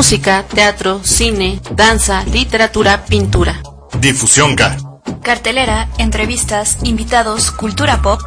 Música, 0.00 0.46
teatro, 0.48 1.02
cine, 1.04 1.60
danza, 1.72 2.24
literatura, 2.24 3.04
pintura. 3.04 3.60
Difusión 3.98 4.56
K. 4.56 4.78
Cartelera, 5.22 5.90
entrevistas, 5.98 6.78
invitados, 6.84 7.50
cultura 7.50 8.00
pop. 8.00 8.18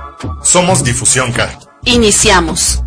Somos 0.43 0.83
Difusión 0.83 1.31
K. 1.31 1.57
Iniciamos. 1.85 2.82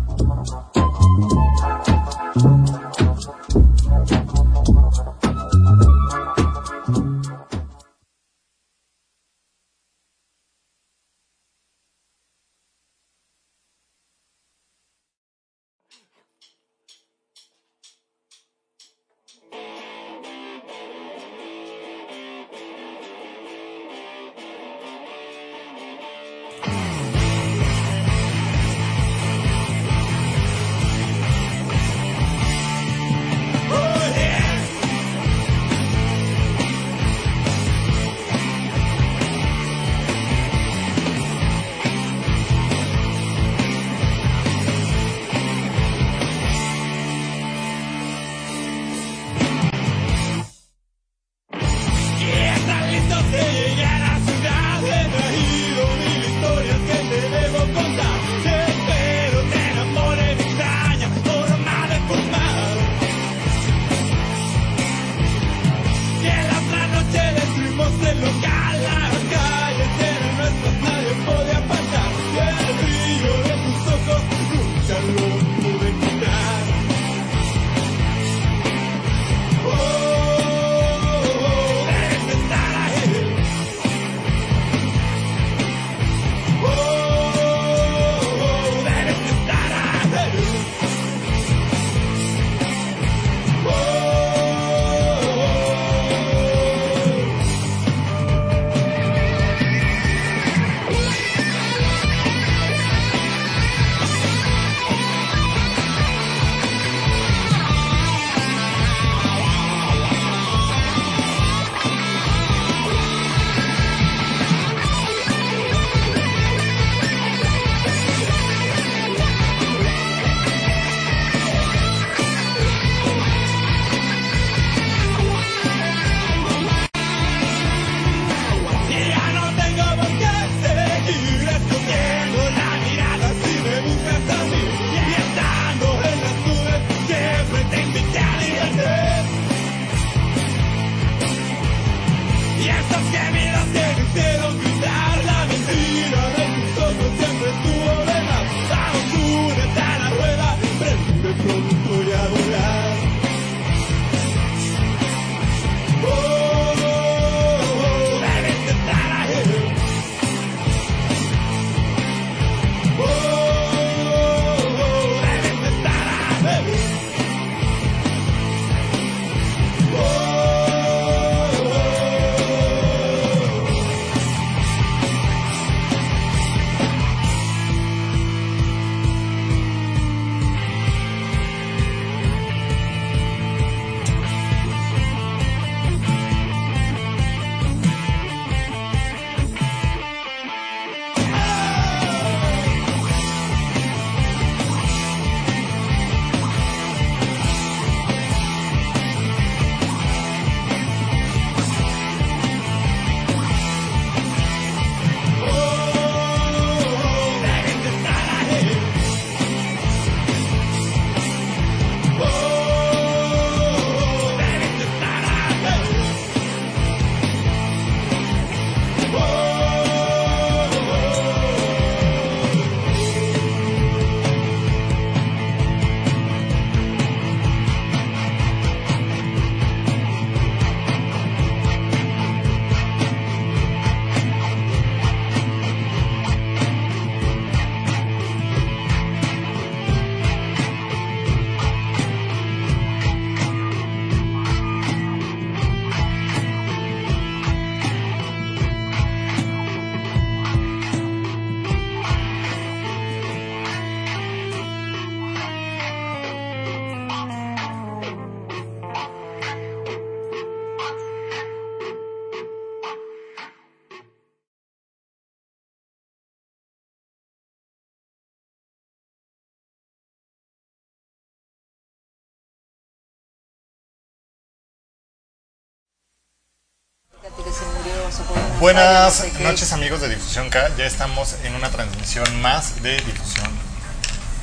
Buenas 278.59 279.23
noches 279.39 279.71
amigos 279.71 280.01
de 280.01 280.09
Difusión 280.09 280.49
K, 280.49 280.71
ya 280.77 280.85
estamos 280.85 281.35
en 281.43 281.53
una 281.53 281.69
transmisión 281.69 282.41
más 282.41 282.81
de 282.81 282.99
Difusión 283.01 283.51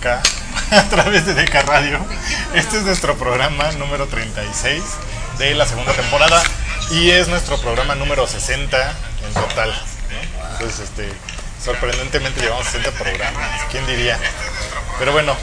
K 0.00 0.22
a 0.70 0.82
través 0.84 1.26
de 1.26 1.34
Deca 1.34 1.62
Radio. 1.62 1.98
Este 2.54 2.76
es 2.76 2.84
nuestro 2.84 3.16
programa 3.16 3.72
número 3.72 4.06
36 4.06 4.84
de 5.38 5.56
la 5.56 5.66
segunda 5.66 5.92
temporada 5.94 6.40
y 6.92 7.10
es 7.10 7.26
nuestro 7.26 7.58
programa 7.58 7.96
número 7.96 8.28
60 8.28 8.92
en 9.26 9.34
total. 9.34 9.70
¿no? 9.72 10.52
Entonces, 10.52 10.78
este, 10.78 11.12
sorprendentemente 11.62 12.40
llevamos 12.40 12.66
60 12.66 12.92
programas, 12.92 13.62
¿quién 13.72 13.84
diría? 13.88 14.16
Pero 15.00 15.10
bueno, 15.10 15.36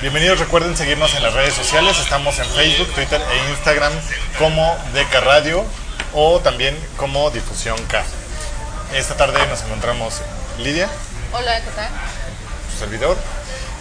bienvenidos, 0.00 0.38
recuerden 0.38 0.74
seguirnos 0.78 1.14
en 1.14 1.22
las 1.22 1.34
redes 1.34 1.52
sociales, 1.52 1.98
estamos 1.98 2.38
en 2.38 2.46
Facebook, 2.46 2.90
Twitter 2.94 3.20
e 3.20 3.50
Instagram 3.50 3.92
como 4.38 4.78
Deca 4.94 5.20
Radio 5.20 5.66
o 6.14 6.40
también 6.40 6.76
como 6.96 7.30
Difusión 7.30 7.78
K. 7.86 8.04
Esta 8.94 9.16
tarde 9.16 9.38
nos 9.48 9.62
encontramos 9.62 10.14
Lidia, 10.58 10.88
Hola, 11.32 11.60
¿qué 11.60 11.70
tal? 11.70 11.88
su 12.72 12.78
servidor, 12.78 13.16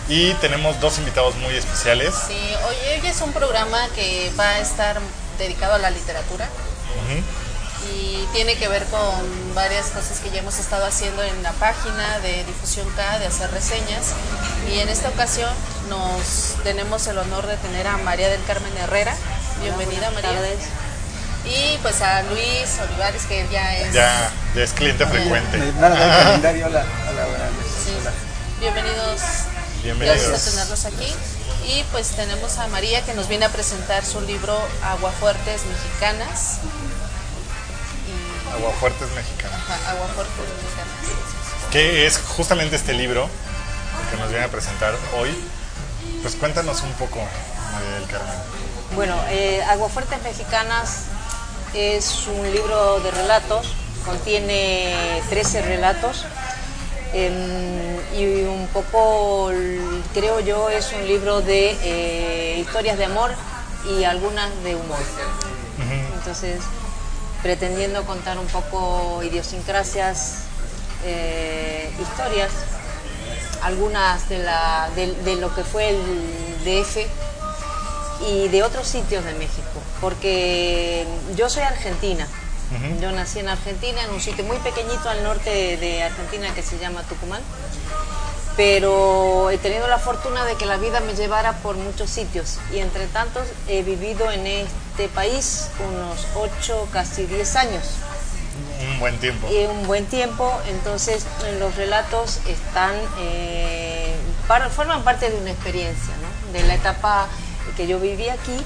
y 0.10 0.34
tenemos 0.36 0.80
dos 0.80 0.98
invitados 1.00 1.36
muy 1.36 1.56
especiales. 1.56 2.14
Sí, 2.28 2.38
hoy, 2.68 3.00
hoy 3.00 3.08
es 3.08 3.22
un 3.22 3.32
programa 3.34 3.88
que 3.96 4.32
va 4.40 4.50
a 4.50 4.60
estar 4.60 5.00
dedicado 5.38 5.76
a 5.76 5.78
la 5.78 5.90
literatura 5.90 6.48
y 7.94 8.26
tiene 8.34 8.56
que 8.56 8.68
ver 8.68 8.84
con 8.86 9.56
varias 9.56 9.88
cosas 9.88 10.20
que 10.20 10.30
ya 10.30 10.40
hemos 10.40 10.60
estado 10.60 10.86
haciendo 10.86 11.24
en 11.24 11.42
la 11.44 11.54
página 11.54 12.20
de 12.20 12.44
Difusión 12.44 12.88
K, 12.96 13.20
de 13.20 13.28
hacer 13.28 13.50
reseñas. 13.52 14.14
Y 14.70 14.80
en 14.80 14.90
esta 14.90 15.10
ocasión 15.10 15.50
nos 15.90 16.56
tenemos 16.64 17.08
el 17.08 17.18
honor 17.18 17.46
de 17.46 17.56
tener 17.58 17.88
a 17.88 17.98
María 17.98 18.30
del 18.30 18.44
Carmen 18.46 18.76
Herrera. 18.78 19.16
Bienvenida, 19.62 20.12
María. 20.12 20.32
Y 21.50 21.78
pues 21.82 22.02
a 22.02 22.24
Luis 22.24 22.78
Olivares, 22.90 23.24
que 23.24 23.48
ya 23.50 23.78
es... 23.78 23.94
Ya, 23.94 24.32
ya 24.54 24.64
es 24.64 24.74
cliente 24.74 25.06
frecuente. 25.06 25.58
Nada, 25.80 25.96
el 25.96 26.24
calendario, 26.24 26.66
hola, 26.66 26.86
hola, 27.10 27.26
buenas 27.26 27.52
noches. 27.54 27.72
Sí. 27.86 27.92
Hola. 28.02 28.12
Bienvenidos. 28.60 29.22
Bienvenidos. 29.82 30.28
Gracias 30.28 30.44
por 30.44 30.52
tenerlos 30.52 30.86
aquí. 30.86 31.16
Y 31.72 31.84
pues 31.92 32.10
tenemos 32.10 32.58
a 32.58 32.68
María 32.68 33.02
que 33.06 33.14
nos 33.14 33.30
viene 33.30 33.46
a 33.46 33.50
presentar 33.50 34.04
su 34.04 34.20
libro 34.22 34.60
Aguafuertes 34.84 35.62
Mexicanas. 35.66 36.60
Y, 38.08 38.54
Aguafuertes 38.58 39.10
Mexicana. 39.16 39.56
ajá, 39.56 39.92
Aguafuertes 39.92 40.36
Mexicanas. 40.36 41.72
Que 41.72 42.08
es 42.08 42.18
justamente 42.18 42.76
este 42.76 42.94
libro 42.94 43.30
que 44.12 44.18
nos 44.18 44.30
viene 44.30 44.46
a 44.46 44.50
presentar 44.50 44.94
hoy. 45.18 45.30
Pues 46.22 46.36
cuéntanos 46.36 46.82
un 46.82 46.92
poco, 46.94 47.20
María 47.74 47.92
del 48.00 48.08
Carmen. 48.08 48.36
Bueno, 48.96 49.16
eh, 49.30 49.64
Aguafuertes 49.64 50.22
Mexicanas 50.24 51.04
es 51.78 52.28
un 52.28 52.52
libro 52.52 53.00
de 53.02 53.12
relatos, 53.12 53.68
contiene 54.04 55.22
13 55.30 55.62
relatos 55.62 56.26
em, 57.14 57.98
y 58.18 58.44
un 58.46 58.68
poco, 58.74 59.52
creo 60.14 60.40
yo, 60.40 60.70
es 60.70 60.92
un 60.94 61.08
libro 61.08 61.42
de 61.42 61.78
eh, 61.84 62.60
historias 62.60 62.98
de 62.98 63.06
amor 63.06 63.32
y 63.90 64.04
algunas 64.06 64.50
de 64.64 64.76
humor. 64.76 65.00
Entonces, 66.16 66.60
pretendiendo 67.44 68.04
contar 68.06 68.40
un 68.40 68.48
poco 68.48 69.22
idiosincrasias, 69.24 70.46
eh, 71.06 71.92
historias, 72.02 72.52
algunas 73.62 74.28
de, 74.30 74.40
la, 74.40 74.90
de, 74.96 75.14
de 75.14 75.36
lo 75.36 75.54
que 75.54 75.64
fue 75.64 75.90
el 75.90 76.00
DF 76.66 76.98
y 78.28 78.48
de 78.48 78.64
otros 78.64 78.88
sitios 78.88 79.24
de 79.24 79.34
México, 79.34 79.80
porque 80.02 81.06
yo 81.36 81.50
soy 81.50 81.64
argentina. 81.64 82.28
Yo 83.02 83.12
nací 83.14 83.40
en 83.40 83.48
Argentina, 83.48 84.04
en 84.04 84.10
un 84.12 84.20
sitio 84.20 84.44
muy 84.44 84.58
pequeñito 84.58 85.10
al 85.10 85.24
norte 85.24 85.50
de, 85.50 85.78
de 85.78 86.04
Argentina 86.04 86.54
que 86.54 86.62
se 86.62 86.78
llama 86.78 87.02
Tucumán, 87.04 87.42
pero 88.58 89.50
he 89.52 89.58
tenido 89.58 89.88
la 89.88 90.00
fortuna 90.00 90.44
de 90.46 90.56
que 90.56 90.66
la 90.66 90.78
vida 90.78 91.00
me 91.02 91.14
llevara 91.14 91.54
por 91.60 91.76
muchos 91.78 92.10
sitios 92.10 92.58
y 92.74 92.80
entre 92.80 93.06
tantos 93.08 93.48
he 93.68 93.84
vivido 93.84 94.30
en 94.32 94.48
este 94.48 95.08
país 95.14 95.70
unos 95.88 96.26
8, 96.36 96.90
casi 96.92 97.26
10 97.26 97.56
años 97.56 97.84
Un 98.92 99.00
buen 99.00 99.18
tiempo. 99.20 99.48
y 99.50 99.66
un 99.66 99.86
buen 99.88 100.06
tiempo, 100.08 100.52
entonces 100.68 101.26
en 101.48 101.60
los 101.60 101.76
relatos 101.76 102.40
están, 102.48 102.96
eh, 103.20 104.14
par- 104.48 104.70
forman 104.72 105.04
parte 105.04 105.30
de 105.30 105.38
una 105.38 105.52
experiencia, 105.52 106.14
¿no? 106.22 106.52
de 106.52 106.66
la 106.68 106.76
etapa 106.76 107.28
que 107.78 107.86
yo 107.88 108.00
viví 108.00 108.28
aquí 108.30 108.58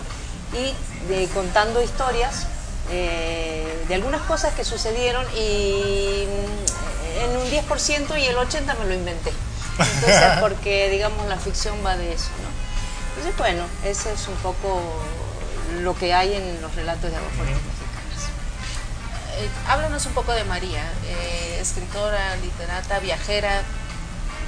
y 0.53 0.73
de 1.07 1.27
contando 1.29 1.81
historias 1.81 2.45
eh, 2.91 3.85
de 3.87 3.95
algunas 3.95 4.21
cosas 4.21 4.53
que 4.53 4.63
sucedieron 4.65 5.25
y 5.35 6.25
mm, 6.27 7.23
en 7.23 7.37
un 7.37 7.49
10% 7.49 8.19
y 8.19 8.25
el 8.25 8.35
80% 8.35 8.77
me 8.79 8.85
lo 8.85 8.93
inventé. 8.93 9.31
Entonces, 9.79 10.31
porque 10.41 10.89
digamos 10.89 11.27
la 11.27 11.37
ficción 11.37 11.75
va 11.85 11.95
de 11.97 12.13
eso, 12.13 12.29
¿no? 12.43 12.49
Entonces, 13.09 13.37
bueno, 13.37 13.63
ese 13.83 14.13
es 14.13 14.27
un 14.27 14.35
poco 14.35 14.81
lo 15.81 15.95
que 15.95 16.13
hay 16.13 16.33
en 16.33 16.61
los 16.61 16.73
relatos 16.75 17.09
de 17.11 17.17
Aguafuertes 17.17 17.55
Mexicanas. 17.55 18.29
Eh, 19.37 19.49
háblanos 19.67 20.05
un 20.05 20.13
poco 20.13 20.31
de 20.33 20.43
María, 20.45 20.83
eh, 21.05 21.59
escritora, 21.61 22.35
literata, 22.37 22.99
viajera. 22.99 23.63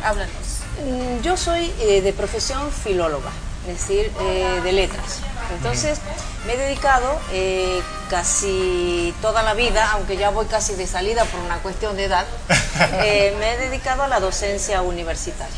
Háblanos. 0.04 0.64
Mm, 0.84 1.22
Yo 1.22 1.38
soy 1.38 1.74
eh, 1.80 2.02
de 2.02 2.14
profesión 2.14 2.72
filóloga, 2.72 3.32
es 3.68 3.80
decir, 3.80 4.12
eh, 4.20 4.60
de 4.64 4.72
letras. 4.74 5.20
Entonces, 5.56 6.00
me 6.46 6.54
he 6.54 6.58
dedicado 6.58 7.20
eh, 7.32 7.82
casi 8.10 9.14
toda 9.22 9.42
la 9.44 9.54
vida, 9.54 9.92
aunque 9.94 10.18
ya 10.18 10.30
voy 10.30 10.46
casi 10.48 10.76
de 10.76 10.86
salida 10.86 11.24
por 11.26 11.40
una 11.40 11.60
cuestión 11.60 11.96
de 11.96 12.06
edad, 12.06 12.26
eh, 13.04 13.34
me 13.40 13.54
he 13.54 13.58
dedicado 13.58 14.04
a 14.04 14.08
la 14.08 14.20
docencia 14.20 14.82
universitaria, 14.82 15.56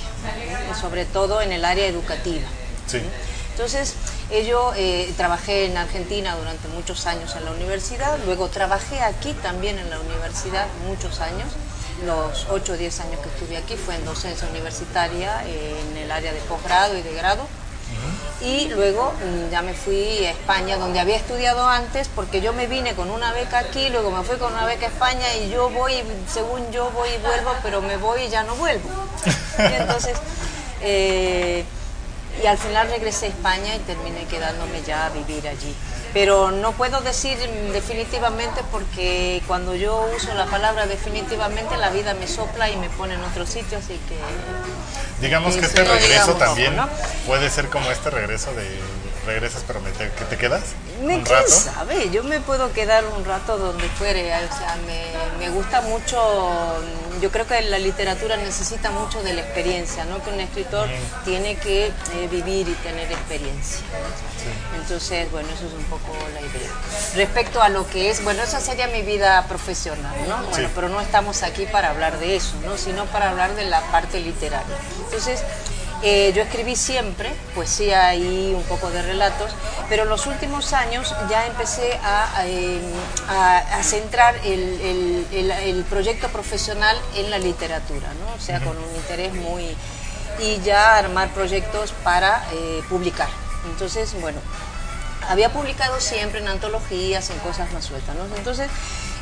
sobre 0.79 1.05
todo 1.05 1.41
en 1.41 1.51
el 1.51 1.65
área 1.65 1.87
educativa. 1.87 2.47
Sí. 2.85 3.01
Entonces, 3.51 3.95
yo 4.45 4.73
trabajé 5.15 5.65
en 5.65 5.77
Argentina 5.77 6.35
durante 6.35 6.67
muchos 6.67 7.05
años 7.05 7.35
en 7.37 7.45
la 7.45 7.51
universidad, 7.51 8.19
luego 8.25 8.49
trabajé 8.49 9.01
aquí 9.01 9.31
también 9.41 9.79
en 9.79 9.89
la 9.89 9.99
universidad 9.99 10.67
muchos 10.87 11.21
años. 11.21 11.47
Los 12.05 12.47
8 12.49 12.73
o 12.73 12.75
10 12.75 12.99
años 12.99 13.21
que 13.21 13.29
estuve 13.29 13.55
aquí 13.55 13.77
fue 13.77 13.95
en 13.95 14.03
docencia 14.03 14.45
universitaria, 14.49 15.41
en 15.45 15.95
el 15.95 16.11
área 16.11 16.33
de 16.33 16.41
posgrado 16.41 16.97
y 16.97 17.01
de 17.01 17.13
grado. 17.13 17.47
Y 18.41 18.67
luego 18.67 19.13
mm, 19.13 19.49
ya 19.49 19.61
me 19.61 19.73
fui 19.73 20.25
a 20.25 20.31
España, 20.31 20.77
donde 20.77 20.99
había 20.99 21.15
estudiado 21.15 21.67
antes, 21.67 22.09
porque 22.13 22.41
yo 22.41 22.53
me 22.53 22.67
vine 22.67 22.93
con 22.93 23.09
una 23.09 23.31
beca 23.31 23.59
aquí, 23.59 23.89
luego 23.89 24.11
me 24.11 24.23
fui 24.23 24.37
con 24.37 24.53
una 24.53 24.65
beca 24.65 24.87
a 24.87 24.89
España 24.89 25.25
y 25.35 25.49
yo 25.49 25.69
voy, 25.69 25.93
según 26.31 26.71
yo 26.71 26.91
voy 26.91 27.09
y 27.09 27.17
vuelvo, 27.19 27.51
pero 27.63 27.81
me 27.81 27.97
voy 27.97 28.23
y 28.23 28.29
ya 28.29 28.43
no 28.43 28.55
vuelvo. 28.55 28.89
Y 29.57 29.73
entonces, 29.73 30.17
eh, 30.81 31.63
y 32.43 32.45
al 32.45 32.57
final 32.57 32.89
regresé 32.89 33.27
a 33.27 33.29
España 33.29 33.75
y 33.75 33.79
terminé 33.79 34.25
quedándome 34.25 34.81
ya 34.85 35.05
a 35.05 35.09
vivir 35.09 35.47
allí. 35.47 35.73
Pero 36.15 36.49
no 36.49 36.71
puedo 36.71 37.01
decir 37.01 37.37
definitivamente 37.73 38.61
porque 38.71 39.43
cuando 39.47 39.75
yo 39.75 40.09
uso 40.15 40.33
la 40.33 40.45
palabra 40.45 40.87
definitivamente 40.87 41.75
la 41.75 41.89
vida 41.89 42.13
me 42.13 42.25
sopla 42.25 42.69
y 42.69 42.77
me 42.77 42.89
pone 42.89 43.15
en 43.15 43.23
otro 43.23 43.45
sitio, 43.45 43.77
así 43.77 43.99
que 44.07 44.17
Digamos 45.19 45.55
que 45.57 45.65
este 45.65 45.83
regreso 45.83 46.07
digamos 46.07 46.37
también 46.39 46.77
puede 47.27 47.49
ser 47.49 47.67
como 47.69 47.91
este 47.91 48.09
regreso 48.11 48.53
de 48.53 48.65
regresas 49.25 49.63
pero 49.67 49.81
me 49.81 49.91
te- 49.91 50.11
que 50.11 50.23
te 50.25 50.37
quedas 50.37 50.61
Me, 51.01 51.15
un 51.17 51.23
¿Quién 51.23 51.37
rato. 51.37 51.49
sabe? 51.51 52.09
Yo 52.11 52.23
me 52.23 52.39
puedo 52.39 52.71
quedar 52.71 53.03
un 53.17 53.25
rato 53.25 53.57
donde 53.57 53.87
fuere. 53.89 54.31
O 54.35 54.57
sea, 54.57 54.77
me, 54.87 55.45
me 55.45 55.49
gusta 55.51 55.81
mucho. 55.81 56.17
Yo 57.21 57.31
creo 57.31 57.47
que 57.47 57.61
la 57.61 57.79
literatura 57.79 58.37
necesita 58.37 58.91
mucho 58.91 59.23
de 59.23 59.33
la 59.33 59.41
experiencia, 59.41 60.05
¿no? 60.05 60.23
Que 60.23 60.29
un 60.31 60.39
escritor 60.39 60.87
tiene 61.23 61.55
que 61.55 61.87
eh, 61.87 62.27
vivir 62.29 62.67
y 62.67 62.73
tener 62.73 63.11
experiencia. 63.11 63.85
Entonces, 64.79 65.31
bueno, 65.31 65.49
eso 65.49 65.65
es 65.65 65.73
un 65.73 65.83
poco 65.85 66.13
la 66.33 66.41
idea. 66.41 66.69
Respecto 67.15 67.61
a 67.61 67.69
lo 67.69 67.87
que 67.87 68.09
es, 68.09 68.23
bueno, 68.23 68.43
esa 68.43 68.59
sería 68.59 68.87
mi 68.87 69.01
vida 69.01 69.45
profesional, 69.47 70.15
¿no? 70.27 70.43
Bueno, 70.49 70.69
pero 70.75 70.89
no 70.89 71.01
estamos 71.01 71.43
aquí 71.43 71.65
para 71.65 71.89
hablar 71.89 72.19
de 72.19 72.35
eso, 72.35 72.53
¿no? 72.63 72.77
Sino 72.77 73.05
para 73.05 73.29
hablar 73.29 73.55
de 73.55 73.65
la 73.65 73.81
parte 73.91 74.19
literaria. 74.19 74.75
Entonces, 75.05 75.41
eh, 76.03 76.31
yo 76.35 76.41
escribí 76.43 76.75
siempre 76.75 77.31
poesía 77.55 78.13
y 78.15 78.53
un 78.53 78.63
poco 78.63 78.89
de 78.91 79.01
relatos, 79.01 79.51
pero 79.89 80.03
en 80.03 80.09
los 80.09 80.27
últimos 80.27 80.73
años 80.73 81.13
ya 81.29 81.45
empecé 81.47 81.93
a, 82.03 82.37
a, 82.39 82.47
eh, 82.47 82.79
a- 83.29 83.57
a 83.79 83.83
centrar 83.83 84.35
el, 84.43 84.61
el- 84.81 85.27
el- 85.31 85.51
el 85.51 85.83
proyecto 85.85 86.27
profesional 86.29 86.97
en 87.15 87.29
la 87.31 87.39
literatura, 87.39 88.07
¿no? 88.19 88.33
o 88.35 88.39
sea, 88.39 88.59
con 88.59 88.77
un 88.77 88.95
interés 88.95 89.33
muy... 89.33 89.75
y 90.39 90.59
ya 90.63 90.97
armar 90.97 91.29
proyectos 91.29 91.93
para 92.03 92.43
eh, 92.51 92.83
publicar. 92.89 93.29
Entonces, 93.71 94.13
bueno, 94.19 94.39
había 95.29 95.49
publicado 95.51 95.99
siempre 95.99 96.39
en 96.39 96.47
antologías, 96.49 97.29
en 97.29 97.39
cosas 97.39 97.71
más 97.71 97.85
sueltas. 97.85 98.15
¿no? 98.15 98.25
Entonces 98.35 98.69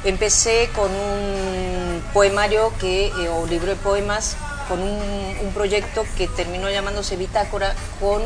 empecé 0.03 0.69
con 0.75 0.91
un 0.91 2.03
poemario 2.13 2.73
que, 2.79 3.07
eh, 3.07 3.29
o 3.29 3.45
libro 3.45 3.67
de 3.67 3.75
poemas 3.75 4.35
con 4.67 4.81
un, 4.81 5.13
proyecto 5.53 6.03
que 6.17 6.27
terminó 6.27 6.67
llamándose 6.67 7.15
Bitácora 7.15 7.75
con 7.99 8.23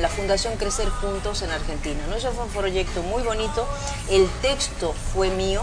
la 0.00 0.08
Fundación 0.08 0.56
Crecer 0.56 0.88
Juntos 0.88 1.42
en 1.42 1.50
Argentina. 1.50 2.00
Ese 2.16 2.30
fue 2.30 2.44
un 2.44 2.50
proyecto 2.50 3.02
muy 3.02 3.22
bonito, 3.22 3.68
el 4.08 4.26
texto 4.40 4.94
fue 5.12 5.28
mío, 5.28 5.62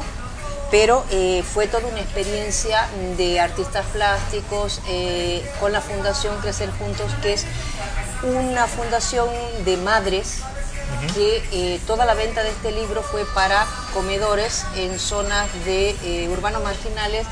pero 0.70 1.04
eh, 1.10 1.44
fue 1.44 1.65
toda 1.65 1.88
una 1.88 2.01
experiencia 2.01 2.88
de 3.18 3.39
artistas 3.39 3.84
plásticos 3.94 4.80
eh, 4.88 5.44
con 5.60 5.72
la 5.72 5.82
Fundación 5.82 6.38
Crecer 6.38 6.70
Juntos, 6.77 7.12
que 7.24 7.34
es 7.34 7.46
una 8.22 8.68
fundación 8.68 9.27
de 9.65 9.77
madres 9.77 10.42
que 11.14 11.44
eh, 11.52 11.80
toda 11.88 12.06
la 12.06 12.14
venta 12.14 12.44
de 12.44 12.50
este 12.50 12.72
libro 12.72 13.02
fue 13.02 13.25
para 13.34 13.66
comedores 13.94 14.66
en 14.75 15.00
zonas 15.00 15.48
de 15.66 15.96
eh, 16.04 16.30
urbanos 16.30 16.64
marginales 16.64 17.28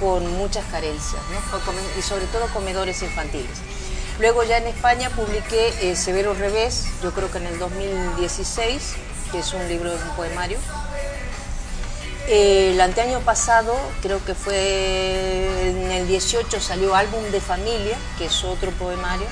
con 0.00 0.26
muchas 0.36 0.64
carencias, 0.66 1.20
¿no? 1.30 1.98
Y 1.98 2.02
sobre 2.02 2.26
todo 2.26 2.46
comedores 2.52 3.02
infantiles. 3.02 3.58
Luego 4.18 4.42
ya 4.42 4.58
en 4.58 4.66
España 4.66 5.10
publiqué 5.10 5.72
eh, 5.80 5.96
Severo 5.96 6.34
Revés, 6.34 6.86
yo 7.02 7.12
creo 7.12 7.30
que 7.30 7.38
en 7.38 7.46
el 7.46 7.58
2016, 7.58 8.94
que 9.30 9.38
es 9.38 9.52
un 9.52 9.68
libro 9.68 9.90
de 9.90 9.96
un 9.96 10.16
poemario. 10.16 10.58
El 12.28 12.80
anteaño 12.80 13.20
pasado, 13.20 13.74
creo 14.02 14.22
que 14.24 14.34
fue 14.34 15.70
en 15.70 15.90
el 15.90 16.06
18, 16.06 16.60
salió 16.60 16.94
Álbum 16.94 17.22
de 17.30 17.40
Familia, 17.40 17.96
que 18.18 18.26
es 18.26 18.44
otro 18.44 18.70
poemario. 18.72 19.26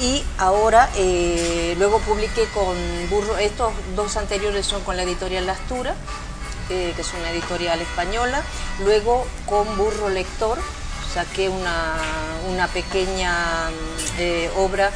Y 0.00 0.22
ahora, 0.38 0.88
eh, 0.96 1.74
luego 1.76 1.98
publiqué 2.00 2.44
con 2.54 2.76
Burro, 3.10 3.36
estos 3.38 3.72
dos 3.96 4.16
anteriores 4.16 4.64
son 4.64 4.82
con 4.84 4.96
la 4.96 5.02
editorial 5.02 5.44
Lastura, 5.44 5.94
eh, 6.70 6.92
que 6.94 7.02
es 7.02 7.14
una 7.14 7.30
editorial 7.30 7.80
española. 7.80 8.42
Luego 8.84 9.26
con 9.46 9.76
Burro 9.76 10.08
Lector 10.08 10.58
saqué 11.12 11.48
una, 11.48 11.96
una 12.48 12.68
pequeña 12.68 13.70
mm, 13.70 14.20
eh, 14.20 14.50
obra 14.56 14.90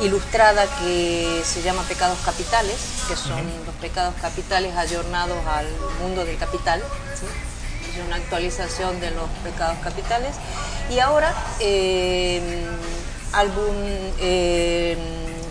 ilustrada 0.00 0.64
que 0.78 1.42
se 1.44 1.60
llama 1.60 1.82
Pecados 1.82 2.18
Capitales, 2.24 2.76
que 3.08 3.16
son 3.16 3.42
los 3.66 3.74
pecados 3.76 4.14
capitales 4.22 4.74
ayornados 4.76 5.38
al 5.46 5.66
mundo 6.00 6.24
del 6.24 6.38
capital. 6.38 6.82
¿sí? 7.18 7.26
Es 7.90 8.06
una 8.06 8.16
actualización 8.16 9.00
de 9.00 9.10
los 9.10 9.28
pecados 9.44 9.76
capitales. 9.82 10.34
Y 10.90 10.98
ahora, 10.98 11.34
eh, 11.60 12.40
álbum 13.32 13.74
eh, 14.18 14.96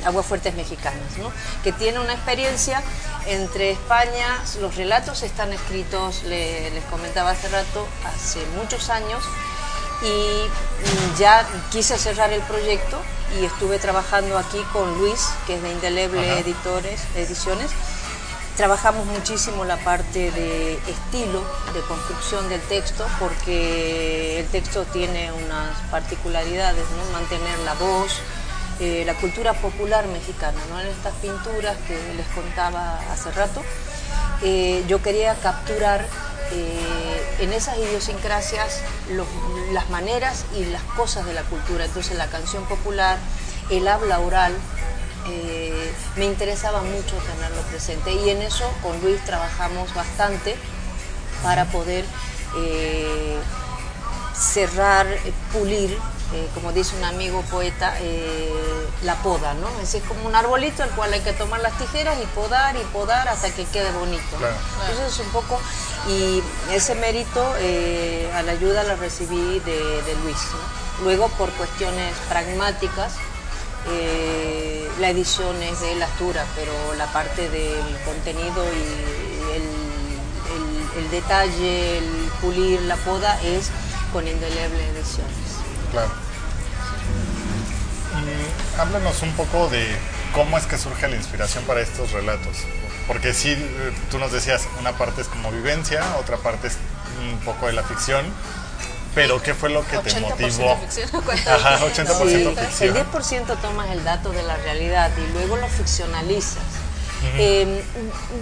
Aguas 0.06 0.26
Fuertes 0.26 0.54
Mexicanas, 0.56 1.18
¿no? 1.18 1.32
que 1.64 1.72
tiene 1.72 2.00
una 2.00 2.14
experiencia 2.14 2.82
entre 3.28 3.72
España, 3.72 4.44
los 4.62 4.76
relatos 4.76 5.24
están 5.24 5.52
escritos, 5.54 6.24
le- 6.24 6.70
les 6.72 6.84
comentaba 6.86 7.32
hace 7.32 7.48
rato, 7.50 7.88
hace 8.06 8.40
muchos 8.56 8.90
años, 8.90 9.24
y 10.04 11.18
ya 11.18 11.48
quise 11.72 11.98
cerrar 11.98 12.32
el 12.34 12.42
proyecto 12.42 13.00
y 13.42 13.46
estuve 13.46 13.80
trabajando 13.80 14.38
aquí 14.38 14.62
con 14.72 14.98
Luis, 15.00 15.28
que 15.48 15.56
es 15.56 15.62
de 15.64 15.72
Indeleble. 15.72 16.40
Editores, 16.40 17.02
Ediciones. 17.16 17.72
Trabajamos 18.58 19.06
muchísimo 19.08 19.66
la 19.66 19.76
parte 19.76 20.32
de 20.32 20.76
estilo, 20.76 21.44
de 21.74 21.82
construcción 21.90 22.48
del 22.48 22.62
texto, 22.62 23.06
porque 23.20 24.40
el 24.40 24.48
texto 24.48 24.86
tiene 24.86 25.30
unas 25.34 25.78
particularidades, 25.92 26.86
¿no? 26.92 27.12
mantener 27.12 27.60
la 27.66 27.74
voz, 27.74 28.14
eh, 28.80 29.04
la 29.06 29.14
cultura 29.16 29.54
popular 29.56 30.08
mexicana, 30.08 30.58
¿no? 30.70 30.80
en 30.80 30.88
estas 30.88 31.14
pinturas 31.16 31.76
que 31.86 31.96
les 32.16 32.28
contaba 32.28 32.98
hace 33.12 33.30
rato. 33.34 33.62
eh, 34.42 34.86
yo 34.88 35.02
quería 35.02 35.36
capturar 35.36 36.06
eh, 36.54 37.38
en 37.40 37.52
esas 37.52 37.78
idiosincrasias 37.78 38.82
las 39.74 39.90
maneras 39.90 40.46
y 40.58 40.64
las 40.66 40.84
cosas 40.96 41.26
de 41.26 41.34
la 41.34 41.44
cultura. 41.44 41.84
Entonces 41.84 42.18
la 42.18 42.28
canción 42.28 42.64
popular, 42.66 43.18
el 43.70 43.86
habla 43.88 44.20
oral, 44.20 44.54
eh, 45.28 45.94
me 46.16 46.26
interesaba 46.26 46.82
mucho 46.82 47.16
tenerlo 47.18 47.62
presente 47.64 48.14
y 48.14 48.30
en 48.30 48.42
eso 48.42 48.70
con 48.82 49.00
Luis 49.02 49.24
trabajamos 49.26 49.94
bastante 49.94 50.56
para 51.44 51.66
poder 51.66 52.06
eh, 52.58 53.38
cerrar, 54.36 55.08
eh, 55.08 55.34
pulir, 55.54 55.92
eh, 56.34 56.48
como 56.54 56.72
dice 56.72 56.96
un 56.98 57.04
amigo 57.06 57.42
poeta, 57.44 57.96
eh, 58.00 58.52
la 59.04 59.16
poda, 59.22 59.54
¿no? 59.56 59.68
Es 59.82 59.96
como 60.08 60.26
un 60.26 60.36
arbolito 60.36 60.84
al 60.84 60.90
cual 60.92 61.14
hay 61.14 61.22
que 61.22 61.34
tomar 61.34 61.60
las 61.62 61.78
tijeras 61.78 62.18
y 62.22 62.26
podar 62.28 62.76
y 62.76 62.84
podar 62.94 63.28
hasta 63.28 63.50
que 63.52 63.66
quede 63.66 63.92
bonito. 63.92 64.36
Entonces 64.82 65.14
es 65.14 65.20
un 65.20 65.32
poco, 65.32 65.60
y 66.08 66.42
ese 66.72 66.96
mérito 66.96 67.54
eh, 67.60 68.32
a 68.36 68.42
la 68.42 68.54
ayuda 68.54 68.84
la 68.84 68.96
recibí 68.96 69.60
de, 69.60 70.02
de 70.02 70.16
Luis. 70.24 70.38
¿no? 70.52 71.04
Luego 71.04 71.28
por 71.30 71.50
cuestiones 71.52 72.14
pragmáticas, 72.30 73.14
eh, 73.88 74.90
la 75.00 75.10
edición 75.10 75.62
es 75.62 75.82
de 75.82 75.96
Lastura, 75.96 76.46
pero 76.56 76.72
la 76.96 77.06
parte 77.08 77.50
del 77.50 77.98
contenido 78.06 78.66
y 78.66 79.56
el, 80.98 81.12
detalle, 81.12 81.98
el 82.00 82.06
pulir, 82.42 82.82
la 82.84 82.96
poda 82.96 83.40
es 83.44 83.70
con 84.12 84.28
Indeleble 84.28 84.90
Ediciones. 84.90 85.60
Claro. 85.92 86.10
Háblanos 88.80 89.22
un 89.22 89.32
poco 89.34 89.70
de 89.70 89.96
cómo 90.34 90.58
es 90.58 90.66
que 90.66 90.78
surge 90.78 91.08
la 91.08 91.16
inspiración 91.16 91.64
para 91.66 91.82
estos 91.82 92.12
relatos. 92.12 92.58
Porque 93.08 93.34
sí, 93.34 93.52
eh, 93.52 93.94
tú 94.10 94.18
nos 94.18 94.32
decías, 94.32 94.68
una 94.80 94.94
parte 94.94 95.22
es 95.22 95.28
como 95.28 95.52
vivencia, 95.52 96.04
otra 96.20 96.38
parte 96.38 96.68
es 96.68 96.78
un 97.22 97.38
poco 97.40 97.68
de 97.68 97.74
la 97.74 97.84
ficción. 97.84 98.26
Pero 99.16 99.42
¿qué 99.42 99.54
fue 99.54 99.70
lo 99.70 99.82
que 99.88 99.98
te 99.98 100.12
80% 100.12 100.30
motivó? 100.30 100.78
ficción. 100.78 101.10
Ajá, 101.48 101.80
80% 101.80 102.28
Sí, 102.28 102.56
ficción. 102.66 102.98
El 102.98 103.06
10% 103.12 103.58
tomas 103.62 103.90
el 103.92 104.04
dato 104.04 104.32
de 104.32 104.44
la 104.44 104.58
realidad 104.58 105.10
y 105.18 105.32
luego 105.34 105.56
lo 105.58 105.68
ficcionalizas. 105.68 106.64
Eh, 107.38 107.84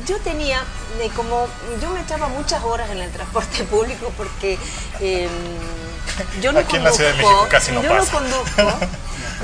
yo 0.06 0.18
tenía, 0.20 0.62
eh, 1.00 1.10
como 1.16 1.48
yo 1.82 1.90
me 1.92 2.02
echaba 2.02 2.28
muchas 2.28 2.62
horas 2.64 2.90
en 2.90 2.98
el 2.98 3.10
transporte 3.12 3.64
público 3.72 4.12
porque 4.18 4.58
eh, 5.00 5.30
yo 6.42 6.52
no 6.52 6.60
Aquí 6.60 6.76
en 6.76 6.84
la 6.84 6.92
Ciudad 6.92 7.12
de 7.14 7.22
conduzco, 7.22 7.38
México 7.38 7.50
casi 7.50 7.72
no 7.72 7.82
yo 7.82 7.90
pasa. 7.90 8.12
no 8.12 8.20
conduzco. 8.20 8.88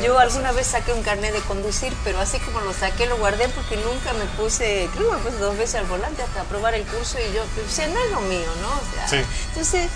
Yo 0.04 0.18
alguna 0.18 0.52
vez 0.54 0.68
saqué 0.68 0.94
un 0.94 1.04
carnet 1.04 1.34
de 1.34 1.40
conducir, 1.42 1.94
pero 2.06 2.20
así 2.22 2.40
como 2.40 2.62
lo 2.62 2.74
saqué 2.74 3.06
lo 3.06 3.18
guardé 3.18 3.50
porque 3.50 3.76
nunca 3.78 4.14
me 4.14 4.26
puse, 4.42 4.88
creo 4.94 5.10
que 5.10 5.18
me 5.18 5.22
puse 5.24 5.38
dos 5.40 5.58
veces 5.58 5.76
al 5.76 5.86
volante 5.88 6.22
hasta 6.22 6.42
aprobar 6.42 6.74
el 6.74 6.84
curso 6.84 7.18
y 7.20 7.34
yo, 7.34 7.42
o 7.44 7.70
sea, 7.70 7.88
no 7.88 8.00
es 8.00 8.12
lo 8.12 8.22
mío, 8.22 8.48
¿no? 8.62 8.68
O 8.70 8.96
sea, 8.96 9.08
Sí. 9.10 9.26
Entonces, 9.50 9.90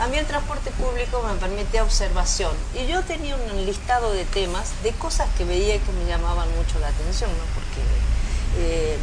a 0.00 0.06
mí 0.08 0.18
el 0.18 0.26
transporte 0.26 0.70
público 0.72 1.22
me 1.22 1.34
permitía 1.34 1.82
observación 1.82 2.52
y 2.74 2.86
yo 2.86 3.02
tenía 3.02 3.36
un 3.36 3.66
listado 3.66 4.12
de 4.12 4.24
temas, 4.24 4.72
de 4.82 4.92
cosas 4.92 5.28
que 5.36 5.44
veía 5.44 5.78
que 5.78 5.92
me 5.92 6.06
llamaban 6.06 6.48
mucho 6.56 6.78
la 6.80 6.88
atención, 6.88 7.30
¿no? 7.30 7.44
Porque 7.54 7.80
eh, 8.58 8.98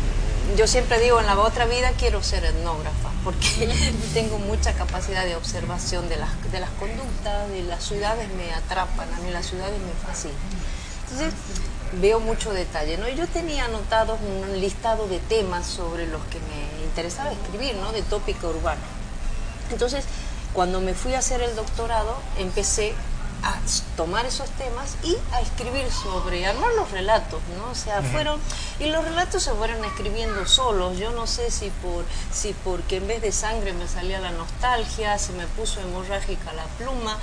yo 0.57 0.67
siempre 0.67 0.99
digo, 0.99 1.19
en 1.19 1.25
la 1.25 1.39
otra 1.39 1.65
vida 1.65 1.91
quiero 1.97 2.21
ser 2.21 2.45
etnógrafa, 2.45 3.09
porque 3.23 3.69
tengo 4.13 4.37
mucha 4.37 4.73
capacidad 4.73 5.25
de 5.25 5.35
observación 5.35 6.07
de 6.09 6.17
las, 6.17 6.29
de 6.51 6.59
las 6.59 6.69
conductas, 6.71 7.49
de 7.49 7.63
las 7.63 7.83
ciudades 7.83 8.27
me 8.33 8.53
atrapan, 8.53 9.11
a 9.13 9.19
mí 9.21 9.31
las 9.31 9.47
ciudades 9.47 9.79
me 9.79 9.93
fascinan. 10.05 10.37
Entonces, 11.03 11.33
veo 11.99 12.19
mucho 12.19 12.53
detalle, 12.53 12.97
¿no? 12.97 13.07
Y 13.07 13.15
yo 13.15 13.27
tenía 13.27 13.65
anotados 13.65 14.19
un 14.21 14.59
listado 14.59 15.07
de 15.07 15.19
temas 15.19 15.65
sobre 15.65 16.07
los 16.07 16.21
que 16.25 16.39
me 16.39 16.85
interesaba 16.85 17.31
escribir, 17.31 17.75
¿no? 17.75 17.91
De 17.91 18.01
tópico 18.03 18.49
urbano. 18.49 18.81
Entonces, 19.71 20.05
cuando 20.53 20.79
me 20.79 20.93
fui 20.93 21.13
a 21.15 21.19
hacer 21.19 21.41
el 21.41 21.55
doctorado, 21.55 22.15
empecé 22.37 22.93
a 23.43 23.59
tomar 23.97 24.25
esos 24.25 24.49
temas 24.51 24.95
y 25.03 25.17
a 25.33 25.41
escribir 25.41 25.85
sobre, 25.91 26.45
armar 26.45 26.71
los 26.73 26.89
relatos, 26.91 27.41
¿no? 27.57 27.71
O 27.71 27.75
sea, 27.75 28.01
fueron, 28.01 28.39
y 28.79 28.85
los 28.85 29.03
relatos 29.03 29.43
se 29.43 29.51
fueron 29.51 29.83
escribiendo 29.83 30.47
solos, 30.47 30.97
yo 30.97 31.11
no 31.11 31.27
sé 31.27 31.51
si 31.51 31.69
por, 31.69 32.05
si 32.31 32.53
porque 32.63 32.97
en 32.97 33.07
vez 33.07 33.21
de 33.21 33.31
sangre 33.31 33.73
me 33.73 33.87
salía 33.87 34.19
la 34.19 34.31
nostalgia, 34.31 35.17
se 35.19 35.33
me 35.33 35.45
puso 35.47 35.81
hemorrágica 35.81 36.53
la 36.53 36.65
pluma, 36.77 37.17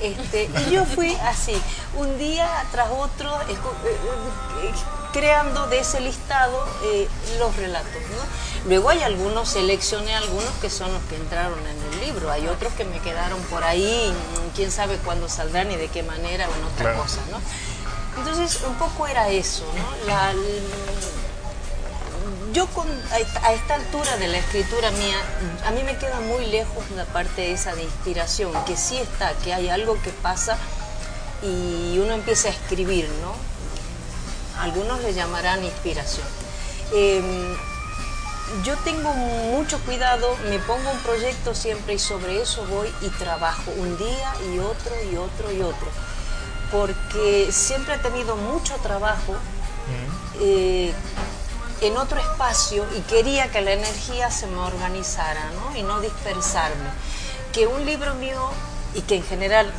este, 0.00 0.48
y 0.66 0.70
yo 0.70 0.84
fui 0.84 1.14
así, 1.22 1.60
un 1.96 2.18
día 2.18 2.48
tras 2.70 2.90
otro, 2.90 3.30
eh, 3.42 3.56
eh, 4.62 4.72
creando 5.12 5.66
de 5.68 5.78
ese 5.78 6.00
listado 6.00 6.66
eh, 6.84 7.08
los 7.38 7.54
relatos, 7.56 7.92
¿no? 7.92 8.68
Luego 8.68 8.90
hay 8.90 9.02
algunos, 9.02 9.50
seleccioné 9.50 10.14
algunos 10.14 10.50
que 10.60 10.70
son 10.70 10.92
los 10.92 11.02
que 11.04 11.16
entraron 11.16 11.58
en 11.60 11.92
el 11.92 12.06
libro, 12.06 12.30
hay 12.30 12.48
otros 12.48 12.72
que 12.72 12.84
me 12.84 12.98
quedaron 12.98 13.40
por 13.42 13.62
ahí, 13.62 14.10
mm, 14.10 14.56
quién 14.56 14.70
sabe 14.70 14.96
cuándo 15.04 15.28
saldrán 15.28 15.63
y 15.70 15.76
de 15.76 15.88
qué 15.88 16.02
manera 16.02 16.48
o 16.48 16.54
en 16.54 16.64
otra 16.64 16.84
Claro. 16.92 17.02
cosa, 17.02 17.20
¿no? 17.30 17.40
Entonces, 18.18 18.60
un 18.66 18.74
poco 18.76 19.06
era 19.06 19.28
eso, 19.28 19.64
¿no? 19.76 20.06
La- 20.06 20.32
yo 22.52 22.68
con, 22.68 22.86
a, 23.42 23.50
esta, 23.50 23.74
altura 23.74 24.16
de 24.16 24.28
la 24.28 24.38
escritura 24.38 24.90
mía, 24.92 25.16
a 25.66 25.72
mí 25.72 25.82
me 25.82 25.96
queda 25.98 26.20
muy 26.20 26.46
lejos 26.46 26.88
la 26.94 27.04
parte 27.04 27.50
esa 27.52 27.74
de 27.74 27.82
inspiración, 27.82 28.52
que 28.64 28.76
sí 28.76 28.96
está, 28.96 29.32
que 29.42 29.52
hay 29.52 29.68
algo 29.68 30.00
que 30.02 30.10
pasa 30.10 30.56
y 31.42 31.98
uno 31.98 32.14
empieza 32.14 32.48
a 32.48 32.52
escribir, 32.52 33.08
¿no? 33.20 33.34
Algunos 34.62 35.02
le 35.02 35.12
llamarán 35.14 35.64
inspiración. 35.64 36.26
Em, 36.92 37.56
yo 38.64 38.76
tengo 38.78 39.12
mucho 39.12 39.78
cuidado, 39.80 40.36
me 40.48 40.58
pongo 40.58 40.90
un 40.90 40.98
proyecto 40.98 41.54
siempre 41.54 41.94
y 41.94 41.98
sobre 41.98 42.42
eso 42.42 42.64
voy 42.66 42.88
y 43.00 43.08
trabajo 43.10 43.70
un 43.76 43.96
día 43.96 44.34
y 44.52 44.58
otro 44.58 44.94
y 45.10 45.16
otro 45.16 45.52
y 45.52 45.62
otro, 45.62 45.88
porque 46.70 47.48
siempre 47.50 47.94
he 47.94 47.98
tenido 47.98 48.36
mucho 48.36 48.74
trabajo 48.76 49.34
eh, 50.40 50.92
en 51.80 51.96
otro 51.96 52.20
espacio 52.20 52.86
y 52.96 53.00
quería 53.02 53.50
que 53.50 53.60
la 53.60 53.72
energía 53.72 54.30
se 54.30 54.46
me 54.46 54.58
organizara 54.58 55.50
¿no? 55.52 55.76
y 55.76 55.82
no 55.82 56.00
dispersarme. 56.00 56.90
Que 57.52 57.66
un 57.66 57.84
libro 57.84 58.14
mío, 58.14 58.50
y 58.94 59.02
que 59.02 59.16
en 59.16 59.22
general 59.22 59.70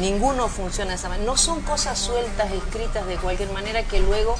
ninguno 0.00 0.48
funciona 0.48 0.90
de 0.90 0.96
esa 0.96 1.08
manera, 1.08 1.30
no 1.30 1.36
son 1.36 1.60
cosas 1.62 1.98
sueltas, 1.98 2.50
escritas 2.52 3.06
de 3.06 3.16
cualquier 3.16 3.50
manera 3.52 3.82
que 3.84 4.00
luego 4.00 4.36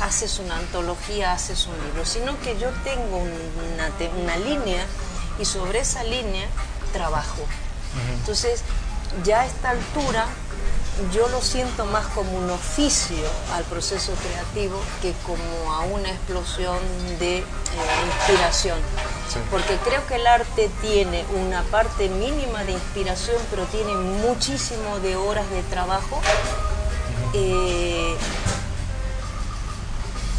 haces 0.00 0.38
una 0.38 0.56
antología, 0.56 1.32
haces 1.32 1.66
un 1.66 1.74
libro, 1.86 2.04
sino 2.04 2.38
que 2.40 2.58
yo 2.58 2.68
tengo 2.84 3.18
una, 3.18 3.90
una 4.22 4.36
línea 4.36 4.84
y 5.38 5.44
sobre 5.44 5.80
esa 5.80 6.02
línea 6.04 6.46
trabajo. 6.92 7.42
Entonces, 8.14 8.62
ya 9.24 9.40
a 9.40 9.46
esta 9.46 9.70
altura, 9.70 10.26
yo 11.12 11.28
lo 11.28 11.40
siento 11.40 11.86
más 11.86 12.06
como 12.08 12.32
un 12.32 12.50
oficio 12.50 13.26
al 13.54 13.64
proceso 13.64 14.12
creativo 14.14 14.78
que 15.00 15.12
como 15.26 15.72
a 15.72 15.80
una 15.80 16.10
explosión 16.10 16.78
de 17.18 17.38
eh, 17.38 17.44
inspiración. 18.16 18.78
Sí. 19.32 19.38
Porque 19.50 19.76
creo 19.84 20.06
que 20.06 20.16
el 20.16 20.26
arte 20.26 20.70
tiene 20.82 21.24
una 21.34 21.62
parte 21.64 22.08
mínima 22.08 22.64
de 22.64 22.72
inspiración, 22.72 23.36
pero 23.50 23.64
tiene 23.66 23.94
muchísimo 23.94 24.98
de 25.00 25.16
horas 25.16 25.48
de 25.50 25.62
trabajo. 25.64 26.20
eh, 27.34 28.16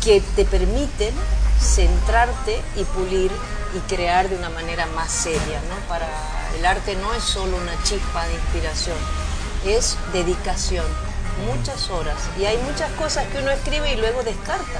que 0.03 0.21
te 0.35 0.45
permiten 0.45 1.13
centrarte 1.59 2.61
y 2.75 2.83
pulir 2.85 3.31
y 3.75 3.79
crear 3.93 4.27
de 4.29 4.35
una 4.35 4.49
manera 4.49 4.85
más 4.87 5.11
seria, 5.11 5.61
¿no? 5.69 5.75
Para 5.87 6.07
el 6.57 6.65
arte 6.65 6.95
no 6.95 7.13
es 7.13 7.23
solo 7.23 7.55
una 7.57 7.81
chispa 7.83 8.25
de 8.25 8.33
inspiración, 8.33 8.97
es 9.65 9.95
dedicación, 10.11 10.85
muchas 11.45 11.89
horas 11.89 12.17
y 12.39 12.45
hay 12.45 12.57
muchas 12.69 12.91
cosas 12.93 13.25
que 13.27 13.37
uno 13.39 13.51
escribe 13.51 13.93
y 13.93 13.97
luego 13.97 14.23
descarta. 14.23 14.79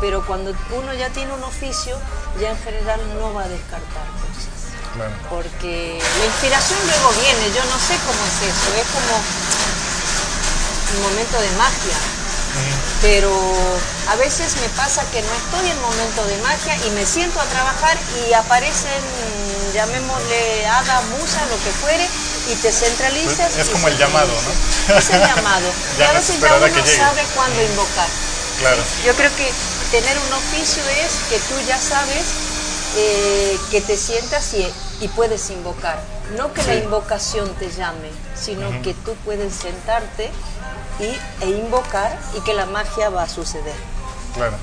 Pero 0.00 0.24
cuando 0.26 0.52
uno 0.76 0.92
ya 0.92 1.08
tiene 1.08 1.32
un 1.32 1.42
oficio, 1.42 1.96
ya 2.38 2.50
en 2.50 2.58
general 2.58 3.00
no 3.18 3.32
va 3.32 3.44
a 3.44 3.48
descartar 3.48 4.06
cosas 4.20 4.52
Claro. 4.94 5.12
porque 5.28 5.98
la 6.18 6.24
inspiración 6.26 6.78
luego 6.86 7.10
viene, 7.20 7.52
yo 7.54 7.64
no 7.64 7.78
sé 7.78 7.96
cómo 8.04 8.20
es 8.24 8.38
eso, 8.48 8.68
es 8.80 8.88
como 8.96 9.14
un 10.96 11.02
momento 11.02 11.38
de 11.40 11.50
magia, 11.58 11.98
pero 13.02 13.30
a 14.08 14.16
veces 14.16 14.56
me 14.60 14.68
pasa 14.70 15.02
que 15.10 15.20
no 15.22 15.32
estoy 15.34 15.70
en 15.70 15.80
momento 15.82 16.24
de 16.26 16.38
magia 16.38 16.76
y 16.86 16.90
me 16.90 17.04
siento 17.04 17.40
a 17.40 17.44
trabajar 17.44 17.98
y 18.28 18.32
aparecen, 18.32 19.02
llamémosle 19.74 20.66
hada, 20.66 21.00
musa, 21.18 21.44
lo 21.46 21.56
que 21.64 21.70
fuere, 21.70 22.06
y 22.50 22.54
te 22.56 22.70
centralizas. 22.70 23.52
Pues 23.52 23.66
es 23.66 23.70
como 23.70 23.88
el 23.88 23.98
llamado. 23.98 24.30
¿no? 24.88 24.98
Es 24.98 25.10
el 25.10 25.20
llamado. 25.20 25.68
y 25.98 26.02
a 26.02 26.12
veces 26.12 26.40
ya 26.40 26.54
uno 26.54 26.66
que 26.66 26.86
sabe 26.86 27.22
cuándo 27.34 27.62
invocar. 27.62 28.08
Claro. 28.60 28.82
Yo 29.04 29.12
creo 29.14 29.30
que 29.36 29.50
tener 29.90 30.16
un 30.16 30.32
oficio 30.32 30.82
es 31.04 31.12
que 31.28 31.38
tú 31.38 31.54
ya 31.66 31.78
sabes 31.78 32.24
eh, 32.96 33.58
que 33.70 33.80
te 33.80 33.96
sientas 33.96 34.54
y, 34.54 34.72
y 35.00 35.08
puedes 35.08 35.50
invocar. 35.50 35.98
No 36.36 36.52
que 36.52 36.62
la 36.62 36.76
invocación 36.76 37.52
te 37.56 37.70
llame, 37.70 38.10
sino 38.34 38.70
que 38.82 38.94
tú 38.94 39.14
puedes 39.24 39.54
sentarte 39.54 40.30
y, 41.00 41.44
e 41.44 41.50
invocar 41.50 42.18
y 42.36 42.40
que 42.40 42.54
la 42.54 42.66
magia 42.66 43.10
va 43.10 43.24
a 43.24 43.28
suceder. 43.28 43.95
Claro. 44.36 44.56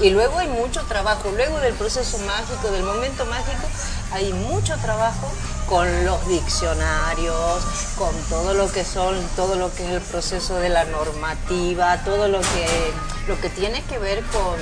Y 0.00 0.10
luego 0.10 0.38
hay 0.38 0.48
mucho 0.48 0.82
trabajo, 0.84 1.30
luego 1.36 1.58
del 1.58 1.74
proceso 1.74 2.18
mágico, 2.20 2.70
del 2.70 2.84
momento 2.84 3.26
mágico, 3.26 3.68
hay 4.12 4.32
mucho 4.32 4.76
trabajo 4.78 5.30
con 5.68 6.06
los 6.06 6.26
diccionarios, 6.26 7.64
con 7.98 8.14
todo 8.28 8.54
lo 8.54 8.72
que 8.72 8.84
son, 8.84 9.16
todo 9.36 9.56
lo 9.56 9.72
que 9.74 9.84
es 9.84 9.90
el 9.90 10.00
proceso 10.00 10.56
de 10.56 10.68
la 10.68 10.84
normativa, 10.84 11.98
todo 12.04 12.28
lo 12.28 12.40
que, 12.40 12.92
lo 13.28 13.40
que 13.40 13.50
tiene 13.50 13.82
que 13.82 13.98
ver 13.98 14.22
con, 14.24 14.56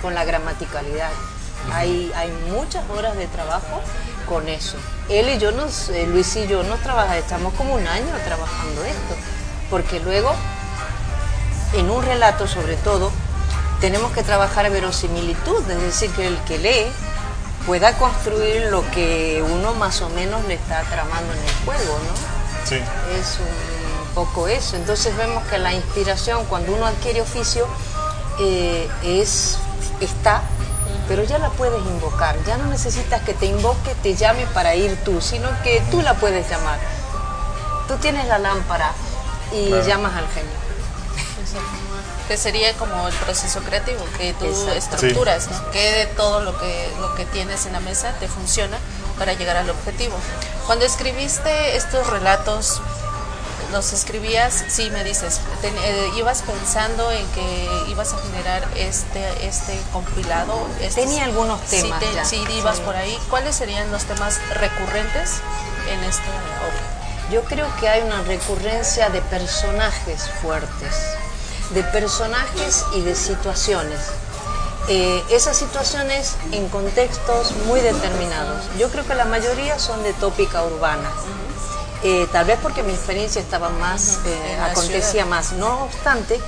con 0.00 0.14
la 0.14 0.24
gramaticalidad. 0.24 1.10
Hay, 1.72 2.12
hay 2.16 2.30
muchas 2.50 2.88
horas 2.90 3.16
de 3.16 3.26
trabajo 3.26 3.80
con 4.26 4.48
eso. 4.48 4.76
Él 5.08 5.28
y 5.28 5.38
yo, 5.38 5.52
nos, 5.52 5.90
Luis 6.08 6.34
y 6.36 6.46
yo 6.46 6.62
nos 6.62 6.80
trabajamos, 6.80 7.16
estamos 7.16 7.54
como 7.54 7.74
un 7.74 7.86
año 7.86 8.12
trabajando 8.24 8.84
esto, 8.84 9.14
porque 9.70 10.00
luego 10.00 10.34
en 11.74 11.90
un 11.90 12.04
relato 12.04 12.46
sobre 12.46 12.76
todo, 12.76 13.12
tenemos 13.80 14.12
que 14.12 14.22
trabajar 14.22 14.70
verosimilitud, 14.70 15.68
es 15.70 15.80
decir, 15.82 16.10
que 16.12 16.26
el 16.26 16.36
que 16.44 16.58
lee 16.58 16.86
pueda 17.66 17.92
construir 17.98 18.66
lo 18.70 18.88
que 18.92 19.44
uno 19.46 19.74
más 19.74 20.00
o 20.02 20.08
menos 20.10 20.44
le 20.46 20.54
está 20.54 20.82
tramando 20.84 21.32
en 21.32 21.38
el 21.40 21.54
juego, 21.64 21.98
¿no? 21.98 22.66
Sí. 22.68 22.76
Es 22.76 23.38
un 23.40 24.14
poco 24.14 24.48
eso. 24.48 24.76
Entonces 24.76 25.16
vemos 25.16 25.44
que 25.44 25.58
la 25.58 25.72
inspiración 25.74 26.44
cuando 26.46 26.72
uno 26.72 26.86
adquiere 26.86 27.20
oficio 27.20 27.66
eh, 28.40 28.88
es, 29.02 29.58
está, 30.00 30.42
pero 31.08 31.22
ya 31.24 31.38
la 31.38 31.50
puedes 31.50 31.80
invocar. 31.80 32.36
Ya 32.46 32.56
no 32.56 32.66
necesitas 32.66 33.20
que 33.22 33.34
te 33.34 33.46
invoque, 33.46 33.94
te 34.02 34.14
llame 34.14 34.46
para 34.54 34.74
ir 34.74 34.96
tú, 35.04 35.20
sino 35.20 35.48
que 35.62 35.82
tú 35.90 36.02
la 36.02 36.14
puedes 36.14 36.48
llamar. 36.48 36.78
Tú 37.88 37.96
tienes 37.96 38.26
la 38.26 38.38
lámpara 38.38 38.92
y 39.52 39.68
Claro. 39.68 39.86
llamas 39.86 40.16
al 40.16 40.26
genio. 40.28 40.65
Que 42.28 42.36
sería 42.36 42.72
como 42.74 43.08
el 43.08 43.14
proceso 43.14 43.60
creativo 43.60 44.04
que 44.18 44.32
tú 44.34 44.46
Exacto. 44.46 44.72
estructuras 44.74 45.48
¿no? 45.50 45.70
que 45.70 45.92
de 45.92 46.06
todo 46.06 46.40
lo 46.40 46.58
que 46.58 46.90
lo 47.00 47.14
que 47.14 47.24
tienes 47.26 47.66
en 47.66 47.72
la 47.72 47.80
mesa 47.80 48.12
te 48.20 48.28
funciona 48.28 48.78
para 49.18 49.32
llegar 49.34 49.56
al 49.56 49.70
objetivo. 49.70 50.16
Cuando 50.66 50.84
escribiste 50.84 51.76
estos 51.76 52.06
relatos 52.08 52.80
los 53.72 53.92
escribías 53.92 54.64
sí 54.68 54.90
me 54.90 55.02
dices 55.02 55.40
eh, 55.64 56.10
ibas 56.16 56.42
pensando 56.42 57.10
en 57.10 57.26
que 57.32 57.68
ibas 57.88 58.12
a 58.12 58.18
generar 58.18 58.62
este 58.76 59.46
este 59.46 59.76
compilado 59.92 60.54
este- 60.80 61.02
Tenía 61.02 61.24
algunos 61.24 61.58
sí 61.66 61.82
temas 61.82 61.98
te- 62.00 62.14
ya, 62.14 62.24
sí 62.24 62.44
ibas 62.58 62.76
sí. 62.76 62.82
por 62.84 62.94
ahí. 62.94 63.18
Cuáles 63.28 63.56
serían 63.56 63.90
los 63.90 64.04
temas 64.04 64.38
recurrentes 64.54 65.40
en 65.90 66.02
esta 66.04 66.22
obra 66.22 67.30
Yo 67.32 67.42
creo 67.44 67.66
que 67.80 67.88
hay 67.88 68.02
una 68.02 68.22
recurrencia 68.22 69.08
de 69.10 69.20
personajes 69.22 70.30
fuertes, 70.40 70.94
de 71.70 71.82
personajes 71.84 72.84
y 72.94 73.00
de 73.02 73.14
situaciones. 73.14 73.98
Eh, 74.88 75.22
esas 75.30 75.56
situaciones 75.56 76.36
en 76.52 76.68
contextos 76.68 77.50
muy 77.66 77.80
determinados. 77.80 78.64
Yo 78.78 78.88
creo 78.88 79.04
que 79.06 79.14
la 79.16 79.24
mayoría 79.24 79.78
son 79.78 80.02
de 80.04 80.12
tópica 80.12 80.62
urbana. 80.62 81.10
Eh, 82.04 82.28
tal 82.30 82.44
vez 82.46 82.58
porque 82.62 82.82
mi 82.84 82.92
experiencia 82.92 83.40
estaba 83.40 83.68
más, 83.70 84.20
eh, 84.26 84.58
acontecía 84.62 85.10
ciudad. 85.10 85.26
más. 85.26 85.52
No 85.52 85.84
obstante, 85.84 86.40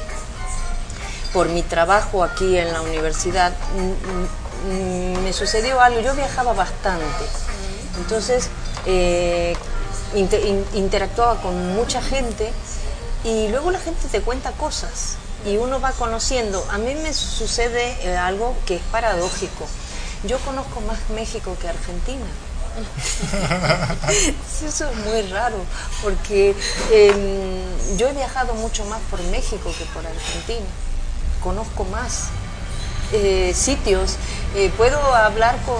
por 1.33 1.49
mi 1.49 1.63
trabajo 1.63 2.23
aquí 2.23 2.57
en 2.57 2.73
la 2.73 2.81
universidad, 2.83 3.53
mm, 3.75 4.73
mm, 4.73 5.23
me 5.25 5.33
sucedió 5.33 5.81
algo. 5.81 6.01
Yo 6.01 6.15
viajaba 6.15 6.53
bastante. 6.53 7.25
Entonces, 7.97 8.49
inter- 10.15 10.45
in- 10.47 10.65
interactuaba 10.75 11.41
con 11.41 11.75
mucha 11.75 12.01
gente 12.01 12.53
y 13.25 13.49
luego 13.49 13.71
la 13.71 13.79
gente 13.81 14.07
te 14.11 14.21
cuenta 14.21 14.53
cosas 14.53 15.17
y 15.47 15.57
uno 15.57 15.81
va 15.81 15.93
conociendo. 15.93 16.65
A 16.71 16.79
mí 16.79 16.95
me 16.95 17.13
sucede 17.15 17.97
eh, 18.03 18.17
algo 18.17 18.55
que 18.67 18.77
es 18.77 18.83
paradójico. 18.91 19.67
Yo 20.25 20.39
conozco 20.41 20.81
más 20.83 20.99
México 21.15 21.57
que 21.61 21.69
Argentina. 21.69 22.27
Eso 24.65 24.89
es 24.91 24.97
muy 24.99 25.23
raro, 25.31 25.57
porque 26.03 26.55
em, 26.93 27.97
yo 27.97 28.09
he 28.09 28.13
viajado 28.13 28.55
mucho 28.55 28.85
más 28.85 29.01
por 29.11 29.21
México 29.25 29.73
que 29.77 29.85
por 29.87 30.07
Argentina. 30.07 30.67
Conozco 31.43 31.85
más 31.85 32.29
eh, 33.13 33.53
sitios, 33.55 34.17
eh, 34.55 34.71
puedo 34.77 34.99
hablar 35.15 35.57
con, 35.65 35.77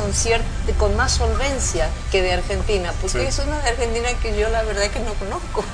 con 0.77 0.97
más 0.97 1.13
solvencia 1.13 1.89
que 2.11 2.23
de 2.23 2.33
Argentina, 2.33 2.93
porque 3.01 3.21
Sí. 3.21 3.27
es 3.27 3.39
una 3.41 3.59
de 3.61 3.69
Argentina 3.69 4.09
que 4.23 4.37
yo 4.39 4.49
la 4.49 4.63
verdad 4.63 4.91
que 4.91 5.01
no 5.01 5.15
conozco. 5.15 5.65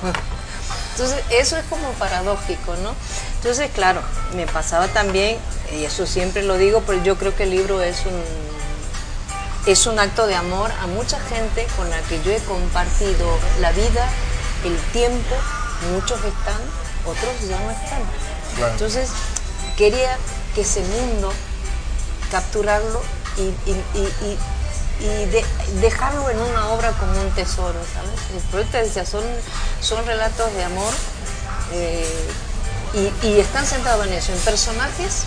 Entonces, 0.91 1.23
eso 1.29 1.57
es 1.57 1.65
como 1.65 1.89
paradójico, 1.93 2.75
¿no? 2.77 2.95
Entonces, 3.37 3.69
claro, 3.73 4.01
me 4.35 4.47
pasaba 4.47 4.87
también, 4.87 5.37
y 5.71 5.83
eso 5.83 6.05
siempre 6.05 6.41
lo 6.43 6.57
digo, 6.57 6.83
pero 6.85 7.03
yo 7.03 7.17
creo 7.17 7.35
que 7.35 7.43
el 7.43 7.51
libro 7.51 7.81
es 7.81 8.05
un, 8.05 8.23
es 9.65 9.85
un 9.87 9.99
acto 9.99 10.25
de 10.27 10.35
amor 10.35 10.71
a 10.81 10.87
mucha 10.87 11.19
gente 11.19 11.67
con 11.75 11.89
la 11.89 11.99
que 12.01 12.21
yo 12.23 12.31
he 12.31 12.39
compartido 12.39 13.27
la 13.59 13.71
vida, 13.71 14.07
el 14.63 14.77
tiempo, 14.93 15.35
muchos 15.91 16.17
están, 16.23 16.61
otros 17.05 17.47
ya 17.47 17.59
no 17.59 17.71
están. 17.71 18.01
Claro. 18.55 18.71
Entonces, 18.73 19.09
quería 19.77 20.17
que 20.55 20.61
ese 20.61 20.81
mundo 20.81 21.33
capturarlo 22.31 23.01
y, 23.37 23.41
y- 23.41 23.83
y- 23.93 24.25
y- 24.25 24.37
y 24.99 25.25
de- 25.25 25.45
dejarlo 25.81 26.29
en 26.29 26.39
una 26.39 26.69
obra 26.69 26.91
como 26.93 27.19
un 27.21 27.29
tesoro, 27.31 27.79
¿sabes? 27.93 28.43
Por 28.51 28.61
eso 28.61 28.69
te 28.71 28.83
decía, 28.83 29.05
son, 29.05 29.23
son 29.81 30.05
relatos 30.05 30.53
de 30.53 30.63
amor 30.63 30.93
eh, 31.73 32.27
y, 32.93 33.27
y 33.27 33.39
están 33.39 33.65
centrados 33.65 34.05
en 34.07 34.13
eso, 34.13 34.31
en 34.31 34.39
personajes 34.39 35.23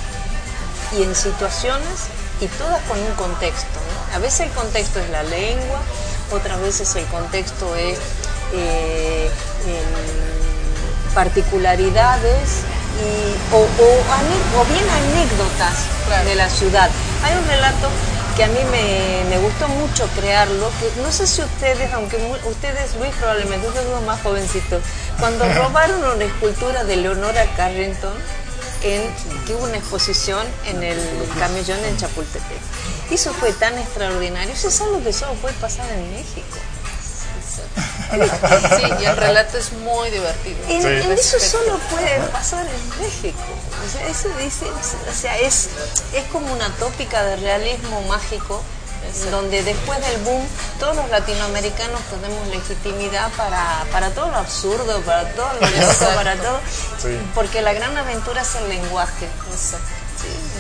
y 0.99 1.03
en 1.03 1.15
situaciones 1.15 2.09
y 2.41 2.47
todas 2.47 2.81
con 2.85 2.99
un 2.99 3.13
contexto. 3.15 3.79
¿no? 4.11 4.17
A 4.17 4.19
veces 4.21 4.41
el 4.41 4.51
contexto 4.53 5.01
es 5.01 5.11
la 5.11 5.23
lengua, 5.23 5.81
otras 6.33 6.61
veces 6.61 6.95
el 6.97 7.05
contexto 7.07 7.75
es 7.77 7.99
eh, 8.55 9.31
en 9.67 11.15
particularidades 11.15 12.63
y, 12.99 13.55
o, 13.55 13.59
o, 13.61 14.65
bien 14.65 14.85
anécdotas 14.89 16.25
de 16.25 16.35
la 16.37 16.49
ciudad. 16.49 16.91
Hay 17.23 17.37
un 17.37 17.47
relato 17.47 17.89
que 18.39 18.45
a 18.45 18.47
mí 18.47 18.61
me, 18.71 19.39
gustó 19.39 19.67
mucho 19.67 20.07
crearlo, 20.15 20.71
que 20.79 21.03
no 21.03 21.11
sé 21.11 21.27
si 21.27 21.43
ustedes, 21.43 21.93
aunque 21.93 22.19
ustedes, 22.45 22.95
Luis, 22.95 23.11
probablemente 23.19 23.67
ustedes 23.67 23.89
son 23.89 24.07
más 24.07 24.23
jovencitos, 24.23 24.81
cuando 25.19 25.45
robaron 25.55 26.05
una 26.05 26.25
escultura 26.25 26.85
de 26.85 26.99
Leonora 26.99 27.45
Carrington, 27.57 28.15
en, 28.85 29.03
que 29.45 29.57
hubo 29.57 29.65
una 29.65 29.79
exposición 29.79 30.47
en 30.67 30.85
el 30.85 31.01
camellón 31.37 31.85
en 31.85 31.97
Chapultepec. 31.97 32.61
Eso 33.11 33.33
fue 33.35 33.53
tan 33.55 33.77
extraordinario, 33.77 34.55
eso 34.55 34.69
es 34.69 34.81
algo 34.83 35.03
que 35.03 35.13
solo 35.13 35.33
puede 35.35 35.55
pasar 35.55 35.91
en 35.91 36.09
México. 36.13 36.58
Sí, 38.11 38.87
y 39.01 39.05
el 39.05 39.17
relato 39.17 39.59
es 39.59 39.73
muy 39.73 40.11
divertido. 40.11 40.59
En, 40.69 41.13
eso 41.13 41.39
solo 41.41 41.79
puede 41.91 42.19
pasar 42.33 42.67
en 42.67 43.03
México. 43.03 43.39
O 43.87 43.91
sea, 43.91 44.07
eso 44.09 44.29
dice, 44.39 44.67
o 44.67 45.15
sea, 45.15 45.39
es, 45.39 45.69
es 46.15 46.25
como 46.33 46.53
una 46.53 46.69
tópica 46.77 47.23
de 47.25 47.37
realismo 47.37 48.01
mágico 48.03 48.63
donde 49.31 49.63
después 49.63 50.01
del 50.01 50.21
boom 50.23 50.45
todos 50.79 50.97
los 50.97 51.09
latinoamericanos 51.11 52.01
tenemos 52.11 52.47
legitimidad 52.49 53.31
para, 53.37 53.85
para 53.93 54.11
todo 54.11 54.29
lo 54.29 54.37
absurdo, 54.37 55.01
para 55.01 55.31
todo 55.33 55.49
lo 55.55 55.61
loco, 55.61 56.15
para 56.15 56.37
todo, 56.37 56.61
porque 57.35 57.63
la 57.63 57.73
gran 57.73 57.97
aventura 57.97 58.43
es 58.43 58.55
el 58.57 58.69
lenguaje. 58.69 59.29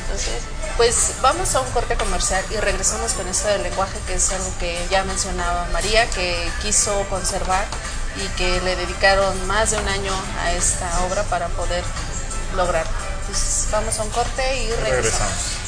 Entonces, 0.08 0.40
pues 0.78 1.12
vamos 1.20 1.54
a 1.54 1.60
un 1.60 1.70
corte 1.72 1.94
comercial 1.96 2.42
y 2.50 2.56
regresamos 2.56 3.12
con 3.12 3.28
esto 3.28 3.46
del 3.48 3.62
lenguaje, 3.62 3.98
que 4.06 4.14
es 4.14 4.32
algo 4.32 4.50
que 4.58 4.86
ya 4.90 5.04
mencionaba 5.04 5.68
María, 5.70 6.08
que 6.08 6.50
quiso 6.62 7.04
conservar 7.10 7.66
y 8.16 8.26
que 8.38 8.58
le 8.62 8.74
dedicaron 8.74 9.46
más 9.46 9.70
de 9.70 9.76
un 9.76 9.86
año 9.86 10.12
a 10.40 10.52
esta 10.52 11.04
obra 11.04 11.24
para 11.24 11.48
poder 11.48 11.84
lograr. 12.56 12.86
Entonces, 13.20 13.68
vamos 13.70 13.98
a 13.98 14.02
un 14.02 14.10
corte 14.10 14.62
y 14.62 14.70
regresamos. 14.70 15.30
Para 15.30 15.67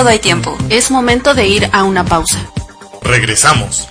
todo 0.00 0.08
hay 0.08 0.18
tiempo. 0.18 0.56
Es 0.70 0.90
momento 0.90 1.34
de 1.34 1.46
ir 1.46 1.68
a 1.72 1.84
una 1.84 2.06
pausa. 2.06 2.38
Regresamos. 3.02 3.86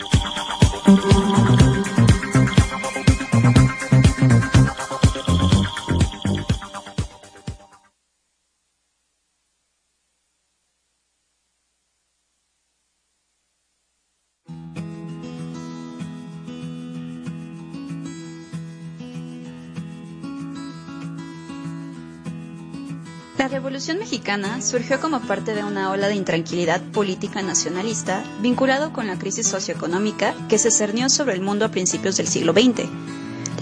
Revolución 23.89 24.08
Mexicana 24.12 24.62
surgió 24.62 25.02
como 25.02 25.19
parte 25.21 25.56
de 25.56 25.63
una 25.63 25.89
ola 25.89 26.10
de 26.10 26.13
intranquilidad 26.13 26.80
política 26.91 27.41
nacionalista 27.41 28.23
vinculado 28.39 28.93
con 28.93 29.08
la 29.08 29.17
crisis 29.17 29.47
socioeconómica 29.47 30.36
que 30.47 30.60
se 30.60 30.69
cernió 30.69 31.10
sobre 31.10 31.34
el 31.34 31.41
mundo 31.41 31.65
a 31.65 31.71
principios 31.71 32.15
del 32.15 32.28
siglo 32.28 32.54
XX. 32.54 32.88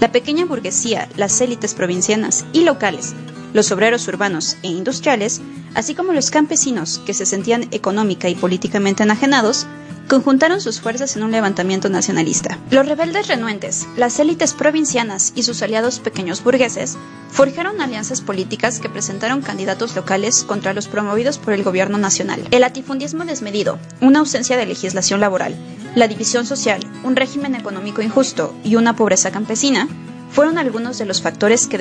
La 0.00 0.12
pequeña 0.12 0.44
burguesía, 0.44 1.08
las 1.16 1.40
élites 1.40 1.72
provincianas 1.72 2.44
y 2.52 2.64
locales, 2.64 3.14
los 3.54 3.72
obreros 3.72 4.06
urbanos 4.06 4.58
e 4.62 4.68
industriales, 4.68 5.40
así 5.74 5.94
como 5.94 6.12
los 6.12 6.30
campesinos 6.30 7.00
que 7.06 7.14
se 7.14 7.24
sentían 7.24 7.66
económica 7.70 8.28
y 8.28 8.34
políticamente 8.34 9.04
enajenados, 9.04 9.66
conjuntaron 10.08 10.60
sus 10.60 10.80
fuerzas 10.80 11.14
en 11.16 11.22
un 11.22 11.30
levantamiento 11.30 11.88
nacionalista. 11.88 12.58
Los 12.70 12.88
rebeldes 12.88 13.28
renuentes, 13.28 13.86
las 13.96 14.18
élites 14.18 14.54
provincianas 14.54 15.32
y 15.36 15.42
sus 15.42 15.62
aliados 15.62 16.00
pequeños 16.00 16.42
burgueses 16.42 16.96
forjaron 17.30 17.80
alianzas 17.80 18.22
políticas 18.22 18.80
que 18.80 18.88
presentaron 18.88 19.42
candidatos 19.42 19.94
locales 19.94 20.44
contra 20.44 20.72
los 20.72 20.88
promovidos 20.88 21.38
por 21.38 21.52
el 21.52 21.62
gobierno 21.62 21.98
nacional. 21.98 22.40
El 22.50 22.62
latifundismo 22.62 23.24
desmedido, 23.24 23.78
una 24.00 24.20
ausencia 24.20 24.56
de 24.56 24.66
legislación 24.66 25.20
laboral, 25.20 25.54
la 25.94 26.08
división 26.08 26.46
social, 26.46 26.80
un 27.04 27.14
régimen 27.14 27.54
económico 27.54 28.02
injusto 28.02 28.54
y 28.64 28.76
una 28.76 28.96
pobreza 28.96 29.30
campesina 29.30 29.88
fueron 30.30 30.58
algunos 30.58 30.98
de 30.98 31.06
los 31.06 31.22
factores 31.22 31.66
que 31.66 31.78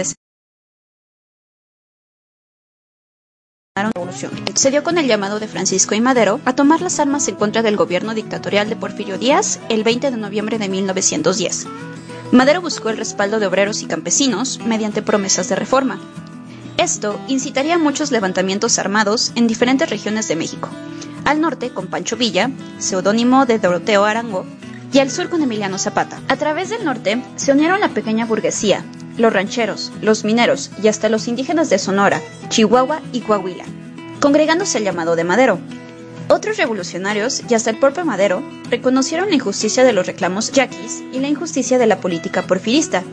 revolución. 3.83 4.31
Se 4.55 4.71
dio 4.71 4.83
con 4.83 4.97
el 4.97 5.07
llamado 5.07 5.39
de 5.39 5.47
Francisco 5.47 5.95
y 5.95 6.01
Madero 6.01 6.39
a 6.45 6.53
tomar 6.53 6.81
las 6.81 6.99
armas 6.99 7.27
en 7.27 7.35
contra 7.35 7.61
del 7.61 7.77
gobierno 7.77 8.13
dictatorial 8.13 8.69
de 8.69 8.75
Porfirio 8.75 9.17
Díaz 9.17 9.59
el 9.69 9.83
20 9.83 10.11
de 10.11 10.17
noviembre 10.17 10.57
de 10.57 10.69
1910. 10.69 11.67
Madero 12.31 12.61
buscó 12.61 12.89
el 12.89 12.97
respaldo 12.97 13.39
de 13.39 13.47
obreros 13.47 13.81
y 13.81 13.85
campesinos 13.85 14.59
mediante 14.65 15.01
promesas 15.01 15.47
de 15.49 15.55
reforma. 15.55 15.99
Esto 16.77 17.19
incitaría 17.27 17.75
a 17.75 17.79
muchos 17.79 18.11
levantamientos 18.11 18.77
armados 18.79 19.31
en 19.35 19.47
diferentes 19.47 19.89
regiones 19.89 20.27
de 20.27 20.35
México. 20.35 20.69
Al 21.25 21.41
norte 21.41 21.71
con 21.71 21.87
Pancho 21.87 22.17
Villa, 22.17 22.51
seudónimo 22.77 23.45
de 23.45 23.59
Doroteo 23.59 24.05
Arango, 24.05 24.45
y 24.93 24.99
al 24.99 25.11
sur 25.11 25.29
con 25.29 25.41
Emiliano 25.41 25.77
Zapata. 25.77 26.21
A 26.27 26.37
través 26.37 26.69
del 26.69 26.85
norte 26.85 27.21
se 27.35 27.51
unieron 27.51 27.79
la 27.79 27.89
pequeña 27.89 28.25
burguesía, 28.25 28.85
los 29.17 29.33
rancheros, 29.33 29.91
los 30.01 30.23
mineros 30.23 30.71
y 30.81 30.87
hasta 30.87 31.09
los 31.09 31.27
indígenas 31.27 31.69
de 31.69 31.79
Sonora, 31.79 32.21
Chihuahua 32.49 33.01
y 33.11 33.21
Coahuila, 33.21 33.65
congregándose 34.19 34.77
el 34.77 34.83
llamado 34.83 35.15
de 35.15 35.23
Madero. 35.23 35.59
Otros 36.29 36.57
revolucionarios 36.57 37.41
y 37.49 37.53
hasta 37.53 37.69
el 37.69 37.79
propio 37.79 38.05
Madero 38.05 38.43
reconocieron 38.69 39.29
la 39.29 39.35
injusticia 39.35 39.83
de 39.83 39.93
los 39.93 40.05
reclamos 40.05 40.51
yaquis 40.51 41.03
y 41.13 41.19
la 41.19 41.29
injusticia 41.29 41.77
de 41.77 41.87
la 41.87 41.99
política 41.99 42.43
porfirista, 42.43 43.03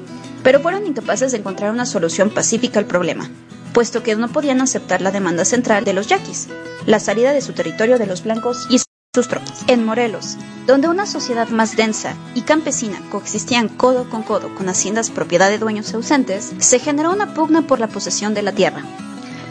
pero 0.42 0.60
fueron 0.60 0.86
incapaces 0.86 1.32
de 1.32 1.38
encontrar 1.38 1.70
una 1.70 1.86
solución 1.86 2.30
pacífica 2.30 2.80
al 2.80 2.86
problema, 2.86 3.30
puesto 3.72 4.02
que 4.02 4.16
no 4.16 4.28
podían 4.28 4.60
aceptar 4.60 5.00
la 5.00 5.10
demanda 5.10 5.44
central 5.44 5.84
de 5.84 5.92
los 5.92 6.08
yaquis, 6.08 6.48
la 6.86 7.00
salida 7.00 7.32
de 7.32 7.40
su 7.40 7.52
territorio 7.52 7.98
de 7.98 8.06
los 8.06 8.24
blancos 8.24 8.66
y 8.68 8.78
sus. 9.14 9.28
En 9.68 9.84
Morelos, 9.84 10.36
donde 10.66 10.88
una 10.88 11.06
sociedad 11.06 11.48
más 11.48 11.76
densa 11.76 12.14
y 12.34 12.42
campesina 12.42 13.00
coexistían 13.12 13.68
codo 13.68 14.10
con 14.10 14.24
codo 14.24 14.52
con 14.56 14.68
haciendas 14.68 15.10
propiedad 15.10 15.48
de 15.50 15.58
dueños 15.58 15.94
ausentes, 15.94 16.52
se 16.58 16.80
generó 16.80 17.12
una 17.12 17.32
pugna 17.32 17.62
por 17.62 17.78
la 17.78 17.86
posesión 17.86 18.34
de 18.34 18.42
la 18.42 18.50
tierra. 18.50 18.82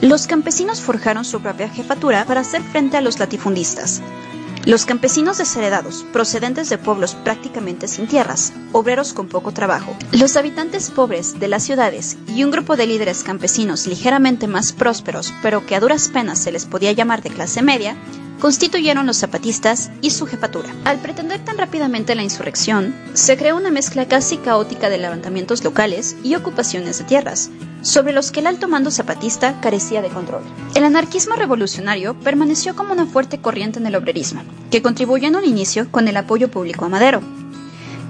Los 0.02 0.28
campesinos 0.28 0.82
forjaron 0.82 1.24
su 1.24 1.40
propia 1.40 1.70
jefatura 1.70 2.26
para 2.26 2.42
hacer 2.42 2.62
frente 2.62 2.98
a 2.98 3.02
los 3.02 3.20
latifundistas. 3.20 4.02
Los 4.66 4.86
campesinos 4.86 5.38
desheredados, 5.38 6.06
procedentes 6.12 6.70
de 6.70 6.78
pueblos 6.78 7.16
prácticamente 7.16 7.88
sin 7.88 8.08
tierras, 8.08 8.52
obreros 8.74 9.14
con 9.14 9.28
poco 9.28 9.54
trabajo, 9.54 9.96
los 10.12 10.36
habitantes 10.36 10.90
pobres 10.90 11.40
de 11.40 11.48
las 11.48 11.64
ciudades 11.64 12.18
y 12.28 12.44
un 12.44 12.52
grupo 12.52 12.76
de 12.76 12.88
líderes 12.88 13.24
campesinos 13.24 13.88
ligeramente 13.88 14.48
más 14.48 14.74
prósperos, 14.74 15.34
pero 15.42 15.66
que 15.66 15.76
a 15.76 15.80
duras 15.80 16.10
penas 16.10 16.40
se 16.40 16.52
les 16.52 16.66
podía 16.66 16.92
llamar 16.92 17.22
de 17.22 17.30
clase 17.30 17.62
media, 17.62 17.96
constituyeron 18.44 19.06
los 19.06 19.20
zapatistas 19.20 19.90
y 20.02 20.10
su 20.10 20.26
jefatura. 20.26 20.68
Al 20.84 21.00
pretender 21.00 21.40
tan 21.46 21.58
rápidamente 21.58 22.14
la 22.14 22.24
insurrección, 22.24 22.94
se 23.14 23.38
creó 23.38 23.56
una 23.56 23.72
mezcla 23.72 24.10
casi 24.10 24.36
caótica 24.36 24.90
de 24.90 24.98
levantamientos 24.98 25.64
locales 25.64 26.18
y 26.26 26.36
ocupaciones 26.36 26.98
de 26.98 27.06
tierras, 27.06 27.52
sobre 27.84 28.12
los 28.12 28.32
que 28.34 28.42
el 28.42 28.48
alto 28.48 28.68
mando 28.68 28.92
zapatista 28.92 29.62
carecía 29.62 30.02
de 30.02 30.10
control. 30.10 30.44
El 30.76 30.84
anarquismo 30.84 31.36
revolucionario 31.36 32.20
permaneció 32.20 32.76
como 32.76 32.92
una 32.92 33.06
fuerte 33.06 33.40
corriente 33.40 33.80
en 33.80 33.86
el 33.86 33.96
obrerismo, 33.96 34.44
que 34.70 34.82
contribuyó 34.82 35.30
en 35.30 35.38
un 35.38 35.46
inicio 35.46 35.90
con 35.90 36.10
el 36.10 36.18
apoyo 36.18 36.52
público 36.52 36.84
a 36.84 36.90
Madero. 36.90 37.22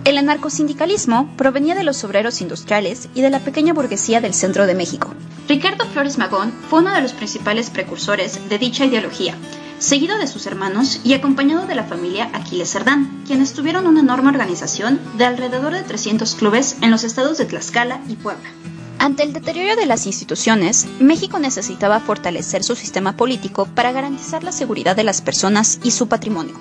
El 0.04 0.18
anarcosindicalismo 0.18 1.32
provenía 1.38 1.76
de 1.76 1.84
los 1.84 2.04
obreros 2.04 2.42
industriales 2.42 3.08
y 3.14 3.22
de 3.22 3.30
la 3.30 3.40
pequeña 3.40 3.74
burguesía 3.74 4.20
del 4.20 4.34
centro 4.34 4.66
de 4.66 4.74
México. 4.74 5.14
Ricardo 5.48 5.86
Flores 5.86 6.18
Magón 6.18 6.52
fue 6.72 6.80
uno 6.80 6.92
de 6.92 7.02
los 7.02 7.14
principales 7.14 7.70
precursores 7.70 8.50
de 8.50 8.58
dicha 8.58 8.86
ideología, 8.86 9.36
seguido 9.84 10.18
de 10.18 10.28
sus 10.28 10.48
hermanos 10.48 11.02
y 11.04 11.14
acompañado 11.14 11.68
de 11.68 11.76
la 11.76 11.84
familia 11.84 12.30
Aquiles 12.34 12.72
Cerdán, 12.72 13.22
quienes 13.28 13.52
tuvieron 13.52 13.86
una 13.86 14.00
enorme 14.00 14.30
organización 14.30 15.00
de 15.18 15.26
alrededor 15.26 15.74
de 15.74 15.84
300 15.84 16.36
clubes 16.36 16.78
en 16.82 16.90
los 16.90 17.04
estados 17.04 17.38
de 17.38 17.46
Tlaxcala 17.46 18.02
y 18.08 18.16
Puebla. 18.16 18.50
Ante 18.98 19.24
el 19.24 19.34
deterioro 19.34 19.76
de 19.76 19.86
las 19.86 20.06
instituciones, 20.06 20.88
México 21.00 21.38
necesitaba 21.38 22.00
fortalecer 22.00 22.64
su 22.64 22.76
sistema 22.76 23.18
político 23.18 23.66
para 23.66 23.92
garantizar 23.92 24.46
la 24.46 24.54
seguridad 24.54 24.96
de 24.96 25.04
las 25.04 25.22
personas 25.22 25.80
y 25.84 25.92
su 25.92 26.08
patrimonio. 26.08 26.56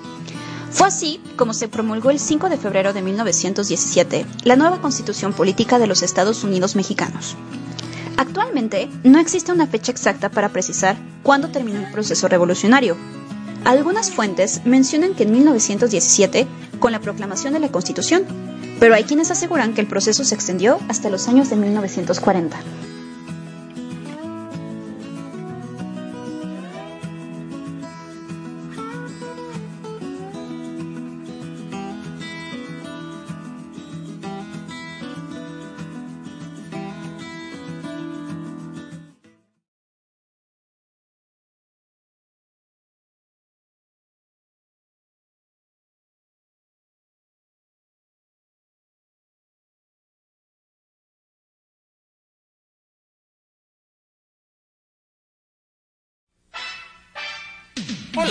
Fue 0.69 0.87
así 0.87 1.21
como 1.37 1.53
se 1.53 1.69
promulgó 1.69 2.09
el 2.09 2.19
5 2.19 2.49
de 2.49 2.57
febrero 2.57 2.91
de 2.91 3.03
1917 3.03 4.25
la 4.43 4.57
nueva 4.57 4.81
Constitución 4.81 5.31
Política 5.31 5.79
de 5.79 5.87
los 5.87 6.01
Estados 6.01 6.43
Unidos 6.43 6.75
Mexicanos. 6.75 7.37
Actualmente 8.17 8.89
no 9.03 9.19
existe 9.19 9.51
una 9.51 9.67
fecha 9.67 9.91
exacta 9.91 10.29
para 10.29 10.49
precisar 10.49 10.97
cuándo 11.23 11.49
terminó 11.49 11.79
el 11.79 11.91
proceso 11.91 12.27
revolucionario. 12.27 12.95
Algunas 13.65 14.11
fuentes 14.11 14.61
mencionan 14.65 15.13
que 15.13 15.23
en 15.23 15.31
1917, 15.31 16.47
con 16.79 16.91
la 16.91 16.99
proclamación 16.99 17.53
de 17.53 17.59
la 17.59 17.69
Constitución, 17.69 18.23
pero 18.79 18.95
hay 18.95 19.05
quienes 19.05 19.31
aseguran 19.31 19.73
que 19.73 19.81
el 19.81 19.87
proceso 19.87 20.23
se 20.23 20.35
extendió 20.35 20.79
hasta 20.89 21.09
los 21.09 21.27
años 21.27 21.49
de 21.49 21.55
1940. 21.55 22.57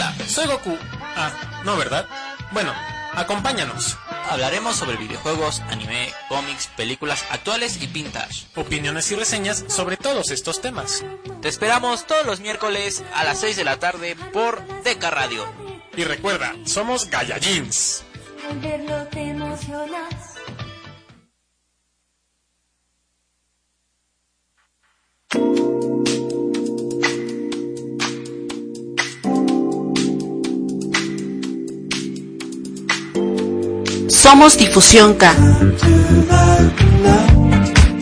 Hola, 0.02 0.14
soy 0.26 0.46
Goku. 0.48 0.76
Ah, 1.14 1.62
no, 1.64 1.76
¿verdad? 1.76 2.08
Bueno, 2.50 2.72
acompáñanos. 3.14 3.96
Hablaremos 4.28 4.74
sobre 4.74 4.96
videojuegos, 4.96 5.60
anime, 5.68 6.12
cómics, 6.28 6.66
películas 6.76 7.24
actuales 7.30 7.80
y 7.80 7.86
vintage. 7.86 8.46
Opiniones 8.56 9.12
y 9.12 9.14
reseñas 9.14 9.64
sobre 9.68 9.96
todos 9.96 10.32
estos 10.32 10.60
temas. 10.60 11.04
Te 11.40 11.48
esperamos 11.48 12.04
todos 12.08 12.26
los 12.26 12.40
miércoles 12.40 13.04
a 13.14 13.22
las 13.22 13.38
6 13.38 13.56
de 13.56 13.64
la 13.64 13.76
tarde 13.76 14.16
por 14.32 14.66
Deca 14.82 15.10
Radio. 15.10 15.46
Y 15.96 16.02
recuerda, 16.02 16.52
somos 16.64 17.08
Jeans. 17.08 18.02
Somos 34.22 34.56
Difusión 34.56 35.14
K. 35.14 35.34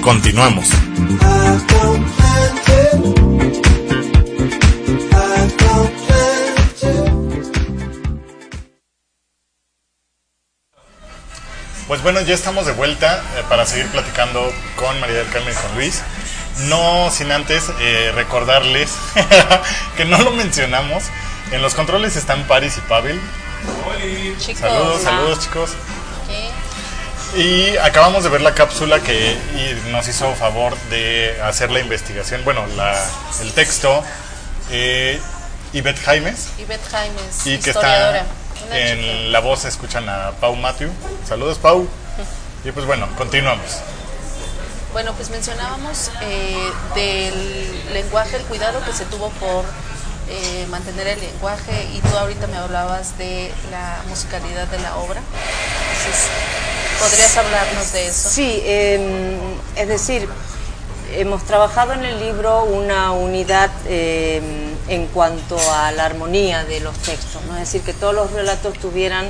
Continuamos. 0.03 0.69
Pues 11.89 12.03
bueno, 12.03 12.21
ya 12.21 12.35
estamos 12.35 12.67
de 12.67 12.73
vuelta 12.73 13.25
eh, 13.39 13.43
para 13.49 13.65
seguir 13.65 13.87
platicando 13.87 14.53
con 14.77 15.01
María 15.01 15.17
del 15.17 15.29
Carmen 15.31 15.55
y 15.55 15.67
con 15.67 15.75
Luis. 15.75 16.03
No 16.69 17.11
sin 17.11 17.33
antes 17.33 17.73
eh, 17.81 18.13
recordarles 18.15 18.91
que 19.97 20.05
no 20.05 20.19
lo 20.19 20.33
mencionamos. 20.33 21.05
En 21.51 21.63
los 21.63 21.75
controles 21.75 22.17
están 22.17 22.47
Paris 22.47 22.77
y 22.77 22.83
Pavel. 22.83 23.19
Chicos, 24.39 24.61
Saludos, 24.61 25.01
ah, 25.01 25.05
saludos 25.05 25.41
chicos. 25.41 25.71
Y 27.37 27.77
acabamos 27.77 28.25
de 28.25 28.31
ver 28.31 28.41
la 28.41 28.55
cápsula 28.55 29.01
que 29.01 29.37
nos 29.91 30.09
hizo 30.09 30.35
favor 30.35 30.77
de 30.91 31.41
hacer 31.43 31.71
la 31.71 31.81
investigación, 31.81 32.43
bueno, 32.45 32.67
la, 32.77 32.93
el 33.41 33.53
texto, 33.53 34.03
eh, 34.71 35.21
Ivette 35.73 36.01
Jaimes, 36.01 36.49
Ivette 36.59 36.89
Jaimes, 36.91 37.47
y 37.47 37.59
que 37.59 37.71
historiadora. 37.71 38.23
está 38.23 38.65
chica. 38.65 38.79
en 38.79 39.31
la 39.33 39.41
voz, 39.41 39.65
escuchan 39.65 40.09
a 40.09 40.33
Pau 40.41 40.57
Matthew. 40.57 40.91
Saludos, 41.27 41.59
Pau. 41.59 41.87
Y 42.63 42.73
pues 42.73 42.85
bueno, 42.85 43.09
continuamos. 43.17 43.79
Bueno, 44.93 45.15
pues 45.15 45.31
mencionábamos 45.31 46.11
eh, 46.21 46.73
del 46.95 47.95
lenguaje, 47.95 48.37
el 48.37 48.43
cuidado 48.43 48.85
que 48.85 48.93
se 48.93 49.07
tuvo 49.07 49.31
por 49.31 49.65
eh, 50.29 50.67
mantener 50.69 51.07
el 51.07 51.21
lenguaje 51.21 51.89
y 51.95 52.01
tú 52.01 52.17
ahorita 52.19 52.49
me 52.49 52.59
hablabas 52.59 53.17
de 53.17 53.51
la 53.71 54.03
musicalidad 54.09 54.67
de 54.67 54.79
la 54.81 54.97
obra. 54.97 55.23
Entonces, 55.23 56.29
¿podrías 57.01 57.37
hablarnos 57.37 57.93
de 57.93 58.07
eso? 58.09 58.29
Sí, 58.29 58.61
eh, 58.65 59.37
es 59.77 59.89
decir, 59.89 60.29
hemos 61.17 61.45
trabajado 61.45 61.93
en 61.95 62.05
el 62.05 62.21
libro 62.21 62.65
una 62.65 63.13
unidad 63.13 63.71
eh, 63.87 64.41
en 64.89 65.07
cuanto 65.07 65.59
a 65.73 65.93
la 65.93 66.05
armonía 66.05 66.65
de 66.65 66.81
los 66.81 66.97
textos, 66.99 67.43
¿no? 67.47 67.55
es 67.55 67.61
decir, 67.61 67.83
que 67.83 67.95
todos 67.95 68.15
los 68.15 68.33
relatos 68.33 68.79
tuvieran 68.79 69.29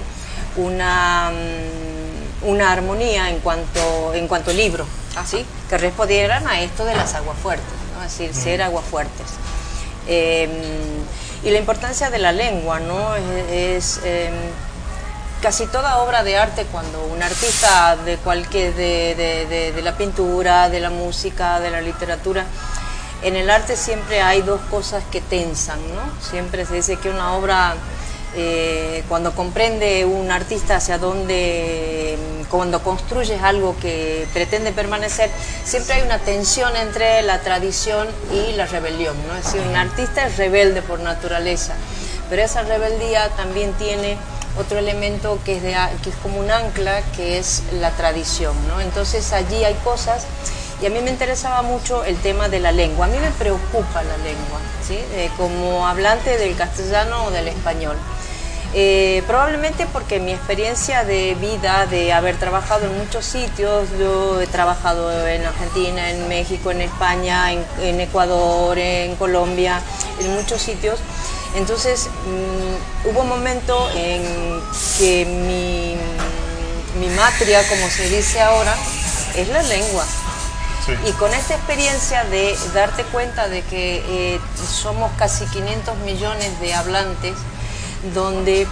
una, 0.56 1.30
mm, 1.30 2.48
una 2.48 2.72
armonía 2.72 3.30
en 3.30 3.38
cuanto, 3.38 4.14
en 4.14 4.26
cuanto 4.26 4.52
libro, 4.52 4.86
¿sí? 5.24 5.44
que 5.68 5.78
respondieran 5.78 6.46
a 6.48 6.60
esto 6.62 6.84
de 6.84 6.94
las 6.96 7.14
aguafuertes, 7.14 7.64
¿no? 7.96 8.04
es 8.04 8.18
decir, 8.18 8.34
ser 8.34 8.62
aguafuertes. 8.62 9.26
Eh, 10.08 10.48
y 11.42 11.50
la 11.50 11.58
importancia 11.58 12.10
de 12.10 12.18
la 12.18 12.32
lengua, 12.32 12.80
¿no? 12.80 13.14
Es, 13.16 13.96
es, 13.96 14.00
eh, 14.04 14.30
casi 15.40 15.66
toda 15.66 15.98
obra 15.98 16.22
de 16.22 16.36
arte 16.36 16.66
cuando 16.70 17.02
un 17.04 17.22
artista 17.22 17.96
de 17.96 18.16
cualquier 18.18 18.74
de, 18.74 19.14
de- 19.48 19.72
de- 19.72 19.82
la 19.82 19.96
pintura, 19.96 20.68
de 20.68 20.80
la 20.80 20.90
música, 20.90 21.58
de 21.60 21.70
la 21.70 21.80
literatura, 21.80 22.44
en 23.22 23.36
el 23.36 23.48
arte 23.50 23.76
siempre 23.76 24.20
hay 24.20 24.42
dos 24.42 24.60
cosas 24.70 25.02
que 25.10 25.20
tensan, 25.20 25.78
¿no? 25.94 26.02
Siempre 26.30 26.64
se 26.66 26.74
dice 26.74 26.96
que 26.96 27.08
una 27.10 27.34
obra 27.34 27.74
eh, 28.34 29.02
cuando 29.08 29.34
comprende 29.34 30.04
un 30.04 30.30
artista 30.30 30.76
hacia 30.76 30.98
dónde, 30.98 32.16
cuando 32.50 32.82
construyes 32.82 33.42
algo 33.42 33.76
que 33.80 34.26
pretende 34.32 34.72
permanecer, 34.72 35.30
siempre 35.64 35.94
hay 35.96 36.02
una 36.02 36.18
tensión 36.18 36.76
entre 36.76 37.22
la 37.22 37.40
tradición 37.40 38.06
y 38.32 38.52
la 38.52 38.66
rebelión, 38.66 39.16
¿no? 39.26 39.36
Es 39.36 39.44
decir, 39.46 39.62
un 39.68 39.76
artista 39.76 40.26
es 40.26 40.36
rebelde 40.36 40.80
por 40.82 41.00
naturaleza, 41.00 41.74
pero 42.28 42.42
esa 42.42 42.62
rebeldía 42.62 43.28
también 43.30 43.72
tiene 43.74 44.16
otro 44.58 44.78
elemento 44.78 45.38
que 45.44 45.56
es, 45.56 45.62
de, 45.62 45.76
que 46.02 46.10
es 46.10 46.16
como 46.22 46.40
un 46.40 46.50
ancla, 46.50 47.02
que 47.16 47.38
es 47.38 47.62
la 47.72 47.90
tradición, 47.92 48.54
¿no? 48.68 48.80
Entonces 48.80 49.32
allí 49.32 49.64
hay 49.64 49.74
cosas, 49.84 50.26
y 50.82 50.86
a 50.86 50.90
mí 50.90 51.00
me 51.00 51.10
interesaba 51.10 51.62
mucho 51.62 52.04
el 52.04 52.16
tema 52.16 52.48
de 52.48 52.58
la 52.58 52.72
lengua, 52.72 53.06
a 53.06 53.08
mí 53.08 53.18
me 53.18 53.30
preocupa 53.32 54.02
la 54.02 54.16
lengua, 54.18 54.58
¿sí? 54.86 54.98
Eh, 55.12 55.30
como 55.36 55.86
hablante 55.86 56.38
del 56.38 56.56
castellano 56.56 57.24
o 57.24 57.30
del 57.30 57.48
español. 57.48 57.96
Eh, 58.72 59.24
probablemente 59.26 59.86
porque 59.92 60.20
mi 60.20 60.30
experiencia 60.30 61.02
de 61.02 61.34
vida, 61.34 61.86
de 61.86 62.12
haber 62.12 62.36
trabajado 62.36 62.86
en 62.86 62.96
muchos 62.98 63.24
sitios, 63.24 63.88
yo 63.98 64.40
he 64.40 64.46
trabajado 64.46 65.26
en 65.26 65.44
Argentina, 65.44 66.10
en 66.10 66.28
México, 66.28 66.70
en 66.70 66.80
España, 66.80 67.52
en, 67.52 67.64
en 67.82 68.00
Ecuador, 68.00 68.78
en 68.78 69.16
Colombia, 69.16 69.82
en 70.20 70.34
muchos 70.34 70.62
sitios. 70.62 71.00
Entonces 71.54 72.08
mm, 72.26 73.08
hubo 73.08 73.20
un 73.20 73.28
momento 73.28 73.88
en 73.94 74.22
que 74.98 75.24
mi, 75.24 75.96
mi 77.00 77.14
matria, 77.14 77.66
como 77.68 77.88
se 77.88 78.08
dice 78.08 78.40
ahora, 78.40 78.74
es 79.36 79.48
la 79.48 79.62
lengua. 79.62 80.04
Sí. 80.86 80.92
Y 81.06 81.12
con 81.12 81.32
esta 81.34 81.54
experiencia 81.54 82.24
de 82.24 82.56
darte 82.72 83.04
cuenta 83.04 83.48
de 83.48 83.62
que 83.62 84.02
eh, 84.34 84.40
somos 84.56 85.10
casi 85.18 85.44
500 85.46 85.96
millones 85.98 86.58
de 86.60 86.74
hablantes, 86.74 87.34
donde 88.14 88.66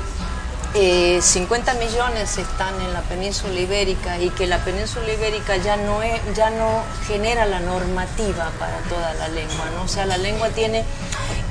eh, 0.75 1.21
50 1.23 1.75
millones 1.75 2.37
están 2.37 2.79
en 2.83 2.93
la 2.93 3.01
península 3.03 3.59
ibérica 3.59 4.19
y 4.21 4.29
que 4.31 4.47
la 4.47 4.59
península 4.59 5.11
ibérica 5.13 5.57
ya 5.57 5.77
no, 5.77 6.03
es, 6.03 6.21
ya 6.37 6.51
no 6.51 6.83
genera 7.07 7.47
la 7.47 7.61
normativa 7.61 8.51
para 8.59 8.79
toda 8.89 9.15
la 9.15 9.29
lengua, 9.29 9.65
¿no? 9.75 9.85
O 9.85 9.89
sea, 9.89 10.05
la 10.05 10.19
lengua 10.19 10.51
tiene, 10.51 10.85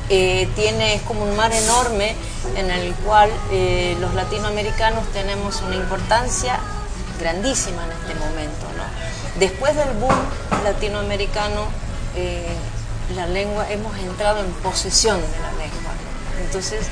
eh, 0.10 0.48
tiene 0.56 0.96
es 0.96 1.02
como 1.04 1.24
un 1.24 1.36
mar 1.36 1.52
enorme 1.54 2.16
en 2.56 2.70
el 2.72 2.94
cual 2.96 3.30
eh, 3.52 3.96
los 4.00 4.14
latinoamericanos 4.14 5.06
tenemos 5.14 5.62
una 5.62 5.76
importancia 5.76 6.60
grandísima 7.20 7.84
en 7.86 7.92
este 7.92 8.16
momento, 8.16 8.66
¿no? 8.78 8.84
Después 9.40 9.76
del 9.76 9.90
boom 10.00 10.16
latinoamericano, 10.64 11.66
eh, 12.16 12.48
la 13.16 13.26
lengua, 13.28 13.70
hemos 13.70 13.98
entrado 13.98 14.40
en 14.40 14.52
posesión 14.64 15.20
de 15.22 15.28
la 15.40 15.52
lengua. 15.52 15.92
¿no? 15.94 16.44
Entonces, 16.46 16.86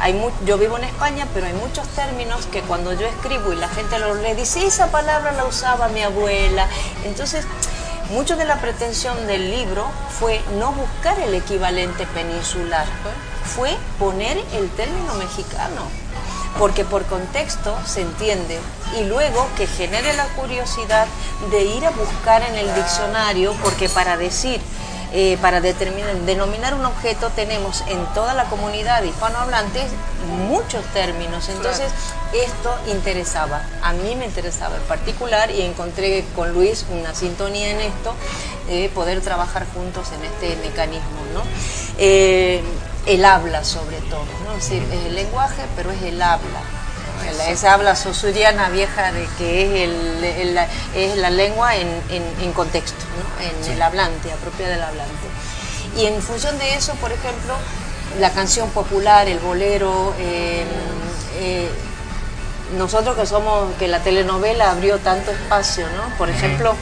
hay 0.00 0.12
mu- 0.12 0.30
yo 0.44 0.58
vivo 0.58 0.76
en 0.76 0.84
España, 0.84 1.26
pero 1.34 1.46
hay 1.46 1.52
muchos 1.54 1.86
términos 1.88 2.46
que 2.46 2.60
cuando 2.62 2.92
yo 2.92 3.06
escribo 3.06 3.52
y 3.52 3.56
la 3.56 3.68
gente 3.68 3.98
lo 3.98 4.14
lee, 4.14 4.34
dice, 4.34 4.66
esa 4.66 4.90
palabra 4.90 5.32
la 5.32 5.44
usaba 5.44 5.88
mi 5.88 6.02
abuela. 6.02 6.68
Entonces, 7.04 7.44
mucho 8.10 8.36
de 8.36 8.44
la 8.44 8.60
pretensión 8.60 9.26
del 9.26 9.50
libro 9.50 9.86
fue 10.18 10.40
no 10.58 10.72
buscar 10.72 11.18
el 11.20 11.34
equivalente 11.34 12.06
peninsular, 12.06 12.86
fue 13.44 13.76
poner 13.98 14.38
el 14.54 14.68
término 14.70 15.14
mexicano 15.14 15.82
porque 16.58 16.84
por 16.84 17.04
contexto 17.04 17.76
se 17.84 18.02
entiende 18.02 18.58
y 18.98 19.04
luego 19.04 19.46
que 19.56 19.66
genere 19.66 20.12
la 20.14 20.26
curiosidad 20.28 21.06
de 21.50 21.64
ir 21.64 21.84
a 21.84 21.90
buscar 21.90 22.42
en 22.42 22.54
el 22.54 22.74
diccionario, 22.74 23.54
porque 23.62 23.88
para 23.88 24.16
decir 24.16 24.60
eh, 25.12 25.38
para 25.40 25.60
determinar, 25.60 26.14
denominar 26.20 26.74
un 26.74 26.84
objeto 26.84 27.30
tenemos 27.30 27.84
en 27.88 28.04
toda 28.14 28.34
la 28.34 28.44
comunidad 28.44 29.02
hispanohablante 29.04 29.82
muchos 30.48 30.84
términos. 30.86 31.48
Entonces, 31.48 31.92
esto 32.32 32.74
interesaba, 32.88 33.62
a 33.82 33.92
mí 33.92 34.16
me 34.16 34.24
interesaba 34.24 34.76
en 34.76 34.82
particular 34.82 35.50
y 35.50 35.62
encontré 35.62 36.24
con 36.34 36.52
Luis 36.52 36.84
una 36.90 37.14
sintonía 37.14 37.70
en 37.70 37.80
esto, 37.80 38.14
eh, 38.68 38.90
poder 38.94 39.20
trabajar 39.20 39.66
juntos 39.74 40.08
en 40.12 40.24
este 40.24 40.56
mecanismo. 40.68 41.20
¿no? 41.32 41.42
Eh, 41.98 42.62
el 43.06 43.24
habla 43.24 43.62
sobre 43.64 43.98
todo, 43.98 44.26
¿no? 44.44 44.52
es, 44.56 44.68
decir, 44.68 44.82
es 44.92 45.06
el 45.06 45.14
lenguaje, 45.14 45.62
pero 45.76 45.92
es 45.92 46.02
el 46.02 46.20
habla. 46.20 46.60
Esa 47.48 47.72
habla 47.74 47.96
sosuriana 47.96 48.68
vieja 48.70 49.12
de 49.12 49.26
que 49.38 49.62
es, 49.84 49.88
el- 49.88 50.24
el- 50.24 50.54
la- 50.54 50.68
es 50.94 51.16
la 51.16 51.30
lengua 51.30 51.74
en, 51.76 51.88
en- 52.10 52.34
en 52.42 52.52
contexto, 52.52 53.04
¿no? 53.16 53.44
en 53.44 53.72
el 53.72 53.82
hablante, 53.82 54.32
apropiada 54.32 54.72
del 54.72 54.82
hablante. 54.82 55.26
Y 55.96 56.06
en 56.06 56.20
función 56.22 56.58
de 56.58 56.74
eso, 56.74 56.94
por 56.96 57.10
ejemplo, 57.12 57.54
la 58.20 58.30
canción 58.30 58.70
popular, 58.70 59.28
el 59.28 59.38
bolero, 59.38 60.14
eh, 60.18 60.64
eh, 61.38 61.68
nosotros 62.76 63.16
que 63.16 63.26
somos, 63.26 63.72
que 63.78 63.86
la 63.88 64.00
telenovela 64.00 64.70
abrió 64.70 64.98
tanto 64.98 65.30
espacio, 65.30 65.86
¿no? 65.96 66.16
Por 66.16 66.28
ejemplo, 66.28 66.74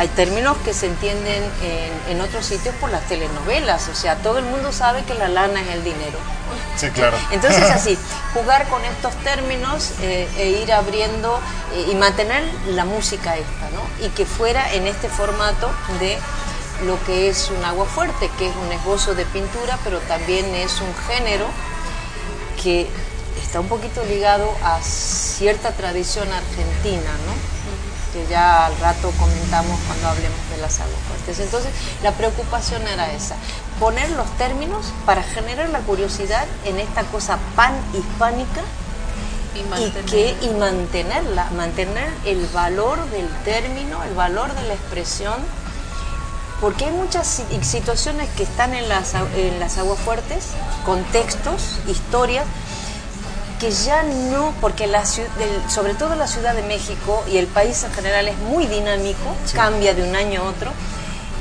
hay 0.00 0.08
términos 0.08 0.56
que 0.64 0.72
se 0.72 0.86
entienden 0.86 1.44
en, 1.62 2.12
en 2.16 2.20
otros 2.22 2.46
sitios 2.46 2.74
por 2.76 2.90
las 2.90 3.06
telenovelas, 3.06 3.86
o 3.88 3.94
sea, 3.94 4.16
todo 4.16 4.38
el 4.38 4.46
mundo 4.46 4.72
sabe 4.72 5.04
que 5.04 5.12
la 5.12 5.28
lana 5.28 5.60
es 5.60 5.68
el 5.68 5.84
dinero. 5.84 6.18
Sí, 6.74 6.88
claro. 6.88 7.18
Entonces 7.30 7.62
así, 7.70 7.98
jugar 8.32 8.66
con 8.68 8.82
estos 8.82 9.14
términos 9.16 9.92
eh, 10.00 10.26
e 10.38 10.62
ir 10.62 10.72
abriendo 10.72 11.38
eh, 11.74 11.88
y 11.92 11.94
mantener 11.96 12.42
la 12.68 12.86
música 12.86 13.36
esta, 13.36 13.68
¿no? 13.74 14.06
Y 14.06 14.08
que 14.08 14.24
fuera 14.24 14.72
en 14.72 14.86
este 14.86 15.10
formato 15.10 15.70
de 15.98 16.18
lo 16.86 16.98
que 17.04 17.28
es 17.28 17.50
un 17.50 17.62
agua 17.62 17.84
fuerte, 17.84 18.30
que 18.38 18.48
es 18.48 18.56
un 18.56 18.72
esbozo 18.72 19.14
de 19.14 19.26
pintura, 19.26 19.78
pero 19.84 19.98
también 19.98 20.46
es 20.54 20.80
un 20.80 20.94
género 21.08 21.44
que 22.62 22.88
está 23.42 23.60
un 23.60 23.68
poquito 23.68 24.02
ligado 24.06 24.50
a 24.64 24.80
cierta 24.80 25.72
tradición 25.72 26.26
argentina, 26.32 27.10
¿no? 27.26 27.49
Que 28.12 28.26
ya 28.28 28.66
al 28.66 28.76
rato 28.78 29.10
comentamos 29.18 29.78
cuando 29.86 30.08
hablemos 30.08 30.38
de 30.50 30.58
las 30.58 30.80
aguas 30.80 30.98
fuertes. 31.08 31.38
Entonces, 31.40 31.70
la 32.02 32.12
preocupación 32.12 32.86
era 32.88 33.12
esa, 33.12 33.36
poner 33.78 34.10
los 34.10 34.28
términos 34.36 34.86
para 35.06 35.22
generar 35.22 35.68
la 35.70 35.80
curiosidad 35.80 36.46
en 36.64 36.78
esta 36.78 37.02
cosa 37.04 37.38
pan 37.56 37.74
hispánica 37.94 38.62
Y 39.54 39.62
que, 40.10 40.36
y 40.46 40.50
mantenerla, 40.50 41.46
mantener 41.56 42.08
el 42.24 42.46
valor 42.48 42.98
del 43.10 43.28
término, 43.44 44.02
el 44.04 44.14
valor 44.14 44.54
de 44.54 44.62
la 44.62 44.74
expresión, 44.74 45.34
porque 46.60 46.84
hay 46.86 46.92
muchas 46.92 47.26
si- 47.26 47.64
situaciones 47.64 48.28
que 48.36 48.42
están 48.44 48.74
en 48.74 48.88
las, 48.88 49.14
en 49.34 49.58
las 49.58 49.78
aguas 49.78 49.98
fuertes, 49.98 50.48
contextos, 50.84 51.78
historias, 51.88 52.44
que 53.60 53.70
ya 53.70 54.02
no, 54.02 54.52
porque 54.60 54.86
la, 54.86 55.00
del- 55.02 55.70
sobre 55.70 55.94
todo 55.94 56.14
la 56.14 56.26
Ciudad 56.26 56.54
de 56.54 56.62
México 56.62 57.22
y 57.30 57.36
el 57.36 57.46
país 57.46 57.84
en 57.84 57.92
general 57.92 58.26
es 58.26 58.36
muy 58.38 58.66
dinámico, 58.66 59.36
cambia 59.54 59.92
de 59.94 60.02
un 60.02 60.16
año 60.16 60.40
a 60.40 60.44
otro, 60.44 60.72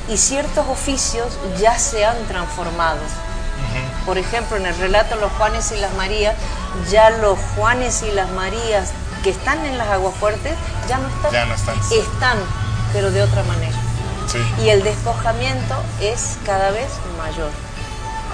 y 0.10 0.18
ciertos 0.18 0.68
oficios 0.68 1.28
ya 1.60 1.78
se 1.80 2.04
han 2.06 2.18
transformado. 2.28 3.00
Por 4.06 4.18
ejemplo, 4.18 4.58
en 4.58 4.66
el 4.66 4.76
relato 4.78 5.16
Los 5.18 5.32
Juanes 5.34 5.72
y 5.72 5.78
las 5.78 5.94
Marías, 5.94 6.36
ya 6.90 7.10
los 7.10 7.38
Juanes 7.56 8.02
y 8.04 8.12
las 8.12 8.30
Marías 8.32 8.90
que 9.24 9.30
están 9.30 9.64
en 9.66 9.78
las 9.78 9.88
aguas 9.90 10.16
fuertes 10.16 10.54
ya 10.88 10.98
no 10.98 11.08
están. 11.10 11.32
Ya 11.32 11.46
no 11.46 11.54
están. 11.54 11.76
Están, 11.92 12.38
pero 12.94 13.12
de 13.12 13.22
otra 13.22 13.44
manera. 13.44 13.76
Sí. 14.32 14.40
Y 14.64 14.70
el 14.70 14.84
despojamiento 14.84 15.76
es 16.02 16.38
cada 16.46 16.72
vez 16.72 16.88
mayor. 17.18 17.52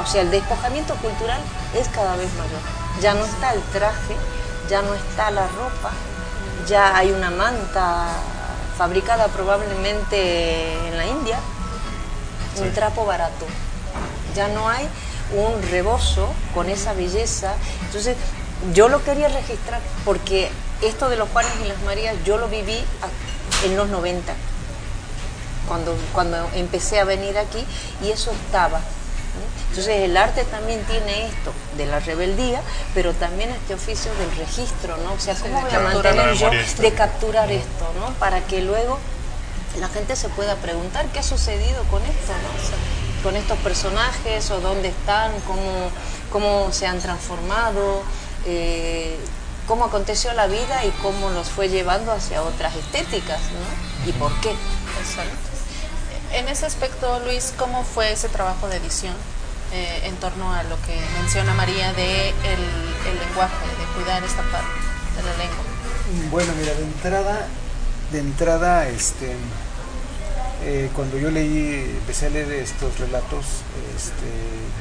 O 0.02 0.06
sea, 0.06 0.22
el 0.22 0.32
despojamiento 0.32 0.96
cultural 0.96 1.40
es 1.78 1.88
cada 1.90 2.16
vez 2.16 2.30
mayor. 2.36 2.62
Ya 3.02 3.14
no 3.14 3.26
está 3.26 3.54
el 3.54 3.62
traje, 3.74 4.16
ya 4.70 4.82
no 4.82 4.94
está 4.94 5.32
la 5.32 5.48
ropa, 5.48 5.92
ya 6.68 6.96
hay 6.96 7.12
una 7.12 7.30
manta 7.30 8.08
fabricada 8.78 9.28
probablemente 9.28 10.88
en 10.88 10.98
la 10.98 11.06
India, 11.06 11.40
un 12.58 12.74
trapo 12.74 13.06
barato. 13.06 13.46
Ya 14.36 14.48
no 14.50 14.68
hay 14.68 14.88
un 15.34 15.62
rebozo 15.72 16.34
con 16.54 16.70
esa 16.70 16.94
belleza. 16.94 17.54
Entonces, 17.86 18.18
yo 18.74 18.90
lo 18.90 19.04
quería 19.04 19.28
registrar 19.28 19.82
porque 20.04 20.50
esto 20.82 21.10
de 21.10 21.18
los 21.18 21.30
Juanes 21.30 21.52
y 21.64 21.68
las 21.68 21.82
Marías 21.84 22.16
yo 22.26 22.38
lo 22.38 22.48
viví 22.48 22.84
en 23.64 23.78
los 23.78 23.90
90 23.90 24.34
cuando, 25.68 25.96
cuando 26.14 26.38
empecé 26.54 27.00
a 27.00 27.06
venir 27.06 27.38
aquí 27.38 27.66
y 28.04 28.12
eso 28.12 28.32
estaba. 28.32 28.80
Entonces 29.76 30.04
el 30.04 30.16
arte 30.16 30.46
también 30.46 30.82
tiene 30.86 31.28
esto 31.28 31.52
de 31.76 31.86
la 31.86 32.00
rebeldía, 32.00 32.62
pero 32.94 33.12
también 33.12 33.50
este 33.50 33.74
oficio 33.74 34.10
del 34.16 34.34
registro, 34.38 34.96
¿no? 34.96 35.12
O 35.12 35.20
sea, 35.20 35.36
¿cómo 35.36 35.60
voy 35.60 35.70
a 35.70 35.80
mantener 35.82 36.34
yo 36.36 36.50
de 36.50 36.94
capturar 36.94 37.52
esto, 37.52 37.92
¿no? 38.00 38.14
Para 38.14 38.40
que 38.40 38.62
luego 38.62 38.98
la 39.78 39.90
gente 39.90 40.16
se 40.16 40.30
pueda 40.30 40.56
preguntar 40.56 41.08
qué 41.08 41.20
ha 41.20 41.24
sucedido 41.24 41.84
con 41.92 42.02
esto, 42.04 42.32
¿no? 42.32 42.64
O 42.64 42.66
sea, 42.66 42.78
con 43.22 43.36
estos 43.36 43.60
personajes 43.60 44.50
o 44.50 44.62
dónde 44.62 44.88
están, 44.88 45.34
cómo, 45.46 45.92
cómo 46.32 46.72
se 46.72 46.88
han 46.88 47.02
transformado, 47.02 48.02
eh, 48.46 49.18
cómo 49.68 49.84
aconteció 49.84 50.32
la 50.32 50.48
vida 50.48 50.86
y 50.86 50.92
cómo 51.02 51.32
los 51.32 51.50
fue 51.50 51.68
llevando 51.68 52.14
hacia 52.14 52.44
otras 52.44 52.74
estéticas, 52.78 53.42
¿no? 53.52 54.10
Y 54.10 54.14
por 54.14 54.32
qué. 54.40 54.52
Exacto. 54.52 55.36
En 56.32 56.48
ese 56.48 56.66
aspecto, 56.66 57.20
Luis, 57.26 57.54
¿cómo 57.58 57.84
fue 57.84 58.14
ese 58.14 58.30
trabajo 58.30 58.70
de 58.70 58.78
edición 58.78 59.16
eh, 59.76 60.08
en 60.08 60.16
torno 60.16 60.54
a 60.54 60.64
lo 60.64 60.78
que 60.84 60.98
menciona 61.20 61.54
María 61.54 61.92
de 61.92 62.30
el, 62.30 63.20
lenguaje, 63.20 63.66
de 63.78 63.86
cuidar 63.94 64.24
esta 64.24 64.42
parte 64.44 64.80
de 65.18 65.24
la 65.24 65.36
lengua? 65.38 65.64
Bueno, 66.32 66.54
mira, 66.58 66.74
de 66.74 66.84
entrada, 66.84 67.48
de 68.14 68.20
entrada, 68.20 68.88
este, 68.88 69.36
eh, 70.64 70.90
cuando 70.96 71.18
yo 71.18 71.30
leí, 71.30 71.98
empecé 72.00 72.28
a 72.28 72.30
leer 72.30 72.52
estos 72.54 72.98
relatos, 73.00 73.46
este, 73.98 74.30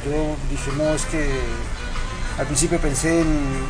yo 0.06 0.36
dije, 0.48 0.70
no, 0.76 0.94
es 0.94 1.04
que 1.06 1.28
al 2.38 2.46
principio 2.46 2.78
pensé 2.78 3.22
en 3.22 3.66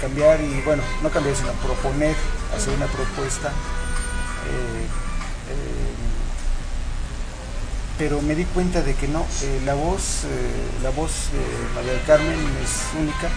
cambiar 0.00 0.40
y, 0.40 0.62
bueno, 0.64 0.82
no 1.00 1.10
cambiar, 1.10 1.36
sino 1.36 1.52
proponer, 1.52 2.16
hacer 2.56 2.74
una 2.74 2.86
propuesta. 2.86 3.48
eh, 3.50 4.86
pero 7.98 8.20
me 8.20 8.34
di 8.34 8.44
cuenta 8.44 8.82
de 8.82 8.94
que 8.94 9.08
no, 9.08 9.24
eh, 9.42 9.60
la 9.64 9.74
voz, 9.74 10.24
eh, 10.24 10.28
la 10.82 10.90
voz 10.90 11.30
de 11.32 11.74
María 11.74 11.92
del 11.92 12.02
Carmen 12.04 12.38
es 12.62 12.82
única, 13.00 13.28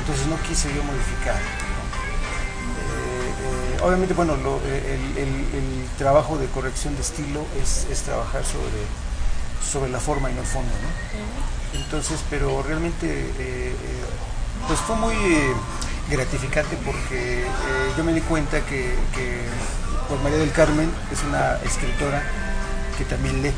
entonces 0.00 0.26
no 0.26 0.36
quise 0.42 0.68
yo 0.74 0.82
modificar. 0.84 1.34
¿no? 1.36 1.78
Eh, 3.78 3.82
obviamente, 3.82 4.14
bueno, 4.14 4.36
lo- 4.36 4.60
el, 4.64 5.18
el- 5.18 5.54
el 5.54 5.88
trabajo 5.98 6.38
de 6.38 6.46
corrección 6.46 6.94
de 6.96 7.02
estilo 7.02 7.44
es, 7.62 7.86
es 7.90 8.02
trabajar 8.02 8.42
sobre, 8.44 8.80
sobre 9.70 9.90
la 9.90 10.00
forma 10.00 10.30
y 10.30 10.34
no 10.34 10.40
el 10.40 10.46
fondo, 10.46 10.70
¿no? 10.70 11.78
Entonces, 11.80 12.20
pero 12.30 12.62
realmente, 12.62 13.06
pues 14.66 14.80
fue 14.80 14.96
muy 14.96 15.14
gratificante 16.10 16.76
porque 16.84 17.44
yo 17.96 18.04
me 18.04 18.14
di 18.14 18.22
cuenta 18.22 18.60
que, 18.64 18.94
que, 19.14 19.42
pues 20.08 20.20
María 20.22 20.38
del 20.38 20.52
Carmen 20.52 20.90
es 21.12 21.22
una 21.24 21.56
escritora 21.64 22.22
que 22.98 23.04
también 23.04 23.40
lee. 23.42 23.48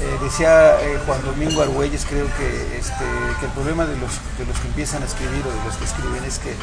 Eh, 0.00 0.18
decía 0.22 0.80
eh, 0.80 0.98
Juan 1.06 1.22
Domingo 1.24 1.62
Argüelles, 1.62 2.04
creo 2.08 2.26
que, 2.36 2.78
este, 2.78 3.04
que 3.38 3.46
el 3.46 3.52
problema 3.52 3.84
de 3.86 3.96
los, 3.98 4.10
de 4.38 4.46
los 4.46 4.58
que 4.58 4.66
empiezan 4.68 5.02
a 5.02 5.06
escribir 5.06 5.44
o 5.46 5.50
de 5.50 5.64
los 5.64 5.76
que 5.76 5.84
escriben 5.84 6.24
es 6.24 6.38
que 6.40 6.56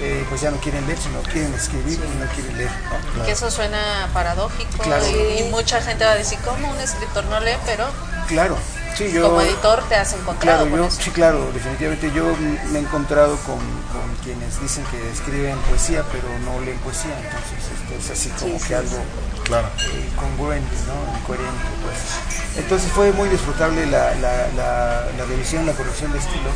eh, 0.00 0.24
pues 0.28 0.40
ya 0.40 0.50
no 0.50 0.56
quieren 0.56 0.84
leer, 0.86 0.98
sino 0.98 1.20
quieren 1.22 1.54
escribir 1.54 2.00
y 2.02 2.18
no 2.18 2.26
quieren 2.34 2.56
leer. 2.58 2.70
¿no? 3.16 3.24
Que 3.24 3.30
eso 3.32 3.48
suena 3.50 4.08
paradójico 4.12 4.78
Claro. 4.82 5.04
y, 5.08 5.42
y 5.42 5.50
mucha 5.50 5.80
gente 5.82 6.04
va 6.04 6.12
a 6.12 6.16
decir, 6.16 6.38
¿cómo 6.44 6.68
un 6.70 6.80
escritor 6.80 7.24
no 7.26 7.38
lee? 7.40 7.56
Pero 7.64 7.86
Claro, 8.26 8.56
sí, 8.96 9.10
yo... 9.12 9.22
como 9.28 9.40
editor 9.40 9.82
te 9.88 9.94
has 9.96 10.12
encontrado 10.12 10.40
Claro, 10.58 10.70
con 10.70 10.78
yo, 10.80 10.86
eso. 10.86 11.00
sí, 11.02 11.10
claro, 11.10 11.50
definitivamente 11.52 12.10
yo 12.12 12.24
me 12.70 12.78
he 12.78 12.82
encontrado 12.82 13.36
con, 13.38 13.58
con 13.58 14.06
quienes 14.22 14.60
dicen 14.60 14.84
que 14.90 15.10
escriben 15.10 15.56
poesía, 15.68 16.04
pero 16.12 16.28
no 16.44 16.60
leen 16.64 16.78
poesía, 16.78 17.14
entonces 17.18 17.58
esto 17.74 17.94
es 17.98 18.10
así 18.18 18.30
como 18.40 18.60
que 18.66 18.74
algo 18.74 18.96
Claro. 19.44 19.68
eh, 19.80 20.08
congruente, 20.16 20.74
¿no? 20.86 21.18
Incoherente, 21.18 21.68
pues. 21.82 22.56
Entonces 22.56 22.90
fue 22.92 23.12
muy 23.12 23.28
disfrutable 23.28 23.84
la, 23.86 24.14
la, 24.14 24.48
la, 24.56 25.06
la 25.18 25.24
revisión, 25.28 25.66
la 25.66 25.72
corrección 25.72 26.12
de 26.12 26.18
estilo. 26.18 26.48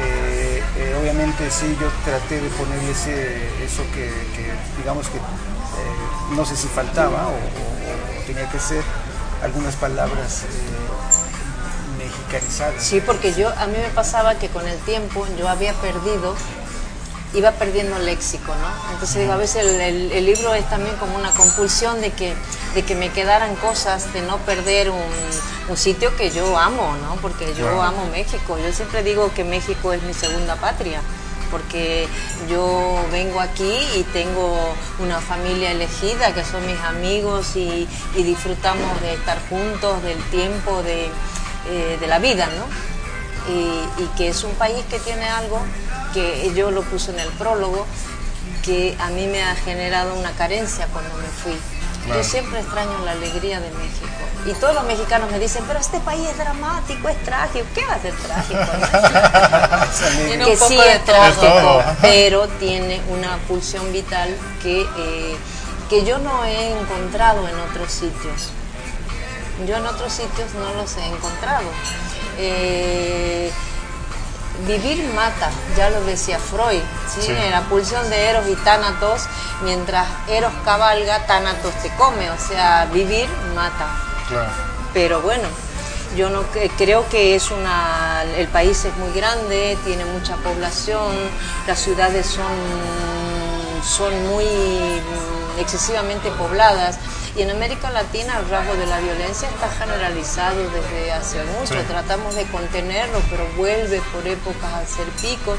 Eh, 0.00 0.62
eh, 0.76 0.96
obviamente 1.00 1.50
sí, 1.50 1.76
yo 1.80 1.86
traté 2.04 2.40
de 2.40 2.48
ponerle 2.50 2.90
ese, 2.90 3.36
eso 3.64 3.82
que, 3.94 4.10
que, 4.34 4.52
digamos 4.76 5.08
que 5.08 5.16
eh, 5.18 5.20
no 6.34 6.44
sé 6.44 6.56
si 6.56 6.66
faltaba 6.68 7.28
o, 7.28 7.30
o- 7.30 8.20
o 8.20 8.22
tenía 8.26 8.48
que 8.50 8.58
ser 8.58 8.82
algunas 9.42 9.76
palabras 9.76 10.42
Sí, 12.78 13.00
porque 13.00 13.32
yo 13.34 13.48
a 13.58 13.66
mí 13.66 13.76
me 13.78 13.90
pasaba 13.90 14.34
que 14.38 14.48
con 14.48 14.66
el 14.66 14.78
tiempo 14.78 15.26
yo 15.38 15.48
había 15.48 15.72
perdido 15.74 16.34
iba 17.34 17.50
perdiendo 17.50 17.96
el 17.96 18.06
léxico, 18.06 18.54
¿no? 18.54 18.92
Entonces 18.92 19.18
digo, 19.22 19.32
a 19.32 19.36
veces 19.36 19.66
el, 19.66 19.80
el- 19.80 20.12
el 20.12 20.24
libro 20.24 20.54
es 20.54 20.68
también 20.70 20.94
como 20.96 21.16
una 21.16 21.32
compulsión 21.32 22.00
de 22.00 22.12
que, 22.12 22.32
de 22.74 22.84
que 22.84 22.94
me 22.94 23.10
quedaran 23.10 23.56
cosas, 23.56 24.12
de 24.12 24.20
no 24.22 24.38
perder 24.38 24.90
un, 24.90 25.02
un 25.68 25.76
sitio 25.76 26.14
que 26.16 26.30
yo 26.30 26.56
amo, 26.56 26.94
¿no? 27.02 27.16
Porque 27.16 27.46
yo 27.54 27.64
Claro. 27.66 27.82
amo 27.82 28.06
México. 28.12 28.56
Yo 28.58 28.72
siempre 28.72 29.02
digo 29.02 29.32
que 29.34 29.42
México 29.42 29.92
es 29.92 30.02
mi 30.04 30.14
segunda 30.14 30.54
patria 30.56 31.00
porque 31.50 32.06
yo 32.48 33.04
vengo 33.12 33.40
aquí 33.40 33.78
y 33.96 34.02
tengo 34.12 34.74
una 35.00 35.20
familia 35.20 35.72
elegida 35.72 36.32
que 36.34 36.44
son 36.44 36.64
mis 36.66 36.80
amigos 36.80 37.56
y, 37.56 37.88
y 38.14 38.22
disfrutamos 38.22 39.00
de 39.02 39.14
estar 39.14 39.38
juntos, 39.48 40.02
del 40.04 40.18
tiempo, 40.30 40.82
de, 40.82 41.10
eh, 41.68 41.96
de 42.00 42.06
la 42.06 42.18
vida, 42.18 42.46
¿no? 42.46 43.52
Y, 43.52 44.02
y 44.02 44.06
que 44.16 44.28
es 44.28 44.42
un 44.44 44.52
país 44.52 44.84
que 44.88 44.98
tiene 44.98 45.28
algo 45.28 45.60
que 46.14 46.52
yo 46.54 46.70
lo 46.70 46.82
puse 46.82 47.10
en 47.10 47.18
el 47.18 47.28
prólogo, 47.30 47.86
que 48.64 48.96
a 49.00 49.10
mí 49.10 49.26
me 49.26 49.42
ha 49.42 49.54
generado 49.56 50.14
una 50.14 50.30
carencia 50.32 50.86
cuando 50.92 51.14
me 51.16 51.26
fui. 51.26 51.58
Claro. 52.04 52.20
Yo 52.20 52.28
siempre 52.28 52.60
extraño 52.60 52.92
la 53.04 53.12
alegría 53.12 53.60
de 53.60 53.70
México. 53.70 54.06
Y 54.46 54.52
todos 54.52 54.74
los 54.74 54.84
mexicanos 54.84 55.30
me 55.30 55.38
dicen, 55.38 55.64
pero 55.66 55.80
este 55.80 56.00
país 56.00 56.28
es 56.28 56.36
dramático, 56.36 57.08
es 57.08 57.22
trágico. 57.24 57.66
¿Qué 57.74 57.86
va 57.86 57.94
a 57.94 58.00
ser 58.00 58.14
trágico? 58.14 58.60
Tiene 60.26 60.44
que 60.44 60.50
un 60.50 60.58
poco 60.58 60.70
sí 60.70 60.76
de 60.76 60.92
es 60.92 61.04
trágico, 61.04 61.82
pero 62.02 62.46
tiene 62.60 63.00
una 63.08 63.38
pulsión 63.48 63.90
vital 63.92 64.36
que, 64.62 64.82
eh, 64.82 65.36
que 65.88 66.04
yo 66.04 66.18
no 66.18 66.44
he 66.44 66.78
encontrado 66.78 67.48
en 67.48 67.58
otros 67.58 67.90
sitios. 67.90 68.50
Yo 69.66 69.76
en 69.76 69.86
otros 69.86 70.12
sitios 70.12 70.52
no 70.54 70.72
los 70.74 70.96
he 70.96 71.06
encontrado. 71.06 71.68
Eh, 72.38 73.50
vivir 74.66 75.04
mata, 75.14 75.50
ya 75.76 75.90
lo 75.90 76.00
decía 76.04 76.38
Freud, 76.38 76.80
¿sí? 77.12 77.22
Sí. 77.22 77.30
En 77.32 77.50
la 77.50 77.62
pulsión 77.62 78.08
de 78.10 78.30
Eros 78.30 78.46
y 78.48 78.54
Tánatos, 78.56 79.22
mientras 79.62 80.06
Eros 80.28 80.52
cabalga, 80.64 81.26
Tánatos 81.26 81.74
te 81.82 81.90
come, 81.96 82.30
o 82.30 82.38
sea, 82.38 82.86
vivir 82.92 83.28
mata. 83.54 83.86
Claro. 84.28 84.50
Pero 84.92 85.20
bueno, 85.22 85.48
yo 86.16 86.30
no 86.30 86.42
cre- 86.52 86.70
creo 86.76 87.08
que 87.08 87.34
es 87.34 87.50
una 87.50 88.22
el 88.36 88.46
país 88.48 88.84
es 88.84 88.96
muy 88.96 89.12
grande, 89.12 89.76
tiene 89.84 90.04
mucha 90.04 90.36
población, 90.36 91.14
las 91.66 91.78
ciudades 91.80 92.26
son 92.26 92.44
son 93.84 94.26
muy 94.28 94.44
mm, 94.46 95.58
excesivamente 95.60 96.30
pobladas 96.30 96.96
y 97.36 97.42
en 97.42 97.50
América 97.50 97.90
Latina 97.90 98.38
el 98.38 98.48
rasgo 98.48 98.74
de 98.76 98.86
la 98.86 99.00
violencia 99.00 99.48
está 99.48 99.68
generalizado 99.70 100.70
desde 100.70 101.12
hace 101.12 101.42
mucho. 101.58 101.74
Sí. 101.74 101.86
Tratamos 101.88 102.34
de 102.36 102.44
contenerlo, 102.46 103.20
pero 103.30 103.46
vuelve 103.56 104.00
por 104.12 104.26
épocas 104.26 104.72
a 104.72 104.86
ser 104.86 105.06
picos. 105.20 105.58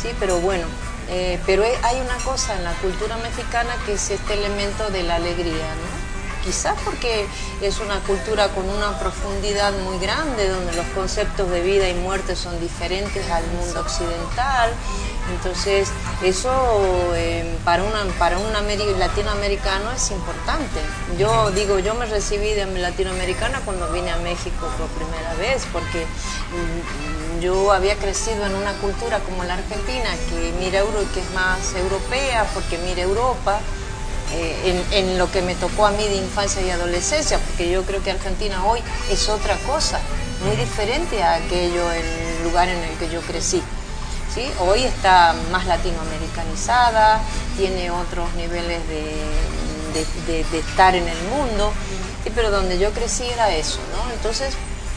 Sí, 0.00 0.08
pero 0.18 0.38
bueno, 0.38 0.66
eh, 1.08 1.38
pero 1.46 1.64
hay- 1.64 1.76
hay 1.82 2.00
una 2.00 2.16
cosa 2.24 2.54
en 2.56 2.64
la 2.64 2.72
cultura 2.74 3.16
mexicana 3.18 3.74
que 3.84 3.94
es 3.94 4.10
este 4.10 4.34
elemento 4.34 4.90
de 4.90 5.02
la 5.02 5.16
alegría, 5.16 5.52
¿no? 5.52 6.04
Quizás 6.44 6.74
porque 6.84 7.26
es 7.62 7.80
una 7.80 8.00
cultura 8.00 8.48
con 8.48 8.68
una 8.68 8.98
profundidad 8.98 9.72
muy 9.72 9.98
grande, 9.98 10.46
donde 10.48 10.74
los 10.74 10.84
conceptos 10.88 11.50
de 11.50 11.62
vida 11.62 11.88
y 11.88 11.94
muerte 11.94 12.36
son 12.36 12.60
diferentes 12.60 13.30
al 13.30 13.46
mundo 13.46 13.80
occidental. 13.80 14.74
Entonces, 15.32 15.88
eso 16.22 17.14
eh, 17.14 17.58
para, 17.64 17.82
una, 17.82 18.04
para 18.18 18.38
un 18.38 18.52
ameri- 18.54 18.96
latinoamericano 18.98 19.90
es 19.92 20.10
importante. 20.10 20.80
Yo 21.18 21.50
digo, 21.52 21.78
yo 21.78 21.94
me 21.94 22.06
recibí 22.06 22.50
de 22.52 22.66
latinoamericana 22.66 23.60
cuando 23.64 23.90
vine 23.90 24.10
a 24.10 24.18
México 24.18 24.68
por 24.78 24.86
primera 24.88 25.32
vez, 25.34 25.64
porque 25.72 26.04
mm, 26.04 27.40
yo 27.40 27.72
había 27.72 27.96
crecido 27.96 28.44
en 28.46 28.54
una 28.54 28.72
cultura 28.74 29.20
como 29.20 29.44
la 29.44 29.54
Argentina, 29.54 30.10
que 30.28 30.52
mira 30.58 30.80
Euro, 30.80 31.00
que 31.14 31.20
es 31.20 31.30
más 31.34 31.74
europea, 31.74 32.46
porque 32.52 32.76
mira 32.78 33.02
Europa, 33.02 33.60
eh, 34.34 34.84
en, 34.92 34.98
en 35.10 35.18
lo 35.18 35.30
que 35.30 35.42
me 35.42 35.54
tocó 35.54 35.86
a 35.86 35.90
mí 35.90 36.04
de 36.06 36.16
infancia 36.16 36.60
y 36.62 36.70
adolescencia, 36.70 37.38
porque 37.38 37.70
yo 37.70 37.82
creo 37.84 38.02
que 38.02 38.10
Argentina 38.10 38.64
hoy 38.66 38.80
es 39.10 39.28
otra 39.28 39.56
cosa, 39.66 40.00
muy 40.44 40.54
diferente 40.56 41.22
a 41.22 41.34
aquello, 41.36 41.90
el 41.92 42.42
lugar 42.44 42.68
en 42.68 42.78
el 42.82 42.96
que 42.98 43.08
yo 43.08 43.20
crecí. 43.22 43.62
¿Sí? 44.34 44.50
Hoy 44.60 44.84
está 44.84 45.34
más 45.52 45.66
latinoamericanizada, 45.66 47.20
tiene 47.56 47.90
otros 47.90 48.32
niveles 48.34 48.86
de, 48.88 49.02
de- 49.94 50.32
de- 50.32 50.44
de 50.44 50.58
estar 50.58 50.94
en 50.94 51.06
el 51.08 51.22
mundo, 51.24 51.72
sí, 52.24 52.30
pero 52.34 52.50
donde 52.50 52.78
yo 52.78 52.92
crecí 52.92 53.24
era 53.24 53.50
eso, 53.54 53.78
¿no? 53.96 54.12
Entonces 54.12 54.54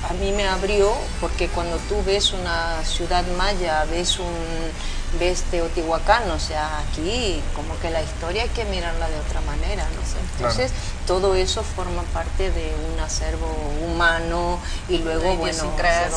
a 0.09 0.13
mí 0.13 0.31
me 0.31 0.47
abrió 0.47 0.93
porque 1.19 1.47
cuando 1.49 1.77
tú 1.89 2.03
ves 2.03 2.31
una 2.33 2.83
ciudad 2.83 3.23
maya, 3.37 3.83
ves 3.85 4.19
un 4.19 4.35
ves 5.19 5.43
Teotihuacán, 5.43 6.29
o 6.31 6.39
sea, 6.39 6.79
aquí 6.79 7.41
como 7.55 7.77
que 7.79 7.89
la 7.89 8.01
historia 8.01 8.43
hay 8.43 8.49
que 8.49 8.65
mirarla 8.65 9.07
de 9.09 9.17
otra 9.19 9.39
manera, 9.41 9.83
¿no? 9.95 10.01
Entonces, 10.37 10.71
todo 11.07 11.33
eso 11.35 11.63
forma 11.63 12.03
parte 12.13 12.51
de 12.51 12.75
un 12.93 12.99
acervo 12.99 13.47
humano 13.85 14.59
y 14.89 14.99
luego, 14.99 15.35
bueno, 15.37 15.63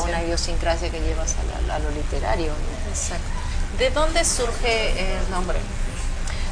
una 0.04 0.22
idiosincrasia 0.24 0.90
que 0.90 1.00
llevas 1.00 1.34
a, 1.36 1.66
la- 1.68 1.76
a 1.76 1.78
lo 1.78 1.90
literario. 1.92 2.48
¿no? 2.48 2.90
Exacto. 2.90 3.24
¿De 3.78 3.90
dónde 3.90 4.24
surge 4.24 5.14
el 5.16 5.30
nombre? 5.30 5.58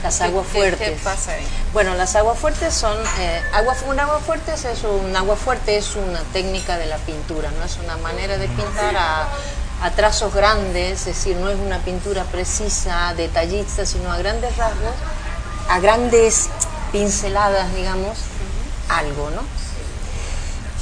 Las 0.03 0.19
¿Qué- 0.19 0.25
aguas 0.25 0.47
fuertes. 0.47 0.91
¿Qué 0.91 0.97
pasa 1.03 1.33
ahí? 1.33 1.45
Bueno, 1.73 1.95
las 1.97 2.15
aguas 2.15 2.39
fuertes 2.39 2.73
son 2.73 2.97
eh, 3.19 3.43
agua, 3.53 3.75
un 3.89 3.99
agua 3.99 4.21
fuerte 4.21 4.55
es 4.55 4.65
eso, 4.65 4.93
un 4.93 5.15
agua 5.17 5.35
fuerte 5.35 5.77
es 5.77 5.97
una 5.97 6.21
técnica 6.33 6.79
de 6.79 6.87
la 6.87 6.97
pintura, 6.99 7.51
no 7.59 7.65
es 7.65 7.77
una 7.85 7.97
manera 7.99 8.39
de 8.39 8.47
pintar 8.47 8.97
a, 8.97 9.29
a 9.83 9.91
trazos 9.91 10.33
grandes, 10.33 11.01
es 11.01 11.05
decir, 11.07 11.37
no 11.37 11.51
es 11.51 11.59
una 11.59 11.81
pintura 11.81 12.23
precisa, 12.25 13.13
detallista, 13.17 13.85
sino 13.85 14.13
a 14.13 14.17
grandes 14.19 14.57
rasgos, 14.57 14.95
a 15.69 15.81
grandes 15.81 16.49
pinceladas, 16.93 17.75
digamos, 17.75 18.19
algo, 18.89 19.31
¿no? 19.31 19.43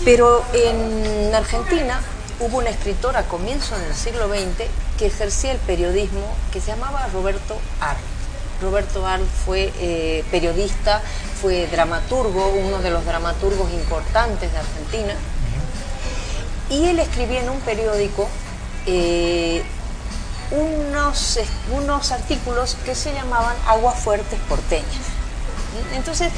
Pero 0.04 0.44
en 0.52 1.34
Argentina 1.34 2.00
hubo 2.40 2.58
un 2.58 2.66
escritor 2.66 3.16
a 3.16 3.24
comienzos 3.24 3.80
del 3.80 3.94
siglo 3.94 4.28
XX 4.28 4.68
que 4.98 5.06
ejercía 5.06 5.52
el 5.52 5.58
periodismo 5.58 6.34
que 6.52 6.60
se 6.60 6.68
llamaba 6.68 7.08
Roberto 7.12 7.56
Ar. 7.80 7.96
Roberto 8.62 9.06
Ar 9.06 9.20
fue 9.44 9.72
eh, 9.78 10.24
periodista, 10.30 11.02
fue 11.40 11.66
dramaturgo, 11.66 12.48
uno 12.48 12.78
de 12.78 12.90
los 12.90 13.04
dramaturgos 13.04 13.70
importantes 13.72 14.52
de 14.52 14.58
Argentina. 14.58 15.14
Y 16.70 16.86
él 16.86 16.98
escribía 16.98 17.42
en 17.42 17.50
un 17.50 17.60
periódico 17.60 18.28
eh, 18.86 19.62
unos, 20.50 21.38
unos 21.72 22.12
artículos 22.12 22.76
que 22.84 22.94
se 22.94 23.12
llamaban 23.12 23.56
Aguas 23.66 23.98
Fuertes 23.98 24.38
Porteñas. 24.48 25.15
Entonces, 25.94 26.30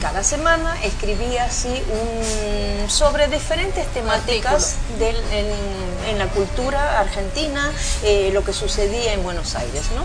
cada 0.00 0.22
semana 0.24 0.76
escribía 0.82 1.44
así 1.44 1.68
un, 1.68 2.88
sobre 2.90 3.28
diferentes 3.28 3.86
temáticas 3.88 4.76
del- 4.98 5.16
en, 5.32 5.46
en 6.10 6.18
la 6.18 6.26
cultura 6.28 6.98
argentina, 7.00 7.70
eh, 8.02 8.30
lo 8.32 8.42
que 8.44 8.52
sucedía 8.52 9.12
en 9.12 9.22
Buenos 9.22 9.54
Aires, 9.56 9.82
¿no? 9.94 10.04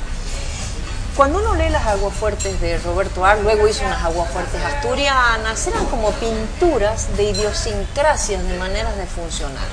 Cuando 1.16 1.40
uno 1.40 1.56
lee 1.56 1.70
las 1.70 1.86
aguafuertes 1.88 2.60
de 2.60 2.78
Roberto 2.80 3.24
Ar, 3.26 3.40
luego 3.40 3.70
hizo 3.70 3.86
unas 3.86 4.04
aguafuertes 4.04 4.62
asturianas, 4.62 5.66
eran 5.66 5.86
como 5.86 6.12
pinturas 6.12 7.16
de 7.16 7.24
idiosincrasias, 7.32 8.44
de 8.44 8.58
maneras 8.58 8.98
de 8.98 9.06
funcionar. 9.06 9.64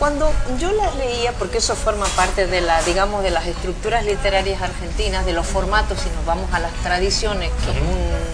Cuando 0.00 0.32
yo 0.58 0.72
las 0.72 0.96
leía, 0.96 1.30
porque 1.38 1.58
eso 1.58 1.76
forma 1.76 2.06
parte 2.16 2.48
de 2.48 2.60
la, 2.60 2.82
digamos, 2.82 3.22
de 3.22 3.30
las 3.30 3.46
estructuras 3.46 4.04
literarias 4.04 4.60
argentinas, 4.60 5.24
de 5.24 5.32
los 5.32 5.46
formatos, 5.46 6.00
si 6.00 6.10
nos 6.10 6.26
vamos 6.26 6.52
a 6.52 6.58
las 6.58 6.72
tradiciones 6.82 7.50
que 7.64 7.70
un, 7.80 8.33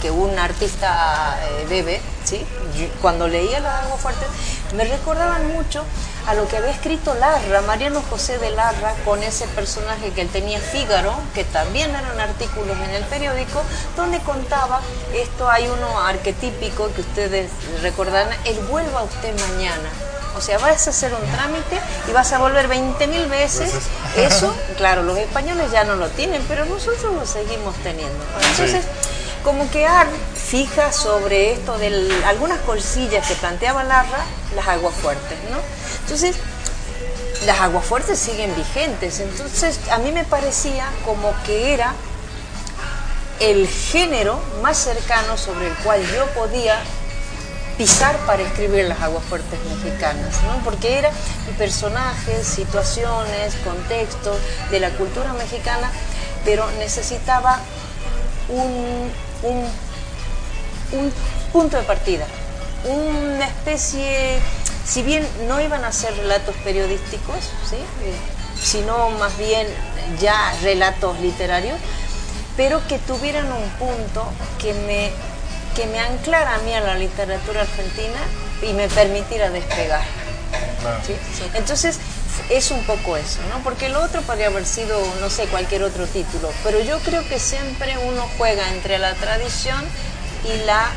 que 0.00 0.10
un 0.10 0.38
artista 0.38 1.38
eh, 1.42 1.66
bebe, 1.68 2.00
¿sí? 2.24 2.44
Yo- 2.76 2.88
cuando 3.00 3.28
leía 3.28 3.60
las 3.60 3.84
aguafuertes, 3.84 4.26
me 4.74 4.84
recordaban 4.84 5.48
mucho 5.52 5.84
a 6.26 6.34
lo 6.34 6.46
que 6.48 6.56
había 6.58 6.70
escrito 6.70 7.14
Larra, 7.14 7.60
Mariano 7.62 8.02
José 8.08 8.38
de 8.38 8.50
Larra, 8.50 8.94
con 9.04 9.22
ese 9.22 9.46
personaje 9.48 10.10
que 10.12 10.20
él 10.22 10.28
tenía 10.28 10.60
Fígaro, 10.60 11.14
que 11.34 11.44
también 11.44 11.90
eran 11.90 12.20
artículos 12.20 12.76
en 12.84 12.90
el 12.90 13.04
periódico, 13.04 13.62
donde 13.96 14.18
contaba, 14.20 14.80
esto 15.14 15.50
hay 15.50 15.66
uno 15.68 16.00
arquetípico 16.00 16.92
que 16.94 17.00
ustedes 17.00 17.50
recordarán, 17.82 18.28
el 18.44 18.58
vuelva 18.60 19.02
usted 19.02 19.34
mañana. 19.50 19.88
O 20.36 20.40
sea, 20.40 20.58
vas 20.58 20.86
a 20.86 20.90
hacer 20.90 21.12
un 21.12 21.32
trámite 21.32 21.80
y 22.08 22.12
vas 22.12 22.32
a 22.32 22.38
volver 22.38 22.68
20 22.68 23.04
mil 23.08 23.26
veces. 23.26 23.72
Eso, 24.16 24.54
claro, 24.76 25.02
los 25.02 25.18
españoles 25.18 25.72
ya 25.72 25.82
no 25.82 25.96
lo 25.96 26.08
tienen, 26.10 26.42
pero 26.46 26.64
nosotros 26.66 27.12
lo 27.12 27.26
seguimos 27.26 27.74
teniendo. 27.82 28.24
Entonces, 28.52 28.84
como 29.42 29.70
que 29.70 29.86
Ar 29.86 30.08
fija 30.34 30.92
sobre 30.92 31.52
esto 31.52 31.78
de 31.78 32.22
algunas 32.26 32.58
cosillas 32.60 33.26
que 33.26 33.34
planteaba 33.34 33.84
Larra, 33.84 34.24
las 34.54 34.66
aguas 34.68 34.94
fuertes, 34.94 35.38
¿no? 35.50 35.58
Entonces, 36.02 36.36
las 37.46 37.60
aguas 37.60 37.84
fuertes 37.84 38.18
siguen 38.18 38.54
vigentes. 38.54 39.20
Entonces, 39.20 39.78
a 39.90 39.98
mí 39.98 40.12
me 40.12 40.24
parecía 40.24 40.88
como 41.04 41.32
que 41.44 41.72
era 41.72 41.94
el 43.40 43.66
género 43.66 44.38
más 44.62 44.76
cercano 44.76 45.36
sobre 45.38 45.68
el 45.68 45.74
cual 45.76 46.02
yo 46.12 46.26
podía 46.34 46.78
pisar 47.78 48.14
para 48.26 48.42
escribir 48.42 48.84
las 48.84 49.00
aguas 49.00 49.24
fuertes 49.24 49.58
mexicanas, 49.64 50.34
¿no? 50.42 50.62
porque 50.62 50.98
eran 50.98 51.12
personajes, 51.56 52.46
situaciones, 52.46 53.54
contextos 53.64 54.36
de 54.70 54.80
la 54.80 54.90
cultura 54.90 55.32
mexicana, 55.32 55.90
pero 56.44 56.70
necesitaba 56.72 57.58
un, 58.50 59.10
un, 59.42 59.64
un 60.98 61.12
punto 61.52 61.76
de 61.76 61.82
partida, 61.84 62.26
una 62.84 63.46
especie, 63.46 64.38
si 64.84 65.02
bien 65.02 65.26
no 65.46 65.60
iban 65.60 65.84
a 65.84 65.92
ser 65.92 66.16
relatos 66.16 66.54
periodísticos, 66.64 67.36
¿sí? 67.68 67.76
Eh, 67.76 68.14
sino 68.62 69.10
más 69.10 69.36
bien 69.38 69.66
ya 70.20 70.52
relatos 70.62 71.18
literarios, 71.20 71.78
pero 72.56 72.86
que 72.88 72.98
tuvieran 72.98 73.50
un 73.52 73.68
punto 73.78 74.26
que 74.58 74.74
me, 74.74 75.10
que 75.74 75.86
me 75.86 76.00
anclara 76.00 76.56
a 76.56 76.58
mí 76.58 76.74
a 76.74 76.80
la 76.80 76.94
literatura 76.96 77.62
argentina 77.62 78.18
y 78.62 78.72
me 78.74 78.88
permitiera 78.88 79.50
despegar. 79.50 80.02
¿sí? 81.06 81.14
Entonces, 81.54 81.98
es 82.48 82.70
un 82.70 82.82
poco 82.84 83.16
eso, 83.16 83.38
¿no? 83.48 83.62
Porque 83.62 83.88
lo 83.88 84.02
otro 84.02 84.22
podría 84.22 84.48
haber 84.48 84.66
sido, 84.66 85.00
no 85.20 85.30
sé, 85.30 85.46
cualquier 85.46 85.82
otro 85.82 86.06
título, 86.06 86.50
pero 86.64 86.80
yo 86.80 86.98
creo 87.00 87.26
que 87.28 87.38
siempre 87.38 87.96
uno 87.98 88.26
juega 88.38 88.68
entre 88.70 88.98
la 88.98 89.14
tradición 89.14 89.84
y 90.44 90.64
la, 90.64 90.90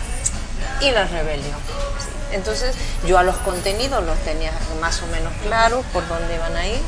y 0.82 0.92
la 0.92 1.06
rebelión. 1.06 1.58
Entonces, 2.32 2.76
yo 3.06 3.18
a 3.18 3.24
los 3.24 3.36
contenidos 3.38 4.04
los 4.04 4.18
tenía 4.20 4.52
más 4.82 5.02
o 5.04 5.08
menos 5.08 5.32
claros 5.44 5.86
por 5.94 6.08
dónde 6.08 6.36
iban 6.36 6.56
a 6.58 6.68
ir. 6.68 6.82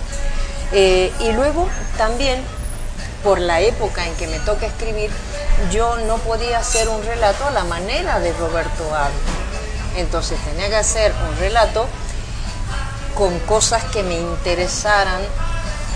Eh, 0.72 1.14
y 1.20 1.32
luego 1.34 1.70
también, 1.98 2.42
por 3.24 3.40
la 3.40 3.62
época 3.62 4.08
en 4.08 4.16
que 4.16 4.28
me 4.28 4.40
toca 4.40 4.66
escribir, 4.66 5.12
yo 5.72 5.96
no 6.08 6.18
podía 6.18 6.60
hacer 6.60 6.90
un 6.90 7.04
relato 7.04 7.46
a 7.46 7.52
la 7.52 7.64
manera 7.64 8.20
de 8.20 8.34
Roberto 8.34 8.84
Ávila. 8.84 9.36
Entonces 9.98 10.38
tenía 10.44 10.68
que 10.68 10.76
hacer 10.76 11.14
un 11.30 11.38
relato 11.38 11.88
con 13.16 13.38
cosas 13.40 13.84
que 13.86 14.04
me 14.04 14.16
interesaran 14.20 15.22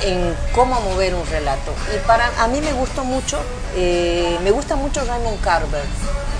en 0.01 0.35
cómo 0.53 0.79
mover 0.81 1.13
un 1.13 1.25
relato. 1.27 1.73
Y 1.95 1.99
para 2.07 2.31
a 2.41 2.47
mí 2.47 2.61
me 2.61 2.73
gustó 2.73 3.03
mucho, 3.03 3.39
eh, 3.75 4.37
me 4.43 4.51
gusta 4.51 4.75
mucho 4.75 5.03
Raymond 5.05 5.41
Carver, 5.41 5.83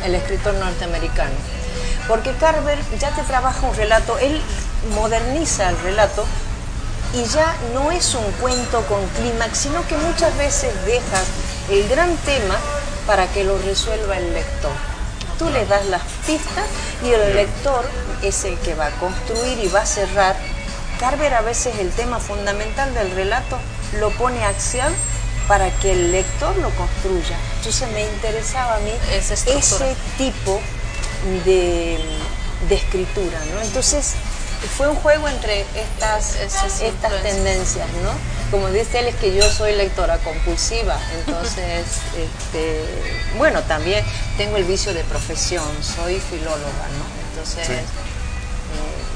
el 0.05 0.15
escritor 0.15 0.53
norteamericano, 0.55 1.35
porque 2.07 2.33
Carver 2.33 2.79
ya 2.99 3.11
te 3.11 3.21
trabaja 3.23 3.67
un 3.67 3.75
relato, 3.75 4.17
él 4.19 4.41
moderniza 4.95 5.69
el 5.69 5.77
relato 5.79 6.25
y 7.13 7.23
ya 7.25 7.55
no 7.73 7.91
es 7.91 8.13
un 8.15 8.31
cuento 8.33 8.81
con 8.87 9.05
clímax, 9.09 9.57
sino 9.57 9.85
que 9.87 9.97
muchas 9.97 10.35
veces 10.37 10.73
dejas 10.85 11.25
el 11.69 11.87
gran 11.89 12.15
tema 12.17 12.55
para 13.07 13.27
que 13.27 13.43
lo 13.43 13.57
resuelva 13.57 14.17
el 14.17 14.33
lector. 14.33 14.71
Tú 15.37 15.49
le 15.49 15.65
das 15.65 15.85
las 15.87 16.03
pistas 16.27 16.65
y 17.03 17.11
el 17.11 17.35
lector 17.35 17.83
es 18.21 18.43
el 18.43 18.57
que 18.59 18.75
va 18.75 18.87
a 18.87 18.91
construir 18.91 19.57
y 19.63 19.67
va 19.67 19.81
a 19.81 19.85
cerrar. 19.85 20.35
Carver 20.99 21.33
a 21.33 21.41
veces 21.41 21.79
el 21.79 21.91
tema 21.91 22.19
fundamental 22.19 22.93
del 22.93 23.11
relato 23.11 23.57
lo 23.99 24.09
pone 24.11 24.43
axial 24.43 24.93
para 25.47 25.71
que 25.79 25.91
el 25.93 26.11
lector 26.11 26.55
lo 26.57 26.69
construya. 26.71 27.37
Entonces 27.57 27.89
me 27.91 28.03
interesaba 28.03 28.75
a 28.75 28.79
mí 28.79 28.91
ese 29.13 29.35
tipo 30.17 30.61
de, 31.45 31.99
de 32.67 32.75
escritura, 32.75 33.39
¿no? 33.53 33.61
Entonces 33.61 34.13
fue 34.77 34.89
un 34.89 34.95
juego 34.95 35.27
entre 35.27 35.61
estas, 35.61 36.35
estas 36.35 37.23
tendencias, 37.23 37.87
¿no? 38.03 38.11
Como 38.51 38.69
dice 38.69 38.99
él, 38.99 39.07
es 39.07 39.15
que 39.15 39.33
yo 39.33 39.49
soy 39.49 39.75
lectora 39.75 40.17
compulsiva, 40.17 40.99
entonces, 41.19 41.85
este, 42.17 42.83
bueno, 43.37 43.61
también 43.63 44.03
tengo 44.37 44.57
el 44.57 44.65
vicio 44.65 44.93
de 44.93 45.03
profesión, 45.03 45.65
soy 45.81 46.19
filóloga, 46.19 46.87
¿no? 46.97 47.29
Entonces, 47.29 47.81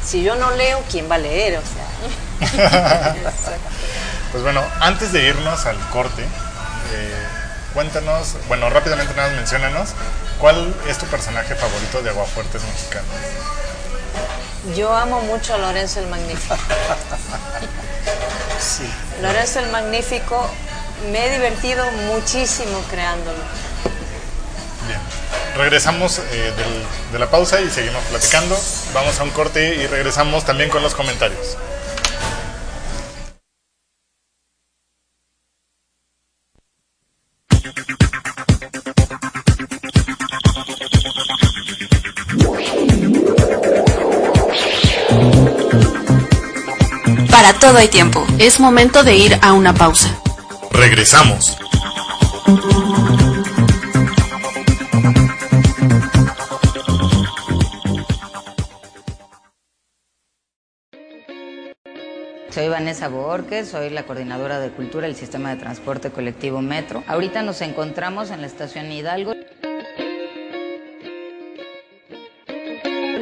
si 0.05 0.23
yo 0.23 0.35
no 0.35 0.51
leo, 0.51 0.83
¿quién 0.89 1.09
va 1.09 1.15
a 1.15 1.19
leer? 1.19 1.57
O 1.57 1.61
sea. 1.61 1.87
pues 4.31 4.43
bueno, 4.43 4.63
antes 4.79 5.11
de 5.11 5.23
irnos 5.23 5.65
al 5.65 5.77
corte, 5.89 6.23
eh, 6.23 7.27
cuéntanos, 7.73 8.35
bueno, 8.47 8.69
rápidamente 8.69 9.13
nada, 9.15 9.29
menciónanos, 9.29 9.89
¿cuál 10.39 10.75
es 10.87 10.97
tu 10.97 11.05
personaje 11.07 11.55
favorito 11.55 12.01
de 12.01 12.09
Aguafuertes 12.09 12.61
Mexicanos? 12.63 13.09
Yo 14.75 14.95
amo 14.95 15.21
mucho 15.21 15.55
a 15.55 15.57
Lorenzo 15.57 15.99
el 15.99 16.07
Magnífico. 16.07 16.55
sí. 18.59 18.89
Lorenzo 19.21 19.59
el 19.59 19.69
Magnífico, 19.69 20.49
me 21.11 21.25
he 21.25 21.31
divertido 21.31 21.89
muchísimo 21.91 22.79
creándolo. 22.89 23.39
Regresamos 25.57 26.19
eh, 26.19 26.53
del, 26.57 27.11
de 27.11 27.19
la 27.19 27.29
pausa 27.29 27.61
y 27.61 27.69
seguimos 27.69 28.03
platicando. 28.05 28.57
Vamos 28.93 29.19
a 29.19 29.23
un 29.23 29.29
corte 29.29 29.75
y 29.75 29.87
regresamos 29.87 30.45
también 30.45 30.69
con 30.69 30.81
los 30.81 30.95
comentarios. 30.95 31.57
Para 47.29 47.53
todo 47.59 47.77
hay 47.77 47.87
tiempo. 47.89 48.25
Es 48.39 48.59
momento 48.59 49.03
de 49.03 49.15
ir 49.15 49.39
a 49.41 49.53
una 49.53 49.73
pausa. 49.73 50.17
Regresamos. 50.71 51.57
Soy 62.53 62.67
Vanessa 62.69 63.07
Borges, 63.07 63.69
soy 63.69 63.89
la 63.89 64.03
coordinadora 64.03 64.59
de 64.59 64.69
cultura 64.69 65.07
del 65.07 65.15
sistema 65.15 65.49
de 65.49 65.55
transporte 65.55 66.11
colectivo 66.11 66.61
Metro. 66.61 67.03
Ahorita 67.07 67.41
nos 67.41 67.61
encontramos 67.61 68.29
en 68.29 68.41
la 68.41 68.47
estación 68.47 68.91
Hidalgo. 68.91 69.33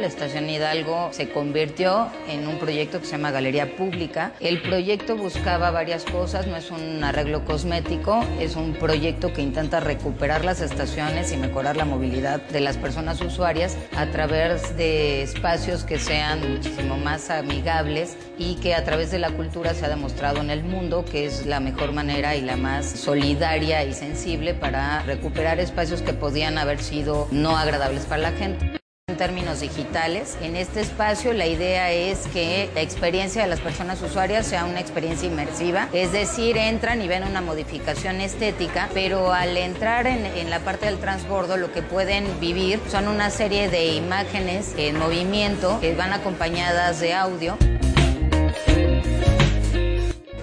La 0.02 0.08
estación 0.08 0.50
Hidalgo 0.50 1.10
se 1.12 1.28
convirtió 1.28 2.10
en 2.28 2.48
un 2.48 2.58
proyecto 2.58 2.98
que 2.98 3.06
se 3.06 3.12
llama 3.12 3.30
Galería 3.30 3.76
Pública. 3.76 4.32
El 4.40 4.60
proyecto 4.60 5.16
buscaba 5.16 5.70
varias 5.70 6.04
cosas, 6.04 6.48
no 6.48 6.56
es 6.56 6.72
un 6.72 7.04
arreglo 7.04 7.44
cosmético, 7.44 8.24
es 8.40 8.56
un 8.56 8.72
proyecto 8.74 9.32
que 9.32 9.42
intenta 9.42 9.78
recuperar 9.78 10.44
las 10.44 10.60
estaciones 10.60 11.30
y 11.30 11.36
mejorar 11.36 11.76
la 11.76 11.84
movilidad 11.84 12.42
de 12.42 12.60
las 12.60 12.78
personas 12.78 13.20
usuarias 13.20 13.78
a 13.96 14.06
través 14.06 14.76
de 14.76 15.22
espacios 15.22 15.84
que 15.84 16.00
sean 16.00 16.52
muchísimo 16.52 16.96
más 16.98 17.30
amigables 17.30 18.16
y 18.38 18.56
que 18.56 18.74
a 18.74 18.82
través 18.82 19.12
de 19.12 19.20
la 19.20 19.30
cultura 19.30 19.72
se 19.72 19.86
ha 19.86 19.88
demostrado 19.88 20.40
en 20.40 20.50
el 20.50 20.64
mundo 20.64 21.04
que 21.04 21.26
es 21.26 21.46
la 21.46 21.60
mejor 21.60 21.92
manera 21.92 22.34
y 22.34 22.40
la 22.40 22.56
más 22.56 22.86
solidaria 22.86 23.84
y 23.84 23.92
sensible 23.92 24.52
para 24.52 25.04
recuperar 25.04 25.60
espacios 25.60 26.02
que 26.02 26.12
podían 26.12 26.58
haber 26.58 26.80
sido 26.80 27.28
no 27.30 27.56
agradables 27.56 28.04
para 28.06 28.22
la 28.22 28.32
gente. 28.32 28.81
Términos 29.22 29.60
digitales, 29.60 30.36
en 30.42 30.56
este 30.56 30.80
espacio 30.80 31.32
la 31.32 31.46
idea 31.46 31.92
es 31.92 32.26
que 32.32 32.68
la 32.74 32.80
experiencia 32.80 33.42
de 33.42 33.46
las 33.46 33.60
personas 33.60 34.02
usuarias 34.02 34.44
sea 34.44 34.64
una 34.64 34.80
experiencia 34.80 35.28
inmersiva, 35.28 35.88
es 35.92 36.10
decir, 36.10 36.56
entran 36.56 37.00
y 37.00 37.06
ven 37.06 37.22
una 37.22 37.40
modificación 37.40 38.20
estética, 38.20 38.88
pero 38.92 39.32
al 39.32 39.56
entrar 39.56 40.08
en, 40.08 40.26
en 40.26 40.50
la 40.50 40.58
parte 40.58 40.86
del 40.86 40.98
transbordo 40.98 41.56
lo 41.56 41.72
que 41.72 41.82
pueden 41.82 42.24
vivir 42.40 42.80
son 42.90 43.06
una 43.06 43.30
serie 43.30 43.68
de 43.68 43.94
imágenes 43.94 44.74
en 44.76 44.98
movimiento 44.98 45.78
que 45.80 45.94
van 45.94 46.12
acompañadas 46.12 46.98
de 46.98 47.14
audio. 47.14 47.56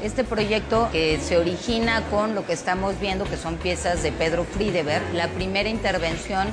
Este 0.01 0.23
proyecto 0.23 0.87
que 0.93 1.19
se 1.19 1.37
origina 1.37 2.03
con 2.09 2.33
lo 2.33 2.45
que 2.45 2.53
estamos 2.53 2.97
viendo, 3.01 3.25
que 3.25 3.35
son 3.35 3.57
piezas 3.57 4.03
de 4.03 4.13
Pedro 4.13 4.45
Friedeberg, 4.45 5.03
la 5.13 5.27
primera 5.27 5.67
intervención 5.67 6.47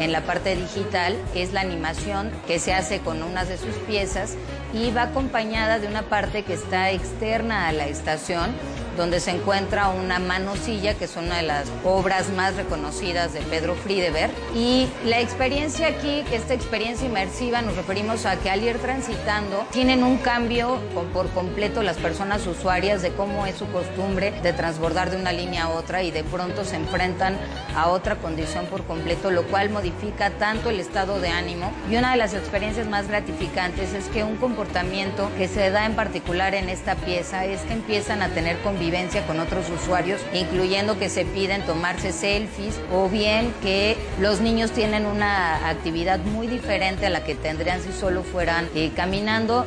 en 0.00 0.12
la 0.12 0.22
parte 0.22 0.56
digital 0.56 1.16
es 1.34 1.52
la 1.52 1.60
animación 1.60 2.32
que 2.46 2.58
se 2.58 2.72
hace 2.72 3.00
con 3.00 3.22
unas 3.22 3.48
de 3.48 3.58
sus 3.58 3.74
piezas 3.86 4.34
y 4.72 4.90
va 4.90 5.02
acompañada 5.02 5.78
de 5.78 5.86
una 5.86 6.02
parte 6.02 6.42
que 6.42 6.54
está 6.54 6.90
externa 6.90 7.68
a 7.68 7.72
la 7.72 7.86
estación 7.86 8.50
donde 8.96 9.20
se 9.20 9.30
encuentra 9.30 9.88
una 9.88 10.18
manosilla, 10.18 10.94
que 10.94 11.04
es 11.04 11.16
una 11.16 11.36
de 11.36 11.42
las 11.42 11.70
obras 11.84 12.30
más 12.30 12.56
reconocidas 12.56 13.32
de 13.32 13.40
Pedro 13.40 13.74
Friedeberg. 13.74 14.32
Y 14.54 14.88
la 15.04 15.20
experiencia 15.20 15.88
aquí, 15.88 16.24
esta 16.32 16.54
experiencia 16.54 17.06
inmersiva, 17.06 17.62
nos 17.62 17.76
referimos 17.76 18.26
a 18.26 18.36
que 18.36 18.50
al 18.50 18.62
ir 18.62 18.78
transitando, 18.78 19.66
tienen 19.70 20.02
un 20.02 20.18
cambio 20.18 20.78
por 21.12 21.30
completo 21.30 21.82
las 21.82 21.96
personas 21.96 22.46
usuarias 22.46 23.02
de 23.02 23.12
cómo 23.12 23.46
es 23.46 23.56
su 23.56 23.66
costumbre 23.70 24.32
de 24.42 24.52
transbordar 24.52 25.10
de 25.10 25.16
una 25.16 25.32
línea 25.32 25.64
a 25.64 25.68
otra 25.70 26.02
y 26.02 26.10
de 26.10 26.24
pronto 26.24 26.64
se 26.64 26.76
enfrentan 26.76 27.36
a 27.76 27.88
otra 27.88 28.16
condición 28.16 28.66
por 28.66 28.84
completo, 28.84 29.30
lo 29.30 29.44
cual 29.44 29.70
modifica 29.70 30.30
tanto 30.30 30.70
el 30.70 30.80
estado 30.80 31.20
de 31.20 31.28
ánimo. 31.28 31.72
Y 31.90 31.96
una 31.96 32.12
de 32.12 32.16
las 32.16 32.34
experiencias 32.34 32.88
más 32.88 33.08
gratificantes 33.08 33.92
es 33.94 34.08
que 34.08 34.24
un 34.24 34.36
comportamiento 34.36 35.30
que 35.36 35.48
se 35.48 35.70
da 35.70 35.86
en 35.86 35.94
particular 35.94 36.54
en 36.54 36.68
esta 36.68 36.96
pieza 36.96 37.44
es 37.44 37.60
que 37.62 37.72
empiezan 37.72 38.22
a 38.22 38.28
tener 38.28 38.56
conversaciones 38.58 38.79
convivencia 38.80 39.26
con 39.26 39.40
otros 39.40 39.68
usuarios, 39.68 40.22
incluyendo 40.32 40.98
que 40.98 41.10
se 41.10 41.26
piden 41.26 41.60
tomarse 41.66 42.12
selfies 42.12 42.80
o 42.90 43.10
bien 43.10 43.52
que 43.62 43.98
los 44.18 44.40
niños 44.40 44.70
tienen 44.70 45.04
una 45.04 45.68
actividad 45.68 46.18
muy 46.18 46.46
diferente 46.46 47.04
a 47.04 47.10
la 47.10 47.22
que 47.22 47.34
tendrían 47.34 47.82
si 47.82 47.92
solo 47.92 48.22
fueran 48.22 48.70
eh, 48.74 48.90
caminando. 48.96 49.66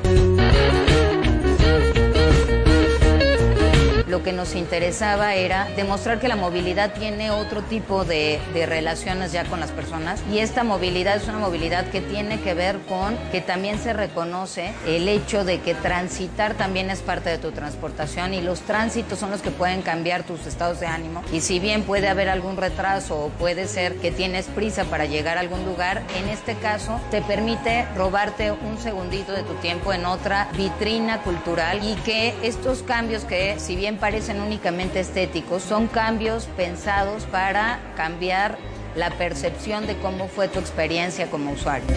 Lo 4.13 4.21
que 4.21 4.31
nos 4.31 4.53
interesaba 4.53 5.33
era 5.33 5.67
demostrar 5.75 6.19
que 6.19 6.27
la 6.27 6.35
movilidad 6.35 6.93
tiene 6.93 7.31
otro 7.31 7.63
tipo 7.63 8.05
de, 8.05 8.39
de, 8.53 8.67
relaciones 8.67 9.31
ya 9.31 9.43
con 9.45 9.59
las 9.59 9.71
personas. 9.71 10.21
Y 10.31 10.37
esta 10.37 10.63
movilidad 10.63 11.15
es 11.15 11.27
una 11.27 11.39
movilidad 11.39 11.89
que 11.89 11.99
tiene 11.99 12.39
que 12.39 12.53
ver 12.53 12.77
con 12.87 13.17
que 13.31 13.41
también 13.41 13.79
se 13.79 13.91
reconoce 13.91 14.71
el 14.85 15.07
hecho 15.07 15.43
de 15.45 15.61
que 15.61 15.73
transitar 15.73 16.53
también 16.53 16.91
es 16.91 17.01
parte 17.01 17.31
de 17.31 17.39
tu 17.39 17.51
transportación 17.53 18.35
y 18.35 18.41
los 18.41 18.61
tránsitos 18.61 19.17
son 19.17 19.31
los 19.31 19.41
que 19.41 19.49
pueden 19.49 19.81
cambiar 19.81 20.21
tus 20.21 20.45
estados 20.45 20.79
de 20.79 20.85
ánimo. 20.85 21.23
Y 21.31 21.41
si 21.41 21.57
bien 21.57 21.81
puede 21.81 22.07
haber 22.07 22.29
algún 22.29 22.55
retraso 22.55 23.17
o 23.17 23.29
puede 23.29 23.67
ser 23.67 23.95
que 23.95 24.11
tienes 24.11 24.45
prisa 24.45 24.83
para 24.83 25.05
llegar 25.05 25.37
a 25.37 25.39
algún 25.39 25.65
lugar, 25.65 26.03
en 26.19 26.29
este 26.29 26.53
caso 26.53 27.01
te 27.09 27.23
permite 27.23 27.87
robarte 27.95 28.51
un 28.51 28.77
segundito 28.77 29.31
de 29.31 29.41
tu 29.41 29.55
tiempo 29.55 29.91
en 29.91 30.05
otra 30.05 30.49
vitrina 30.55 31.23
cultural 31.23 31.79
y 31.83 31.95
que 32.03 32.35
estos 32.43 32.83
cambios 32.83 33.23
que 33.23 33.55
si 33.57 33.75
bien 33.75 33.97
parecen 34.03 34.41
únicamente 34.41 34.99
estéticos, 34.99 35.63
son 35.63 35.87
cambios 35.87 36.47
pensados 36.57 37.23
para 37.23 37.79
cambiar 37.95 38.57
la 38.97 39.11
percepción 39.11 39.87
de 39.87 39.97
cómo 39.99 40.27
fue 40.27 40.49
tu 40.49 40.59
experiencia 40.59 41.31
como 41.31 41.53
usuario. 41.53 41.87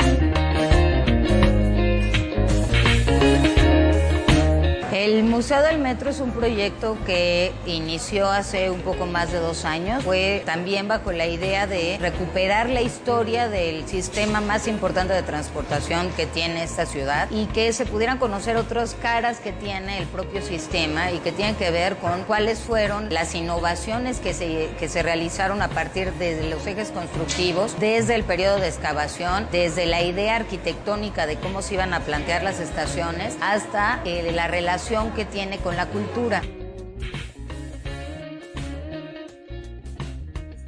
El 4.96 5.24
Museo 5.24 5.60
del 5.60 5.78
Metro 5.78 6.08
es 6.08 6.20
un 6.20 6.30
proyecto 6.30 6.96
que 7.04 7.52
inició 7.66 8.30
hace 8.30 8.70
un 8.70 8.80
poco 8.80 9.04
más 9.04 9.30
de 9.30 9.40
dos 9.40 9.66
años. 9.66 10.02
Fue 10.02 10.42
también 10.46 10.88
bajo 10.88 11.12
la 11.12 11.26
idea 11.26 11.66
de 11.66 11.98
recuperar 12.00 12.70
la 12.70 12.80
historia 12.80 13.46
del 13.50 13.86
sistema 13.86 14.40
más 14.40 14.66
importante 14.66 15.12
de 15.12 15.22
transportación 15.22 16.08
que 16.16 16.24
tiene 16.24 16.62
esta 16.62 16.86
ciudad 16.86 17.28
y 17.30 17.44
que 17.44 17.74
se 17.74 17.84
pudieran 17.84 18.16
conocer 18.16 18.56
otras 18.56 18.94
caras 18.94 19.38
que 19.38 19.52
tiene 19.52 19.98
el 19.98 20.06
propio 20.06 20.40
sistema 20.40 21.12
y 21.12 21.18
que 21.18 21.30
tienen 21.30 21.56
que 21.56 21.70
ver 21.70 21.98
con 21.98 22.24
cuáles 22.24 22.60
fueron 22.60 23.12
las 23.12 23.34
innovaciones 23.34 24.18
que 24.18 24.32
se, 24.32 24.70
que 24.78 24.88
se 24.88 25.02
realizaron 25.02 25.60
a 25.60 25.68
partir 25.68 26.10
de 26.14 26.48
los 26.48 26.66
ejes 26.66 26.90
constructivos, 26.90 27.78
desde 27.78 28.14
el 28.14 28.24
periodo 28.24 28.60
de 28.60 28.68
excavación, 28.68 29.46
desde 29.52 29.84
la 29.84 30.00
idea 30.00 30.36
arquitectónica 30.36 31.26
de 31.26 31.36
cómo 31.36 31.60
se 31.60 31.74
iban 31.74 31.92
a 31.92 32.00
plantear 32.00 32.42
las 32.42 32.60
estaciones, 32.60 33.36
hasta 33.42 34.00
eh, 34.06 34.32
la 34.32 34.46
relación 34.46 34.85
que 35.16 35.24
tiene 35.24 35.58
con 35.58 35.76
la 35.76 35.86
cultura. 35.86 36.42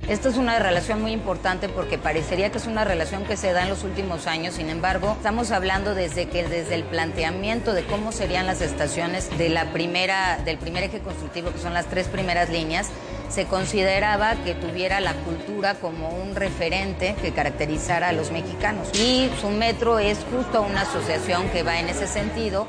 Esta 0.09 0.29
es 0.29 0.37
una 0.37 0.59
relación 0.59 1.01
muy 1.03 1.13
importante 1.13 1.69
porque 1.69 1.99
parecería 1.99 2.51
que 2.51 2.59
es 2.59 2.67
una 2.67 2.83
relación 2.83 3.25
que 3.25 3.37
se 3.37 3.53
da 3.53 3.63
en 3.63 3.69
los 3.69 3.85
últimos 3.85 4.27
años, 4.27 4.55
sin 4.55 4.71
embargo, 4.71 5.13
estamos 5.17 5.53
hablando 5.53 5.95
desde 5.95 6.27
que 6.27 6.49
desde 6.49 6.75
el 6.75 6.83
planteamiento 6.83 7.75
de 7.75 7.85
cómo 7.85 8.11
serían 8.11 8.47
las 8.47 8.61
estaciones 8.61 9.31
de 9.39 9.51
la 9.51 9.71
primera 9.73 10.39
del 10.45 10.59
primer 10.59 10.83
eje 10.83 10.99
constructivo, 10.99 11.53
que 11.53 11.59
son 11.59 11.75
las 11.75 11.87
tres 11.87 12.09
primeras 12.09 12.49
líneas, 12.49 12.89
se 13.29 13.45
consideraba 13.45 14.35
que 14.43 14.55
tuviera 14.55 14.99
la 14.99 15.13
cultura 15.13 15.75
como 15.75 16.09
un 16.09 16.35
referente 16.35 17.15
que 17.23 17.33
caracterizara 17.33 18.09
a 18.09 18.13
los 18.13 18.33
mexicanos. 18.33 18.89
Y 18.99 19.31
su 19.41 19.51
metro 19.51 20.01
es 20.01 20.19
justo 20.33 20.63
una 20.63 20.81
asociación 20.81 21.51
que 21.51 21.63
va 21.63 21.79
en 21.79 21.89
ese 21.89 22.09
sentido. 22.09 22.67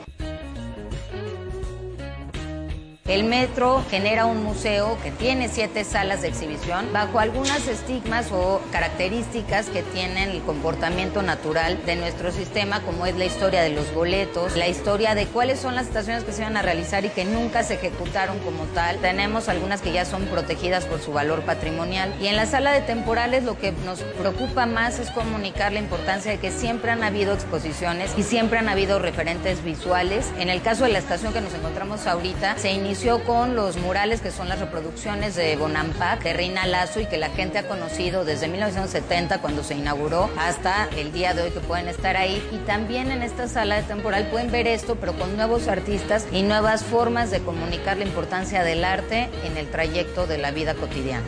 El 3.10 3.24
metro 3.24 3.84
genera 3.90 4.28
un 4.28 4.44
museo 4.44 4.96
que 5.02 5.10
tiene 5.10 5.50
siete 5.50 5.84
salas 5.84 6.22
de 6.22 6.28
exhibición 6.28 6.94
bajo 6.94 7.18
algunas 7.18 7.68
estigmas 7.68 8.32
o 8.32 8.62
características 8.72 9.66
que 9.66 9.82
tienen 9.82 10.30
el 10.30 10.44
comportamiento 10.44 11.24
natural 11.24 11.84
de 11.88 11.96
nuestro 11.96 12.32
sistema, 12.32 12.82
como 12.82 13.08
es 13.08 13.18
la 13.18 13.26
historia 13.26 13.64
de 13.64 13.72
los 13.72 13.92
boletos, 13.96 14.56
la 14.56 14.68
historia 14.68 15.16
de 15.16 15.26
cuáles 15.26 15.58
son 15.60 15.74
las 15.74 15.88
estaciones 15.88 16.24
que 16.24 16.34
se 16.34 16.44
van 16.44 16.56
a 16.56 16.62
realizar 16.62 17.04
y 17.04 17.10
que 17.10 17.26
nunca 17.26 17.64
se 17.64 17.74
ejecutaron 17.74 18.38
como 18.40 18.66
tal. 18.76 18.98
Tenemos 18.98 19.50
algunas 19.50 19.82
que 19.82 19.92
ya 19.92 20.06
son 20.06 20.26
protegidas 20.26 20.86
por 20.86 21.02
su 21.02 21.12
valor 21.12 21.42
patrimonial. 21.42 22.14
Y 22.22 22.28
en 22.28 22.36
la 22.36 22.46
sala 22.46 22.72
de 22.72 22.82
temporales 22.82 23.44
lo 23.44 23.58
que 23.58 23.72
nos 23.86 24.02
preocupa 24.02 24.68
más 24.68 25.00
es 25.00 25.10
comunicar 25.10 25.74
la 25.74 25.80
importancia 25.80 26.32
de 26.32 26.38
que 26.38 26.52
siempre 26.52 26.92
han 26.92 27.04
habido 27.04 27.34
exposiciones 27.34 28.12
y 28.16 28.22
siempre 28.22 28.60
han 28.60 28.70
habido 28.70 29.00
referentes 29.00 29.64
visuales. 29.64 30.28
En 30.38 30.50
el 30.50 30.62
caso 30.62 30.84
de 30.84 30.92
la 30.92 31.00
estación 31.00 31.34
que 31.34 31.42
nos 31.42 31.56
encontramos 31.56 32.06
ahorita, 32.06 32.56
se 32.60 32.72
inició 32.72 32.99
con 33.26 33.56
los 33.56 33.78
murales 33.78 34.20
que 34.20 34.30
son 34.30 34.50
las 34.50 34.60
reproducciones 34.60 35.34
de 35.34 35.56
Bonampak, 35.56 36.22
de 36.22 36.34
Reina 36.34 36.68
Lazo 36.68 37.00
y 37.00 37.06
que 37.06 37.18
la 37.18 37.30
gente 37.30 37.58
ha 37.58 37.66
conocido 37.66 38.26
desde 38.26 38.50
1970 38.50 39.40
cuando 39.40 39.64
se 39.64 39.76
inauguró 39.76 40.30
hasta 40.38 40.90
el 40.98 41.14
día 41.14 41.34
de 41.34 41.44
hoy 41.44 41.52
que 41.52 41.62
pueden 41.62 41.88
estar 41.88 42.18
ahí. 42.18 42.46
Y 42.52 42.58
también 42.66 43.10
en 43.12 43.24
esta 43.24 43.48
sala 43.48 43.78
de 43.78 43.84
temporal 43.84 44.28
pueden 44.28 44.52
ver 44.52 44.68
esto, 44.68 44.98
pero 44.98 45.14
con 45.14 45.38
nuevos 45.38 45.70
artistas 45.70 46.28
y 46.34 46.42
nuevas 46.42 46.84
formas 46.84 47.32
de 47.32 47.40
comunicar 47.40 47.96
la 47.96 48.04
importancia 48.04 48.64
del 48.64 48.84
arte 48.84 49.30
en 49.46 49.56
el 49.56 49.72
trayecto 49.72 50.28
de 50.28 50.38
la 50.38 50.52
vida 50.52 50.74
cotidiana. 50.74 51.26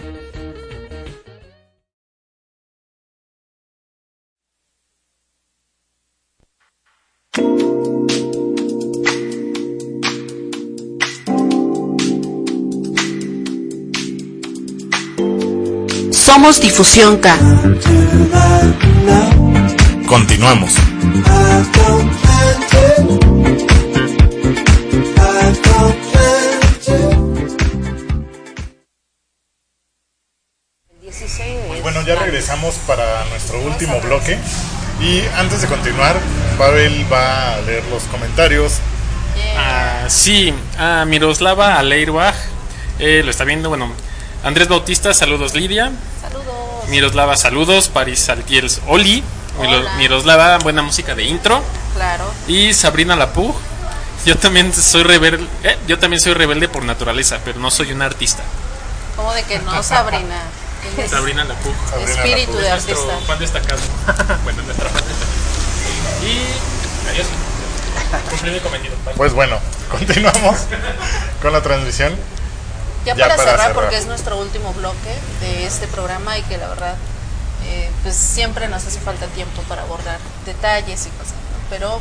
Somos 16.34 16.62
Difusión 16.62 17.18
K. 17.18 17.38
Continuamos. 20.08 20.76
Pues 31.68 31.82
bueno, 31.84 32.02
ya 32.08 32.16
regresamos 32.16 32.76
para 32.88 33.26
nuestro 33.26 33.60
último 33.64 34.00
bloque. 34.00 34.40
Y 35.02 35.24
antes 35.36 35.62
de 35.62 35.68
continuar, 35.68 36.16
Pavel 36.58 37.12
va 37.12 37.56
a 37.56 37.62
leer 37.64 37.84
los 37.92 38.04
comentarios. 38.04 38.80
Ah, 39.58 40.06
sí, 40.08 40.54
a 40.80 41.04
Miroslava 41.04 41.78
Aleirbach 41.78 42.36
eh, 43.00 43.22
lo 43.22 43.32
está 43.32 43.44
viendo. 43.44 43.68
Bueno, 43.68 43.92
Andrés 44.44 44.68
Bautista, 44.68 45.14
saludos 45.14 45.54
Lidia. 45.54 45.92
Saludos. 46.22 46.89
Miroslava, 46.89 47.38
saludos. 47.38 47.89
Paris 47.89 48.20
Saltiels, 48.20 48.82
Oli. 48.88 49.24
Hola. 49.60 49.94
Miroslava, 49.98 50.58
buena 50.60 50.82
música 50.82 51.14
de 51.14 51.24
intro. 51.24 51.62
Claro. 51.94 52.26
Y 52.48 52.74
Sabrina 52.74 53.16
Lapug. 53.16 53.56
Yo 54.26 54.38
también 54.38 54.72
soy 54.74 55.04
rebelde, 55.04 55.48
eh, 55.64 55.78
yo 55.88 55.98
también 55.98 56.22
soy 56.22 56.34
rebelde 56.34 56.68
por 56.68 56.84
naturaleza, 56.84 57.39
pero 57.44 57.60
no 57.60 57.72
soy 57.72 57.92
una 57.92 58.06
artista. 58.06 58.44
¿Cómo 59.16 59.34
de 59.34 59.44
que 59.44 59.58
no, 59.60 59.82
Sabrina? 59.82 60.42
Sabrina 61.10 61.44
Lapug. 61.44 61.74
Espíritu 62.08 62.54
de 62.54 62.70
nuestro 62.70 62.96
artista. 62.96 63.28
fan 63.28 63.39
destacado. 63.39 63.82
bueno, 64.44 64.62
nuestra 64.64 64.89
fan 64.89 65.04
destacada. 65.08 65.42
Y 66.24 67.10
adiós. 67.10 67.28
Cumplí 68.30 68.52
mi 68.52 68.60
cometido. 68.60 68.96
Bye. 69.06 69.16
Pues 69.16 69.34
bueno, 69.34 69.60
continuamos 69.92 70.58
con 71.42 71.54
la 71.54 71.62
transmisión. 71.62 72.16
Ya, 73.06 73.16
Ya 73.16 73.24
para, 73.24 73.36
para 73.36 73.49
cerrar, 73.49 73.68
cerrar. 73.68 73.74
porque 73.74 73.97
es 73.97 74.06
nuestro 74.06 74.38
último 74.38 74.74
bloque 74.74 75.14
de 75.41 75.66
este 75.66 75.88
programa 75.88 76.38
y 76.38 76.43
que 76.43 76.58
la 76.58 76.68
verdad, 76.68 76.95
eh, 77.66 77.89
pues 78.04 78.16
siempre 78.16 78.68
nos 78.68 78.86
hace 78.86 78.99
falta 78.99 79.26
tiempo 79.28 79.62
para 79.64 79.82
abordar 79.84 80.20
detalles 80.45 81.06
y 81.08 81.10
cosas, 81.10 81.34
¿no? 81.34 81.70
Pero 81.70 81.99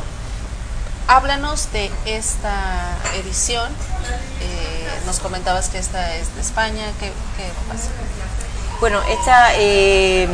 háblanos 1.07 1.71
de 1.73 1.89
esta 2.05 2.95
edición. 3.15 3.71
Eh, 4.41 4.87
nos 5.05 5.19
comentabas 5.19 5.69
que 5.69 5.77
esta 5.79 6.15
es 6.15 6.33
de 6.35 6.41
España. 6.41 6.85
¿Qué, 6.99 7.07
qué 7.37 7.49
pasa? 7.67 7.89
Bueno, 8.79 8.99
esta 9.03 9.49
eh, 9.55 10.27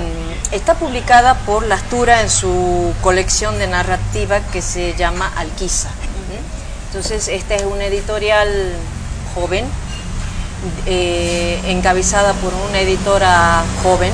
está 0.52 0.76
publicada 0.76 1.34
por 1.46 1.66
la 1.66 1.76
Astura 1.76 2.22
en 2.22 2.30
su 2.30 2.94
colección 3.02 3.58
de 3.60 3.68
narrativa 3.68 4.40
que 4.40 4.62
se 4.62 4.96
llama 4.96 5.32
Alquiza. 5.38 5.90
Entonces, 6.88 7.28
esta 7.28 7.56
es 7.56 7.64
una 7.64 7.84
editorial 7.86 8.74
joven, 9.36 9.66
eh, 10.86 11.60
encabezada 11.68 12.34
por 12.34 12.54
una 12.70 12.80
editora 12.80 13.64
joven 13.84 14.14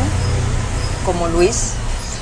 como 1.05 1.27
Luis, 1.27 1.71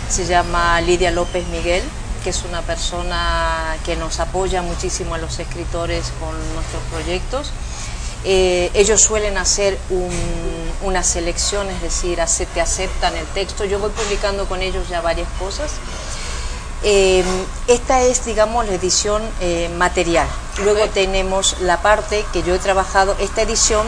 se 0.09 0.25
llama 0.25 0.81
Lidia 0.81 1.11
López 1.11 1.45
Miguel, 1.47 1.83
que 2.23 2.31
es 2.31 2.43
una 2.43 2.61
persona 2.61 3.77
que 3.85 3.95
nos 3.95 4.19
apoya 4.19 4.61
muchísimo 4.61 5.15
a 5.15 5.17
los 5.17 5.39
escritores 5.39 6.11
con 6.19 6.31
nuestros 6.53 6.81
proyectos. 6.91 7.51
Eh, 8.23 8.69
ellos 8.75 9.01
suelen 9.01 9.37
hacer 9.37 9.79
un- 9.89 10.71
una 10.83 11.03
selección, 11.03 11.67
es 11.69 11.81
decir, 11.81 12.19
te 12.53 12.61
aceptan 12.61 13.15
el 13.15 13.25
texto. 13.27 13.65
Yo 13.65 13.79
voy 13.79 13.89
publicando 13.91 14.45
con 14.47 14.61
ellos 14.61 14.87
ya 14.89 15.01
varias 15.01 15.27
cosas. 15.39 15.71
Eh, 16.83 17.23
esta 17.67 18.01
es, 18.01 18.25
digamos, 18.25 18.65
la 18.65 18.73
edición 18.73 19.21
eh, 19.39 19.69
material. 19.77 20.27
Luego 20.63 20.87
tenemos 20.89 21.59
la 21.61 21.81
parte 21.81 22.25
que 22.33 22.43
yo 22.43 22.55
he 22.55 22.59
trabajado, 22.59 23.15
esta 23.19 23.43
edición 23.43 23.85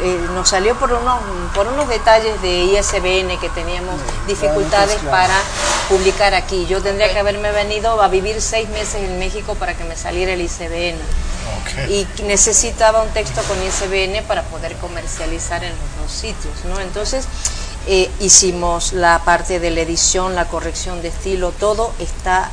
eh, 0.00 0.18
nos 0.34 0.48
salió 0.48 0.74
por 0.76 0.92
unos, 0.92 1.20
por 1.54 1.66
unos 1.66 1.88
detalles 1.88 2.40
de 2.42 2.64
ISBN 2.64 3.38
que 3.38 3.48
teníamos 3.54 4.00
dificultades 4.26 4.96
claro. 4.96 5.10
para 5.10 5.40
publicar 5.88 6.34
aquí. 6.34 6.66
Yo 6.66 6.82
tendría 6.82 7.12
que 7.12 7.18
haberme 7.18 7.52
venido 7.52 8.02
a 8.02 8.08
vivir 8.08 8.40
seis 8.40 8.68
meses 8.70 8.96
en 8.96 9.18
México 9.18 9.54
para 9.54 9.74
que 9.76 9.84
me 9.84 9.96
saliera 9.96 10.32
el 10.32 10.40
ISBN. 10.40 10.98
Y 11.88 12.06
necesitaba 12.24 13.02
un 13.02 13.10
texto 13.10 13.40
con 13.42 13.56
ISBN 13.62 14.24
para 14.26 14.42
poder 14.42 14.76
comercializar 14.76 15.62
en 15.62 15.70
los 15.70 16.02
dos 16.02 16.12
sitios, 16.12 16.54
¿no? 16.68 16.80
Entonces 16.80 17.26
eh, 17.86 18.10
hicimos 18.20 18.92
la 18.92 19.20
parte 19.24 19.58
de 19.60 19.70
la 19.70 19.80
edición, 19.80 20.34
la 20.34 20.46
corrección 20.46 21.02
de 21.02 21.08
estilo, 21.08 21.50
todo 21.50 21.92
está 21.98 22.50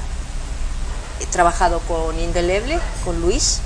eh, 1.20 1.26
trabajado 1.32 1.80
con 1.88 2.20
Indeleble, 2.20 2.80
con 3.06 3.20
Luis, 3.22 3.60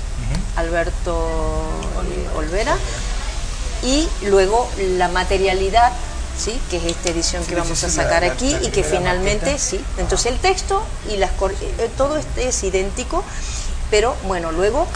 Alberto 0.56 1.62
eh, 2.08 2.28
Olvera, 2.38 2.76
y 3.82 4.08
luego 4.26 4.68
la 4.78 5.08
materialidad, 5.08 5.92
¿sí? 6.38 6.58
que 6.70 6.76
es 6.76 6.84
esta 6.84 7.10
edición 7.10 7.44
que 7.44 7.54
vamos 7.56 7.78
sí, 7.78 7.86
a 7.86 7.90
sacar 7.90 8.22
la- 8.22 8.32
aquí 8.32 8.50
la 8.50 8.62
y 8.62 8.70
que 8.70 8.84
finalmente, 8.84 9.46
maqueta. 9.46 9.58
sí, 9.58 9.84
entonces 9.98 10.32
el 10.32 10.38
texto 10.38 10.82
y 11.10 11.16
las 11.16 11.30
eh, 11.30 11.90
todo 11.96 12.16
este 12.16 12.48
es 12.48 12.62
idéntico, 12.64 13.24
pero 13.90 14.14
bueno, 14.26 14.52
luego 14.52 14.86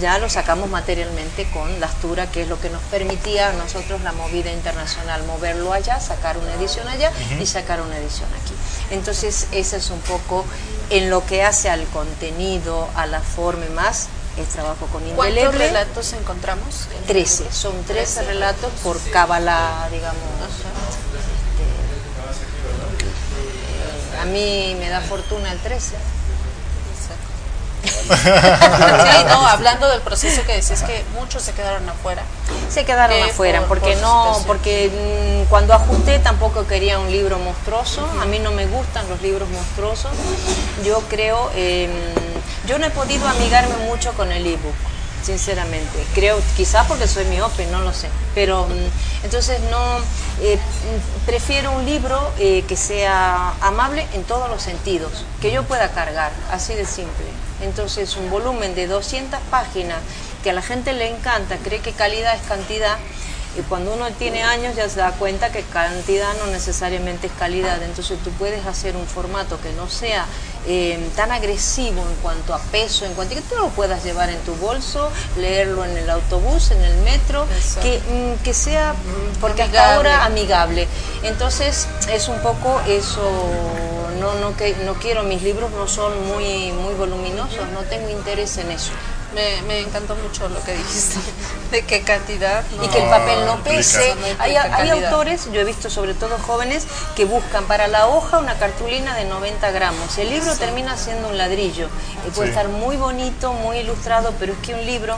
ya 0.00 0.18
lo 0.18 0.28
sacamos 0.28 0.68
materialmente 0.68 1.48
con 1.50 1.80
la 1.80 1.86
Astura, 1.86 2.30
que 2.30 2.42
es 2.42 2.48
lo 2.48 2.60
que 2.60 2.70
nos 2.70 2.82
permitía 2.84 3.48
a 3.50 3.52
nosotros 3.54 4.00
la 4.02 4.12
movida 4.12 4.52
internacional, 4.52 5.24
moverlo 5.24 5.72
allá, 5.72 5.98
sacar 6.00 6.36
una 6.36 6.54
edición 6.54 6.86
allá 6.88 7.10
y 7.40 7.46
sacar 7.46 7.80
una 7.80 7.96
edición 7.96 8.28
aquí. 8.42 8.54
Entonces, 8.90 9.46
ese 9.52 9.76
es 9.78 9.90
un 9.90 10.00
poco 10.00 10.44
en 10.90 11.10
lo 11.10 11.24
que 11.24 11.42
hace 11.42 11.70
al 11.70 11.84
contenido, 11.86 12.88
a 12.94 13.06
la 13.06 13.20
forma 13.20 13.64
y 13.66 13.70
más, 13.70 14.08
es 14.36 14.48
trabajo 14.48 14.86
con 14.86 15.02
¿Cuántos 15.02 15.26
Indeleble. 15.28 15.66
relatos 15.66 16.12
encontramos? 16.12 16.88
13, 17.06 17.50
son 17.50 17.82
13 17.84 18.22
relatos 18.22 18.70
por 18.84 19.00
cábala, 19.10 19.88
digamos. 19.90 20.22
Este, 20.48 20.68
eh, 24.14 24.20
a 24.20 24.24
mí 24.26 24.76
me 24.78 24.88
da 24.88 25.00
fortuna 25.00 25.50
el 25.50 25.58
13. 25.58 25.96
Sí, 27.84 29.24
no, 29.28 29.46
hablando 29.46 29.88
del 29.88 30.00
proceso 30.00 30.42
que 30.46 30.54
decías 30.56 30.82
que 30.82 31.04
muchos 31.18 31.42
se 31.42 31.52
quedaron 31.52 31.88
afuera. 31.88 32.22
Se 32.70 32.84
quedaron 32.84 33.16
Eh, 33.16 33.24
afuera 33.30 33.60
por- 33.60 33.68
porque 33.80 33.92
por 33.94 34.02
no, 34.02 34.42
porque 34.46 34.90
mm, 35.44 35.48
cuando 35.50 35.74
ajusté 35.74 36.18
tampoco 36.18 36.66
quería 36.66 36.98
un 36.98 37.10
libro 37.10 37.38
monstruoso. 37.38 38.08
A 38.20 38.24
mí 38.24 38.38
no 38.38 38.50
me 38.50 38.66
gustan 38.66 39.08
los 39.08 39.20
libros 39.22 39.48
monstruosos. 39.50 40.10
Yo 40.84 41.00
creo, 41.08 41.50
eh, 41.54 41.88
yo 42.66 42.78
no 42.78 42.86
he 42.86 42.90
podido 42.90 43.26
amigarme 43.28 43.76
mucho 43.86 44.12
con 44.14 44.32
el 44.32 44.46
ebook, 44.46 44.74
sinceramente. 45.22 46.04
Creo, 46.14 46.40
quizás 46.56 46.86
porque 46.86 47.06
soy 47.06 47.24
miope, 47.26 47.66
no 47.66 47.80
lo 47.80 47.92
sé. 47.92 48.08
Pero 48.34 48.66
mm, 48.66 49.24
entonces 49.24 49.60
no, 49.70 49.98
eh, 50.42 50.56
mm, 50.56 51.26
prefiero 51.26 51.72
un 51.72 51.84
libro 51.84 52.32
eh, 52.38 52.64
que 52.66 52.76
sea 52.76 53.54
amable 53.60 54.06
en 54.14 54.24
todos 54.24 54.48
los 54.48 54.62
sentidos, 54.62 55.24
que 55.40 55.50
yo 55.50 55.64
pueda 55.64 55.92
cargar, 55.92 56.32
así 56.50 56.74
de 56.74 56.86
simple. 56.86 57.26
Entonces 57.62 58.16
un 58.16 58.30
volumen 58.30 58.74
de 58.74 58.86
200 58.86 59.40
páginas 59.50 59.98
que 60.42 60.50
a 60.50 60.52
la 60.52 60.62
gente 60.62 60.92
le 60.92 61.08
encanta, 61.08 61.56
cree 61.58 61.80
que 61.80 61.92
calidad 61.92 62.34
es 62.34 62.42
cantidad. 62.42 62.96
Y 63.58 63.62
cuando 63.62 63.92
uno 63.92 64.08
tiene 64.12 64.44
años 64.44 64.76
ya 64.76 64.88
se 64.88 65.00
da 65.00 65.10
cuenta 65.12 65.50
que 65.50 65.62
cantidad 65.64 66.32
no 66.38 66.46
necesariamente 66.46 67.26
es 67.26 67.32
calidad. 67.32 67.82
Entonces 67.82 68.18
tú 68.22 68.30
puedes 68.32 68.64
hacer 68.66 68.94
un 68.94 69.04
formato 69.04 69.60
que 69.60 69.72
no 69.72 69.88
sea 69.88 70.26
eh, 70.64 71.10
tan 71.16 71.32
agresivo 71.32 72.02
en 72.02 72.14
cuanto 72.22 72.54
a 72.54 72.58
peso, 72.58 73.04
en 73.04 73.14
cuanto 73.14 73.34
a 73.34 73.38
que 73.38 73.42
tú 73.42 73.56
lo 73.56 73.70
puedas 73.70 74.04
llevar 74.04 74.30
en 74.30 74.38
tu 74.42 74.54
bolso, 74.56 75.10
leerlo 75.36 75.84
en 75.84 75.96
el 75.96 76.08
autobús, 76.08 76.70
en 76.70 76.82
el 76.82 76.96
metro, 76.98 77.46
que, 77.82 77.98
mm, 77.98 78.44
que 78.44 78.54
sea, 78.54 78.92
mm, 78.92 79.40
porque 79.40 79.62
hasta 79.62 79.96
ahora 79.96 80.24
amigable. 80.24 80.86
Entonces 81.24 81.88
es 82.12 82.28
un 82.28 82.38
poco 82.38 82.80
eso, 82.86 83.28
no, 84.20 84.34
no, 84.34 84.56
que, 84.56 84.76
no 84.84 84.94
quiero, 84.94 85.24
mis 85.24 85.42
libros 85.42 85.72
no 85.72 85.88
son 85.88 86.28
muy, 86.28 86.70
muy 86.72 86.94
voluminosos, 86.94 87.68
no 87.74 87.80
tengo 87.82 88.08
interés 88.10 88.56
en 88.58 88.70
eso. 88.70 88.92
Me, 89.34 89.60
me 89.62 89.80
encantó 89.80 90.16
mucho 90.16 90.48
lo 90.48 90.62
que 90.64 90.72
dijiste, 90.72 91.18
de 91.70 91.82
qué 91.84 92.00
cantidad. 92.02 92.64
y 92.82 92.88
que 92.88 93.02
el 93.02 93.10
papel 93.10 93.44
no 93.44 93.62
pese. 93.62 94.14
Hay, 94.38 94.56
hay 94.56 94.90
autores, 94.90 95.50
yo 95.52 95.60
he 95.60 95.64
visto 95.64 95.90
sobre 95.90 96.14
todo 96.14 96.38
jóvenes, 96.38 96.86
que 97.14 97.24
buscan 97.26 97.64
para 97.66 97.88
la 97.88 98.06
hoja 98.08 98.38
una 98.38 98.54
cartulina 98.58 99.14
de 99.16 99.26
90 99.26 99.70
gramos. 99.70 100.16
El 100.18 100.30
libro 100.30 100.54
termina 100.56 100.96
siendo 100.96 101.28
un 101.28 101.36
ladrillo. 101.36 101.86
Eh, 101.86 102.30
puede 102.34 102.48
Sí. 102.48 102.56
estar 102.56 102.68
muy 102.68 102.96
bonito, 102.96 103.52
muy 103.52 103.78
ilustrado, 103.78 104.32
pero 104.40 104.54
es 104.54 104.58
que 104.60 104.74
un 104.74 104.86
libro 104.86 105.16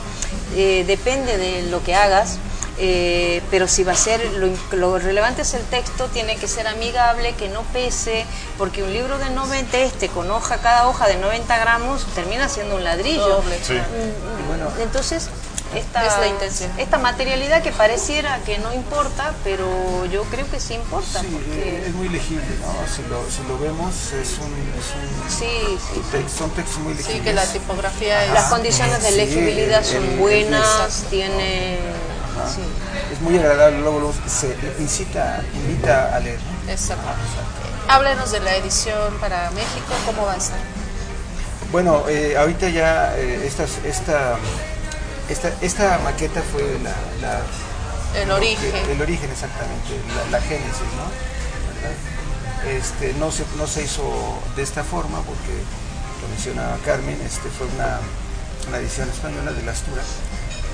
eh, 0.55 0.83
depende 0.85 1.37
de 1.37 1.63
lo 1.69 1.81
que 1.81 1.95
hagas. 1.95 2.37
Eh, 2.77 3.41
pero 3.51 3.67
si 3.67 3.83
va 3.83 3.91
a 3.93 3.95
ser, 3.95 4.23
lo, 4.33 4.47
lo 4.77 4.97
relevante 4.99 5.41
es 5.43 5.53
el 5.53 5.63
texto, 5.63 6.07
tiene 6.07 6.37
que 6.37 6.47
ser 6.47 6.67
amigable, 6.67 7.33
que 7.33 7.49
no 7.49 7.61
pese, 7.73 8.25
porque 8.57 8.83
un 8.83 8.91
libro 8.93 9.17
de 9.17 9.29
90, 9.29 9.77
este 9.79 10.07
con 10.09 10.29
hoja, 10.31 10.57
cada 10.57 10.87
hoja 10.87 11.07
de 11.07 11.17
90 11.17 11.57
gramos, 11.59 12.05
termina 12.15 12.47
siendo 12.49 12.75
un 12.75 12.83
ladrillo. 12.83 13.41
Sí. 13.65 13.73
Mm, 13.73 14.47
bueno. 14.47 14.67
Entonces, 14.81 15.29
esta, 15.75 16.05
Es 16.05 16.17
la 16.19 16.27
intención. 16.27 16.69
esta 16.77 16.97
materialidad 16.97 17.61
que 17.63 17.71
pareciera 17.71 18.39
que 18.45 18.57
no 18.59 18.73
importa, 18.73 19.33
pero 19.43 20.05
yo 20.11 20.23
creo 20.23 20.49
que 20.51 20.59
sí 20.59 20.73
importa. 20.73 21.21
Sí, 21.21 21.27
porque, 21.31 21.69
eh, 21.77 21.83
es 21.87 21.93
muy 21.93 22.09
legible, 22.09 22.43
¿no? 22.59 22.73
Si 22.93 23.01
lo, 23.03 23.23
si 23.31 23.41
lo 23.47 23.57
vemos, 23.57 23.93
es 24.11 24.37
un, 24.39 24.51
es 24.77 24.91
un 24.95 25.29
sí, 25.29 25.77
sí. 25.93 26.01
tex- 26.11 26.37
son 26.37 26.49
textos 26.51 26.79
muy 26.79 26.93
legibles. 26.93 27.17
Sí, 27.17 27.23
que 27.23 27.31
la 27.33 27.45
tipografía 27.45 28.25
es... 28.25 28.33
Las 28.33 28.49
condiciones 28.49 29.01
de 29.01 29.11
legibilidad 29.11 29.81
son 29.85 30.03
el- 30.03 30.17
buenas, 30.17 31.03
el- 31.03 31.07
tiene... 31.09 31.77
Ajá. 32.39 32.49
sí. 32.49 32.61
Es 33.13 33.21
muy 33.21 33.37
agradable, 33.37 33.79
luego, 33.79 33.99
luego 33.99 34.13
se 34.27 34.55
incita, 34.79 35.41
invita 35.53 36.15
a 36.15 36.19
leer. 36.19 36.39
Exacto. 36.67 37.03
Háblenos 37.87 38.31
de 38.31 38.39
la 38.39 38.55
edición 38.55 39.17
para 39.19 39.49
México, 39.51 39.93
¿cómo 40.05 40.25
va 40.25 40.33
a 40.33 40.37
estar? 40.37 40.59
Bueno, 41.71 42.03
eh, 42.09 42.35
ahorita 42.37 42.69
ya 42.69 43.15
eh, 43.17 43.45
estas- 43.45 43.79
esta, 43.85 44.37
esta, 45.29 45.51
esta 45.61 45.97
maqueta 45.99 46.41
fue 46.51 46.63
la, 46.83 46.93
la- 47.21 47.41
El 48.19 48.27
que- 48.27 48.33
origen. 48.33 48.89
el 48.91 49.01
origen 49.01 49.29
exactamente, 49.31 49.95
la, 50.15 50.37
la 50.37 50.41
génesis, 50.45 50.89
¿no? 50.97 51.07
¿Verdad? 51.73 52.77
Este, 52.77 53.13
no, 53.13 53.31
se, 53.31 53.43
no 53.57 53.65
se 53.67 53.83
hizo 53.83 54.03
de 54.55 54.63
esta 54.63 54.83
forma 54.83 55.19
porque, 55.21 55.53
lo 56.21 56.27
menciona 56.27 56.77
Carmen, 56.85 57.19
este, 57.25 57.49
fue 57.49 57.67
una, 57.67 57.99
una 58.67 58.77
edición 58.77 59.09
española 59.09 59.51
de 59.51 59.63
la 59.63 59.71
Astura. 59.71 60.03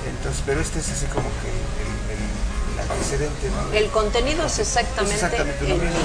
Entonces, 0.09 0.41
pero 0.45 0.61
este 0.61 0.79
es 0.79 0.89
así 0.89 1.05
como 1.07 1.29
que 1.41 1.49
el, 1.49 2.17
el- 2.17 2.79
el 2.83 2.91
antecedente, 2.91 3.49
¿no? 3.49 3.73
El 3.73 3.89
contenido 3.89 4.45
es 4.45 4.59
exactamente, 4.59 5.15
Es 5.15 5.23
exactamente 5.23 5.67
lo 5.67 5.75
el 5.75 5.81
mismo. 5.81 5.99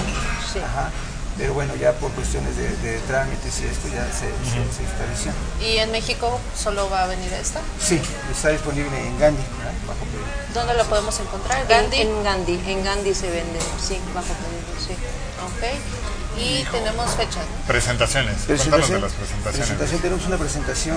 Sí. 0.52 0.58
Ajá. 0.58 0.90
Pero 1.38 1.54
bueno, 1.54 1.74
ya 1.76 1.92
por 1.92 2.10
cuestiones 2.12 2.56
de, 2.58 2.68
de 2.78 2.98
trámites 3.08 3.60
y 3.60 3.64
esto 3.64 3.88
ya 3.88 4.04
se, 4.12 4.28
se, 4.28 4.52
se 4.52 4.82
hizo 4.82 4.92
esta 4.92 5.04
edición. 5.08 5.34
¿Y 5.62 5.78
en 5.78 5.90
México 5.90 6.38
solo 6.54 6.90
va 6.90 7.04
a 7.04 7.06
venir 7.06 7.32
esta? 7.32 7.60
Sí, 7.80 8.00
está 8.30 8.50
disponible 8.50 8.90
en 8.98 9.18
Gandhi, 9.18 9.42
¿verdad? 9.58 9.72
bajo 9.86 10.00
pedido. 10.04 10.28
¿Dónde 10.52 10.74
lo 10.74 10.84
podemos 10.84 11.18
encontrar? 11.20 11.62
En- 11.62 11.68
Gandhi. 11.68 11.96
En, 12.02 12.22
Gandhi, 12.22 12.62
en 12.66 12.84
Gandhi 12.84 13.14
se 13.14 13.30
vende, 13.30 13.58
sí, 13.80 13.98
bajo 14.14 14.28
pedido, 14.28 14.76
sí. 14.78 14.92
Ok. 14.92 16.38
Y 16.38 16.64
tenemos 16.70 17.10
fechas, 17.14 17.36
¿no? 17.48 17.66
Presentaciones. 17.66 18.36
Cuéntanos 18.46 18.88
de 18.90 19.00
las 19.00 19.12
presentaciones. 19.12 19.56
presentación, 19.56 20.00
tenemos 20.02 20.26
una 20.26 20.36
presentación 20.36 20.96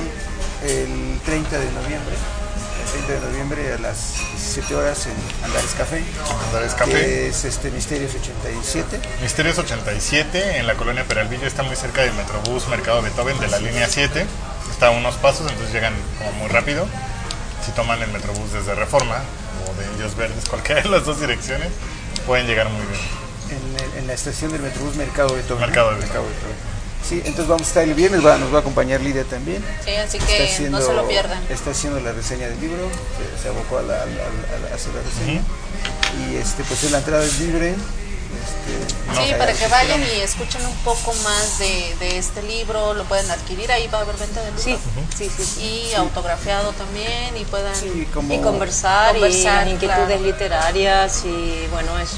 el 0.63 1.19
30 1.25 1.59
de 1.59 1.71
noviembre. 1.71 2.15
El 2.95 3.01
30 3.03 3.13
de 3.13 3.31
noviembre 3.31 3.73
a 3.73 3.77
las 3.77 4.13
17 4.31 4.73
horas 4.73 5.05
en 5.07 5.15
Andares 5.43 5.71
Café. 5.77 6.01
Andares 6.47 6.73
Café. 6.75 6.91
Que 6.91 7.27
es 7.27 7.43
este 7.43 7.69
Misterios 7.71 8.13
87. 8.15 8.99
Misterios 9.21 9.57
87 9.57 10.59
en 10.59 10.65
la 10.65 10.75
colonia 10.75 11.03
Peralvillo 11.03 11.45
está 11.45 11.63
muy 11.63 11.75
cerca 11.75 12.03
del 12.03 12.13
Metrobús 12.13 12.69
Mercado 12.69 13.01
Beethoven 13.01 13.37
de 13.39 13.47
la 13.49 13.59
línea 13.59 13.89
7. 13.89 14.25
Está 14.71 14.87
a 14.87 14.89
unos 14.91 15.15
pasos, 15.15 15.41
entonces 15.41 15.73
llegan 15.73 15.93
como 16.19 16.31
muy 16.33 16.47
rápido. 16.47 16.87
Si 17.65 17.71
toman 17.73 18.01
el 18.01 18.11
Metrobús 18.11 18.53
desde 18.53 18.75
Reforma 18.75 19.21
o 19.67 19.81
de 19.81 19.87
Indios 19.87 20.15
Verdes, 20.15 20.45
cualquiera 20.49 20.81
de 20.81 20.89
las 20.89 21.05
dos 21.05 21.19
direcciones, 21.19 21.67
pueden 22.25 22.47
llegar 22.47 22.69
muy 22.69 22.85
bien. 22.85 23.97
En, 23.99 24.07
la 24.07 24.13
estación 24.13 24.53
del 24.53 24.61
Metrobús 24.61 24.95
Mercado 24.95 25.33
Beethoven. 25.35 25.65
Mercado. 25.65 25.89
Beethoven. 25.89 26.11
Beethoven. 26.13 26.74
Sí, 27.07 27.17
entonces 27.23 27.47
vamos 27.47 27.63
a 27.63 27.69
estar 27.69 27.83
el 27.83 27.93
viernes, 27.93 28.25
va- 28.25 28.37
nos 28.37 28.51
va 28.51 28.57
a 28.57 28.61
acompañar 28.61 28.99
Lidia 29.01 29.23
también. 29.25 29.63
Sí, 29.83 29.91
así 29.95 30.17
que 30.17 30.45
haciendo- 30.51 30.79
no 30.79 30.85
se 30.85 30.93
lo 30.93 31.07
pierdan. 31.07 31.39
Está 31.49 31.71
haciendo 31.71 31.99
la 31.99 32.11
reseña 32.13 32.47
del 32.47 32.59
libro, 32.59 32.89
se, 33.37 33.43
se 33.43 33.49
abocó 33.49 33.77
a, 33.77 33.83
la, 33.83 33.93
a, 34.01 34.05
la- 34.05 34.21
a 34.23 34.59
la- 34.63 34.71
a 34.71 34.75
hacer 34.75 34.91
la 34.93 35.01
reseña. 35.03 35.41
Y 36.31 36.35
este, 36.37 36.63
pues 36.63 36.89
la 36.91 36.97
entrada 36.99 37.23
es 37.23 37.39
libre. 37.39 37.69
Este, 37.75 38.95
Sí, 39.23 39.31
no, 39.31 39.37
para 39.37 39.53
que 39.53 39.67
vayan 39.67 40.01
y 40.01 40.19
escuchen 40.21 40.65
un 40.65 40.75
poco 40.77 41.13
más 41.23 41.59
de, 41.59 41.95
de 41.99 42.17
este 42.17 42.41
libro, 42.43 42.93
lo 42.95 43.03
pueden 43.05 43.29
adquirir, 43.31 43.71
ahí 43.71 43.87
va 43.87 43.99
a 43.99 44.01
haber 44.01 44.17
venta 44.17 44.41
del 44.41 44.55
libro. 44.55 44.63
Sí, 44.63 44.77
sí, 45.15 45.31
sí, 45.37 45.45
sí. 45.45 45.61
Y 45.91 45.93
autografiado 45.93 46.71
también, 46.73 47.37
y 47.37 47.45
puedan 47.45 47.75
Sí, 47.75 48.07
como- 48.13 48.33
y 48.33 48.39
conversar, 48.39 49.13
Conversar, 49.13 49.67
y 49.67 49.71
inquietudes 49.71 50.07
claro. 50.07 50.23
literarias 50.23 51.23
y 51.23 51.67
bueno 51.71 51.97
eso 51.99 52.17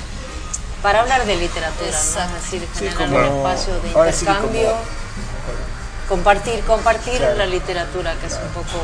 para 0.88 1.02
hablar 1.02 1.26
de 1.26 1.36
literatura 1.36 1.90
Exacto. 1.90 2.30
¿no? 2.32 2.38
es 2.38 2.44
decir 2.44 2.68
Sí, 2.74 2.88
generar 2.88 3.26
como- 3.28 3.42
un 3.44 3.52
espacio 3.52 3.74
de 3.74 3.82
sí 3.82 3.88
intercambio 4.26 4.70
como- 4.70 6.08
compartir, 6.08 6.62
compartir 6.64 7.18
Claro. 7.18 7.36
la 7.36 7.46
literatura, 7.46 8.16
que 8.22 8.28
es 8.28 8.34
un 8.42 8.48
poco... 8.54 8.78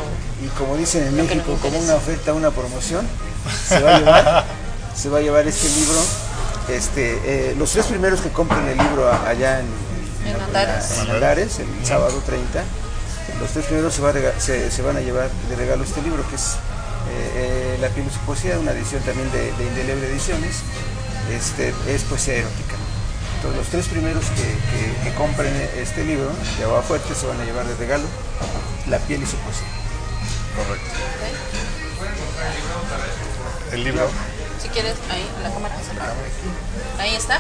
Y 0.44 0.48
como 0.50 0.76
dicen 0.76 1.08
en 1.08 1.16
México, 1.16 1.58
como 1.62 1.80
una 1.80 1.96
oferta, 1.96 2.34
una 2.34 2.52
promoción, 2.52 3.08
se 3.70 3.80
va 3.80 3.96
a 3.96 4.00
llevar, 4.00 4.46
se 4.98 5.08
va 5.08 5.20
a 5.20 5.22
llevar 5.22 5.48
este 5.48 5.70
libro. 5.70 5.98
Este, 6.68 7.22
eh, 7.24 7.56
los 7.58 7.72
tres 7.72 7.86
primeros 7.86 8.20
que 8.20 8.32
compren 8.32 8.68
el 8.68 8.78
libro 8.78 9.10
allá 9.10 9.62
en, 9.62 9.68
En 10.28 10.42
Andares. 10.42 10.98
en 11.00 11.10
Andares, 11.10 11.60
el 11.60 11.86
sábado 11.86 12.22
30, 12.26 12.64
los 13.40 13.50
tres 13.52 13.64
primeros 13.68 13.94
se, 13.94 14.02
va 14.02 14.10
a 14.10 14.12
rega- 14.12 14.38
se, 14.40 14.70
se 14.72 14.82
van 14.82 14.98
a 14.98 15.00
llevar 15.00 15.30
de 15.48 15.56
regalo 15.56 15.86
este 15.86 16.02
libro, 16.02 16.22
que 16.30 16.36
es 16.36 16.56
eh, 17.10 17.32
eh, 17.36 17.78
La 17.80 17.88
piel 17.88 18.06
y 18.08 18.10
su 18.14 18.20
poesía, 18.26 18.60
una 18.60 18.72
edición 18.74 19.02
también 19.04 19.32
de, 19.32 19.54
de 19.54 19.64
Indeleble 19.64 20.08
Ediciones. 20.08 20.58
Este, 21.32 21.74
es 21.88 22.02
poesía 22.04 22.36
erótica. 22.36 22.76
Entonces, 23.38 23.58
los 23.58 23.68
tres 23.68 23.88
primeros 23.88 24.24
que, 24.26 24.42
que- 24.44 25.10
que 25.10 25.16
compren 25.16 25.54
este 25.78 26.04
libro 26.06 26.32
de 26.58 26.64
Agua 26.64 26.82
Fuerte 26.82 27.14
se 27.16 27.26
van 27.26 27.40
a 27.42 27.46
llevar 27.46 27.66
de 27.66 27.76
regalo 27.76 28.06
La 28.88 29.00
piel 29.00 29.24
y 29.24 29.26
su 29.26 29.36
poesía. 29.38 29.68
Correcto. 30.56 30.90
El 33.72 33.84
libro. 33.84 34.08
Si 34.62 34.70
quieres, 34.70 34.96
ahí, 35.10 35.26
la 35.42 35.50
cámara. 35.52 35.76
Ahí 37.00 37.16
está. 37.16 37.40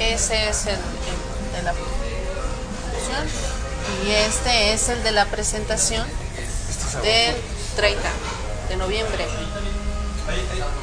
Ese 0.00 0.48
es 0.48 0.66
el, 0.66 0.74
el 0.74 1.56
de 1.56 1.62
la 1.64 1.72
promoción. 1.72 3.28
Y 4.06 4.10
este 4.10 4.72
es 4.72 4.88
el 4.88 5.02
de 5.02 5.12
la 5.12 5.26
presentación 5.26 6.06
del 7.02 7.36
30 7.76 8.00
de 8.68 8.76
noviembre 8.76 9.26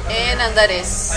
en 0.08 0.40
Andares. 0.40 1.10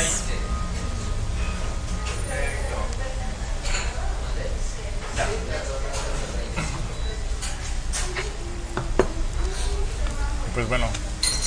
Pues 10.54 10.68
bueno, 10.68 10.88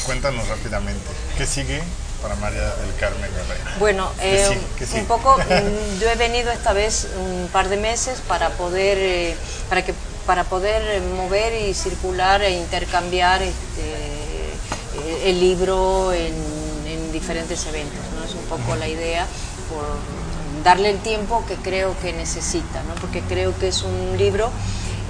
cuéntanos 0.07 0.49
rápidamente. 0.49 1.05
¿Qué 1.37 1.47
sigue 1.47 1.83
para 2.23 2.35
María 2.37 2.75
del 2.77 2.95
Carmen 2.99 3.31
Herrera? 3.31 3.77
Bueno, 3.79 4.11
¿Qué 4.19 4.45
eh, 4.45 4.61
un 4.95 5.07
poco, 5.07 5.37
mm, 5.37 5.99
yo 6.01 6.09
he 6.09 6.17
venido 6.17 6.51
esta 6.51 6.73
vez 6.73 7.09
un 7.19 7.49
par 7.53 7.69
de 7.69 7.77
meses 7.77 8.21
para 8.27 8.51
poder, 8.51 8.99
eh, 8.99 9.37
para 9.69 9.85
que, 9.85 9.93
para 10.25 10.45
poder 10.45 10.83
eh, 10.83 11.01
mover 11.01 11.69
y 11.69 11.75
circular 11.75 12.43
e 12.43 12.53
intercambiar 12.53 13.43
este, 13.43 13.83
eh, 14.95 15.23
el 15.31 15.41
libro 15.41 16.13
en, 16.13 16.33
en 17.13 17.21
diferentes 17.21 17.67
eventos, 17.67 18.01
¿no? 18.17 18.25
Es 18.25 18.35
un 18.35 18.45
poco 18.47 18.75
la 18.77 18.89
idea 18.89 19.27
por 19.69 19.85
darle 20.65 20.91
el 20.91 20.99
tiempo 20.99 21.45
que 21.47 21.57
creo 21.57 21.95
que 22.01 22.13
necesita, 22.13 22.83
¿no? 22.89 22.95
Porque 23.01 23.21
creo 23.21 23.57
que 23.59 23.69
es 23.69 23.83
un 23.83 24.17
libro 24.17 24.51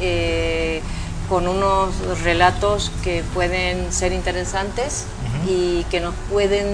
eh, 0.01 0.83
con 1.29 1.47
unos 1.47 1.95
relatos 2.23 2.91
que 3.05 3.23
pueden 3.35 3.93
ser 3.93 4.13
interesantes 4.13 5.05
y 5.49 5.85
que 5.85 6.01
nos 6.01 6.15
pueden 6.31 6.67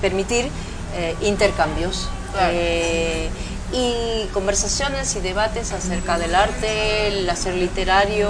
permitir 0.00 0.48
eh, 0.96 1.14
intercambios 1.22 2.08
Claro. 2.32 2.52
eh, 2.54 3.30
y 3.72 4.26
conversaciones 4.34 5.16
y 5.16 5.20
debates 5.20 5.72
acerca 5.72 6.18
del 6.18 6.34
arte, 6.34 7.08
el 7.08 7.28
hacer 7.30 7.54
literario 7.54 8.28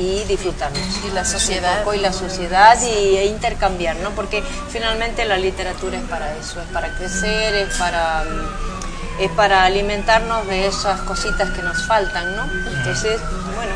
y 0.00 0.24
disfrutarnos. 0.24 0.80
Y 1.06 1.10
la 1.12 1.24
sociedad. 1.24 1.78
Un 1.78 1.84
poco, 1.84 1.94
y 1.94 1.98
la 1.98 2.12
sociedad 2.12 2.80
y, 2.82 3.16
e 3.16 3.26
intercambiar, 3.26 3.96
¿no? 3.96 4.10
Porque 4.10 4.42
finalmente 4.70 5.24
la 5.26 5.36
literatura 5.36 5.98
es 5.98 6.04
para 6.04 6.34
eso, 6.36 6.60
es 6.60 6.68
para 6.68 6.88
crecer, 6.96 7.54
es 7.54 7.76
para, 7.76 8.24
mm, 8.24 9.22
es 9.22 9.30
para 9.32 9.64
alimentarnos 9.64 10.46
de 10.46 10.66
esas 10.66 11.00
cositas 11.02 11.50
que 11.50 11.62
nos 11.62 11.86
faltan, 11.86 12.34
¿no? 12.34 12.44
Entonces, 12.78 13.20
bueno, 13.54 13.72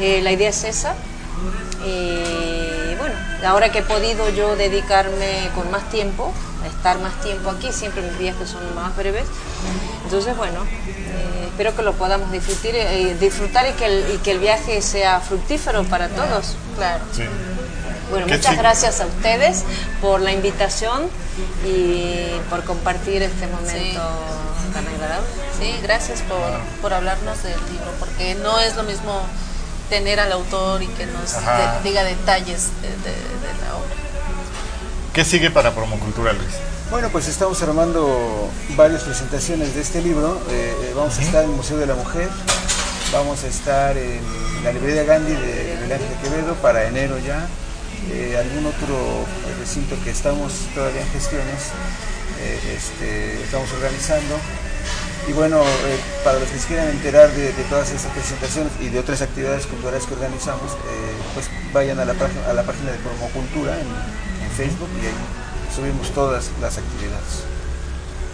eh, 0.00 0.20
la 0.22 0.32
idea 0.32 0.50
es 0.50 0.64
esa. 0.64 0.94
Ahora 3.44 3.70
que 3.72 3.80
he 3.80 3.82
podido 3.82 4.28
yo 4.30 4.56
dedicarme 4.56 5.50
con 5.54 5.70
más 5.70 5.88
tiempo, 5.90 6.32
a 6.64 6.66
estar 6.68 6.98
más 7.00 7.20
tiempo 7.20 7.50
aquí, 7.50 7.72
siempre 7.72 8.02
mis 8.02 8.18
viajes 8.18 8.48
son 8.48 8.74
más 8.74 8.94
breves, 8.96 9.24
entonces 10.04 10.36
bueno, 10.36 10.60
eh, 10.86 11.46
espero 11.48 11.74
que 11.74 11.82
lo 11.82 11.92
podamos 11.94 12.30
disfrutar, 12.30 12.70
eh, 12.74 13.16
disfrutar 13.20 13.66
y, 13.68 13.72
que 13.72 13.86
el, 13.86 14.14
y 14.14 14.18
que 14.18 14.32
el 14.32 14.38
viaje 14.38 14.80
sea 14.82 15.20
fructífero 15.20 15.84
para 15.84 16.08
todos. 16.08 16.56
Claro. 16.76 17.04
Sí. 17.12 17.24
Bueno, 18.10 18.26
Qué 18.26 18.36
muchas 18.36 18.58
gracias 18.58 19.00
a 19.00 19.06
ustedes 19.06 19.64
por 20.02 20.20
la 20.20 20.32
invitación 20.32 21.08
y 21.66 22.28
por 22.50 22.62
compartir 22.64 23.22
este 23.22 23.46
momento 23.46 23.72
Sí. 23.72 24.72
tan 24.74 24.86
agradable. 24.86 25.26
Sí, 25.58 25.74
gracias 25.82 26.20
por, 26.22 26.38
por 26.82 26.92
hablarnos 26.92 27.42
del 27.42 27.54
libro, 27.72 27.90
porque 27.98 28.34
no 28.36 28.60
es 28.60 28.76
lo 28.76 28.82
mismo 28.82 29.22
tener 29.92 30.20
al 30.20 30.32
autor 30.32 30.82
y 30.82 30.86
que 30.86 31.04
nos 31.04 31.32
de- 31.34 31.82
diga 31.84 32.02
detalles 32.02 32.68
de, 32.80 32.88
de- 32.88 32.94
de 33.44 33.50
la 33.62 33.74
obra. 33.76 33.92
¿Qué 35.12 35.22
sigue 35.22 35.50
para 35.50 35.74
Promocultura, 35.74 36.32
Luis? 36.32 36.48
Bueno, 36.90 37.10
pues 37.10 37.28
estamos 37.28 37.60
armando 37.62 38.48
varias 38.74 39.02
presentaciones 39.02 39.74
de 39.74 39.82
este 39.82 40.00
libro. 40.00 40.40
Eh, 40.48 40.74
eh, 40.84 40.92
vamos 40.96 41.18
a 41.18 41.22
estar 41.22 41.44
en 41.44 41.50
el 41.50 41.56
Museo 41.56 41.76
de 41.76 41.84
la 41.86 41.94
Mujer, 41.94 42.30
vamos 43.12 43.44
a 43.44 43.48
estar 43.48 43.94
en 43.98 44.22
la 44.64 44.72
librería 44.72 45.04
Gandhi 45.04 45.32
de 45.34 45.76
Miguel 45.82 45.92
Ángel 46.00 46.16
Quevedo 46.22 46.54
para 46.54 46.84
enero 46.86 47.18
ya. 47.18 47.46
Eh, 48.10 48.34
algún 48.40 48.64
otro 48.64 48.96
recinto 49.60 49.94
que 50.02 50.10
estamos 50.10 50.52
todavía 50.74 51.02
en 51.02 51.10
gestiones, 51.10 51.68
eh, 52.40 52.76
este, 52.78 53.42
estamos 53.44 53.70
organizando. 53.74 54.36
Y 55.28 55.32
bueno, 55.32 55.62
eh, 55.62 55.98
para 56.24 56.38
los 56.40 56.48
que 56.48 56.58
se 56.58 56.66
quieran 56.66 56.88
enterar 56.88 57.30
de, 57.30 57.52
todas 57.70 57.90
estas 57.92 58.10
presentaciones 58.12 58.72
y 58.80 58.88
de 58.88 58.98
otras 58.98 59.22
actividades 59.22 59.66
culturales 59.66 60.04
que 60.04 60.14
organizamos, 60.14 60.72
eh, 60.72 61.14
pues 61.34 61.48
vayan 61.72 62.00
a 62.00 62.04
la, 62.04 62.14
página- 62.14 62.46
a 62.48 62.52
la 62.52 62.64
página 62.64 62.90
de 62.90 62.98
Promocultura 62.98 63.72
en, 63.78 63.86
en 64.44 64.50
Facebook 64.50 64.88
y 65.00 65.06
ahí 65.06 65.12
subimos 65.74 66.10
todas 66.12 66.50
las 66.60 66.76
actividades. 66.78 67.51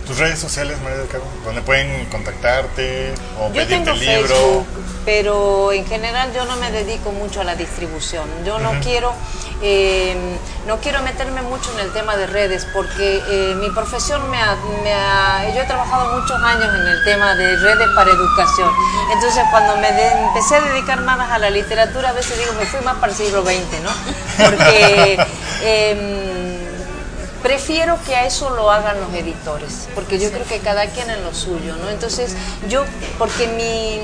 Tus 0.08 0.18
redes 0.18 0.38
sociales, 0.38 0.78
María 0.82 0.98
del 0.98 1.08
Carmen, 1.08 1.28
donde 1.44 1.60
pueden 1.62 2.06
contactarte 2.06 3.12
o 3.38 3.48
Yo 3.48 3.52
pedirte 3.52 3.74
tengo 3.76 3.90
el 3.92 4.00
libro. 4.00 4.26
Facebook, 4.28 4.66
pero 5.04 5.72
en 5.72 5.86
general 5.86 6.32
yo 6.34 6.44
no 6.46 6.56
me 6.56 6.70
dedico 6.72 7.12
mucho 7.12 7.42
a 7.42 7.44
la 7.44 7.54
distribución. 7.54 8.24
Yo 8.44 8.58
no 8.58 8.72
quiero 8.80 9.12
eh, 9.60 10.16
no 10.66 10.76
quiero 10.78 11.02
meterme 11.02 11.42
mucho 11.42 11.70
en 11.74 11.80
el 11.80 11.92
tema 11.92 12.16
de 12.16 12.26
redes 12.26 12.64
porque 12.72 13.20
eh, 13.28 13.54
mi 13.56 13.68
profesión 13.70 14.30
me 14.30 14.38
ha, 14.40 14.56
me 14.84 14.94
ha- 14.94 15.52
yo 15.54 15.62
he 15.62 15.66
trabajado 15.66 16.18
muchos 16.20 16.40
años 16.42 16.72
en 16.74 16.86
el 16.86 17.04
tema 17.04 17.34
de 17.34 17.56
redes 17.56 17.88
para 17.96 18.10
educación. 18.10 18.70
Entonces 19.12 19.42
cuando 19.50 19.76
me 19.78 19.90
de- 19.92 20.12
empecé 20.28 20.56
a 20.56 20.60
dedicar 20.60 21.00
más 21.02 21.30
a 21.30 21.38
la 21.38 21.50
literatura, 21.50 22.10
a 22.10 22.12
veces 22.12 22.38
digo 22.38 22.52
me 22.54 22.66
fui 22.66 22.80
más 22.84 22.96
para 22.96 23.12
el 23.12 23.18
siglo 23.18 23.42
XX, 23.42 23.82
¿no? 23.82 23.90
Porque 24.44 25.18
em, 25.62 26.37
prefiero 27.42 27.98
que 28.04 28.16
a 28.16 28.26
eso 28.26 28.50
lo 28.50 28.70
hagan 28.70 29.00
los 29.00 29.12
editores, 29.14 29.88
porque 29.94 30.18
yo 30.18 30.30
creo 30.30 30.44
que 30.44 30.58
cada 30.58 30.86
quien 30.86 31.10
en 31.10 31.22
lo 31.22 31.34
suyo, 31.34 31.76
¿no? 31.76 31.88
Entonces, 31.90 32.34
yo, 32.68 32.84
porque 33.18 33.46
mi, 33.48 34.00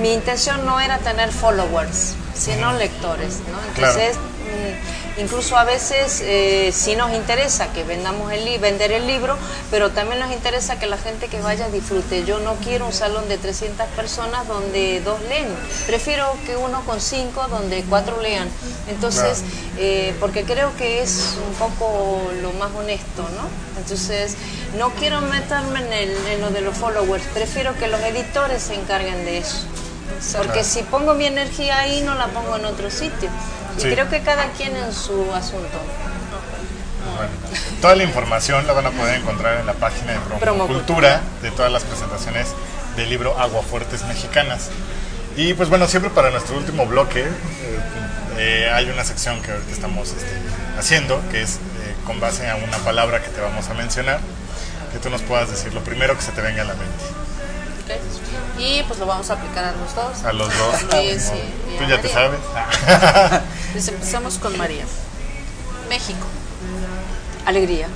mi 0.00 0.12
intención 0.12 0.64
no 0.64 0.80
era 0.80 0.98
tener 0.98 1.30
followers, 1.30 2.14
sino 2.34 2.72
lectores, 2.72 3.40
¿no? 3.50 3.58
Entonces, 3.74 4.16
mm, 4.16 4.97
incluso 5.18 5.56
a 5.56 5.64
veces 5.64 6.20
eh, 6.24 6.70
sí 6.72 6.94
nos 6.96 7.12
interesa 7.12 7.72
que 7.72 7.84
vendamos 7.84 8.32
el 8.32 8.44
li- 8.44 8.58
vender 8.58 8.92
el 8.92 9.06
libro, 9.06 9.36
pero 9.70 9.90
también 9.90 10.20
nos 10.20 10.32
interesa 10.32 10.78
que 10.78 10.86
la 10.86 10.96
gente 10.98 11.28
que 11.28 11.40
vaya 11.40 11.68
disfrute. 11.68 12.24
Yo 12.24 12.38
no 12.40 12.54
quiero 12.56 12.86
un 12.86 12.92
salón 12.92 13.28
de 13.28 13.38
300 13.38 13.86
personas 13.88 14.46
donde 14.46 15.00
dos 15.00 15.20
leen, 15.28 15.48
prefiero 15.86 16.32
que 16.46 16.56
uno 16.56 16.82
con 16.84 17.00
cinco 17.00 17.46
donde 17.48 17.84
cuatro 17.84 18.20
lean. 18.20 18.48
Entonces, 18.88 19.42
eh, 19.78 20.14
porque 20.20 20.44
creo 20.44 20.74
que 20.76 21.02
es 21.02 21.34
un 21.46 21.54
poco 21.54 22.30
lo 22.42 22.52
más 22.52 22.70
honesto, 22.74 23.22
¿no? 23.22 23.48
Entonces, 23.80 24.34
no 24.76 24.90
quiero 24.90 25.20
meterme 25.20 25.80
en, 25.80 25.92
el- 25.92 26.26
en 26.28 26.40
lo 26.40 26.50
de 26.50 26.60
los 26.62 26.76
followers, 26.76 27.24
prefiero 27.34 27.76
que 27.78 27.86
los 27.88 28.00
editores 28.00 28.62
se 28.62 28.74
encarguen 28.74 29.24
de 29.24 29.38
eso. 29.38 29.64
Porque 30.36 30.64
si 30.64 30.82
pongo 30.82 31.14
mi 31.14 31.26
energía 31.26 31.78
ahí, 31.78 32.00
no 32.00 32.14
la 32.14 32.26
pongo 32.28 32.56
en 32.56 32.64
otro 32.64 32.90
sitio. 32.90 33.30
Y 33.78 33.82
creo 33.82 34.08
que 34.08 34.20
cada 34.22 34.50
quien 34.52 34.76
en 34.76 34.92
su 34.92 35.32
asunto. 35.34 35.78
Bueno, 37.16 37.32
toda 37.80 37.96
la 37.96 38.04
información 38.04 38.66
la 38.66 38.72
van 38.72 38.86
a 38.86 38.90
poder 38.90 39.20
encontrar 39.20 39.60
en 39.60 39.66
la 39.66 39.72
página 39.74 40.12
de 40.12 40.18
Promocultura 40.40 41.22
de 41.42 41.50
todas 41.50 41.72
las 41.72 41.84
presentaciones 41.84 42.48
del 42.96 43.08
libro 43.08 43.38
Aguafuertes 43.38 44.04
Mexicanas. 44.04 44.70
Y 45.36 45.54
pues 45.54 45.68
bueno, 45.68 45.86
siempre 45.86 46.10
para 46.10 46.30
nuestro 46.30 46.56
último 46.56 46.86
bloque 46.86 47.22
eh, 47.22 47.28
eh, 48.38 48.70
hay 48.72 48.90
una 48.90 49.04
sección 49.04 49.40
que 49.42 49.52
ahorita 49.52 49.72
estamos 49.72 50.08
este, 50.08 50.26
haciendo, 50.78 51.22
que 51.30 51.42
es 51.42 51.56
eh, 51.56 51.94
con 52.04 52.18
base 52.20 52.48
a 52.50 52.56
una 52.56 52.78
palabra 52.78 53.22
que 53.22 53.30
te 53.30 53.40
vamos 53.40 53.68
a 53.68 53.74
mencionar, 53.74 54.20
que 54.92 54.98
tú 54.98 55.10
nos 55.10 55.22
puedas 55.22 55.50
decir 55.50 55.72
lo 55.74 55.80
primero 55.82 56.16
que 56.16 56.22
se 56.22 56.32
te 56.32 56.40
venga 56.40 56.62
a 56.62 56.66
la 56.66 56.74
mente. 56.74 57.27
¿Ok? 57.90 58.60
Y 58.60 58.82
pues 58.84 58.98
lo 58.98 59.06
vamos 59.06 59.28
a 59.30 59.34
aplicar 59.34 59.64
a 59.64 59.72
los 59.72 59.94
dos. 59.94 60.24
A 60.24 60.32
los 60.32 60.48
dos. 60.58 60.74
Y- 60.94 61.10
y 61.74 61.78
Tú 61.78 61.84
ya 61.88 62.00
te 62.00 62.08
María. 62.08 62.12
sabes. 62.12 63.42
Pues 63.72 63.86
empezamos 63.88 64.38
con 64.38 64.56
María. 64.56 64.84
México. 65.88 66.26
Alegría. 67.46 67.86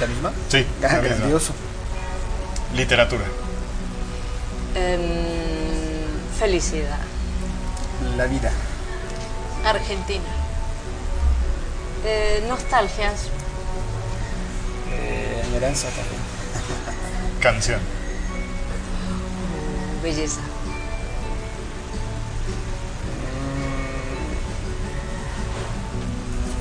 ¿La 0.00 0.06
misma? 0.06 0.32
Sí, 0.48 0.66
la 0.80 0.88
misma. 0.88 1.02
grandioso. 1.16 1.52
Literatura. 2.74 3.24
Em, 4.74 5.00
Felicidad. 6.38 6.98
La 8.16 8.26
vida. 8.26 8.50
Argentina. 9.64 10.22
Eh, 12.04 12.44
nostalgias. 12.46 13.22
Eh, 14.92 15.42
también. 15.90 16.20
Canción. 17.40 17.80
Belleza. 20.06 20.40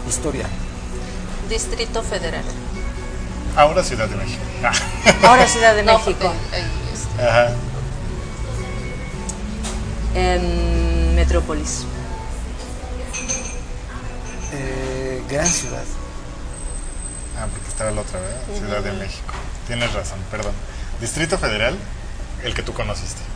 Historia. 0.09 0.47
Distrito 1.47 2.01
Federal. 2.01 2.43
Ahora 3.55 3.83
Ciudad 3.83 4.07
de 4.07 4.15
México. 4.15 4.41
Ah. 4.63 4.71
Ahora 5.27 5.47
Ciudad 5.47 5.75
de 5.75 5.83
No, 5.83 5.99
México. 5.99 6.33
Ajá. 7.19 7.51
Em, 10.15 11.13
Metrópolis. 11.13 11.83
Eh, 14.53 15.23
gran 15.29 15.45
ciudad. 15.45 15.83
Ah, 17.37 17.45
porque 17.51 17.67
estaba 17.67 17.91
la 17.91 18.01
otra, 18.01 18.19
¿verdad? 18.19 18.41
Ciudad 18.57 18.81
de 18.81 18.91
México. 18.93 19.33
Tienes 19.67 19.93
razón, 19.93 20.17
perdón. 20.31 20.53
Distrito 20.99 21.37
Federal, 21.37 21.77
el 22.43 22.55
que 22.55 22.63
tú 22.63 22.73
conociste. 22.73 23.34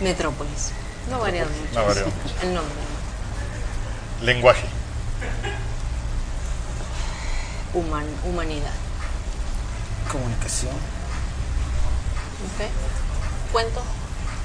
Metrópolis. 0.00 0.72
No 1.10 1.20
varía 1.20 1.44
mucho. 1.44 1.80
No 1.80 1.86
varió. 1.86 2.04
El 2.42 2.54
nombre. 2.54 2.74
Lenguaje. 4.22 4.66
Human, 7.72 8.06
humanidad. 8.24 8.72
Comunicación. 10.10 10.72
ok. 12.44 13.52
Cuento. 13.52 13.82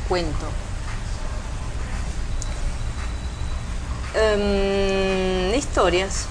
Cuento. 0.07 0.47
Em, 4.13 5.55
historias. 5.55 6.25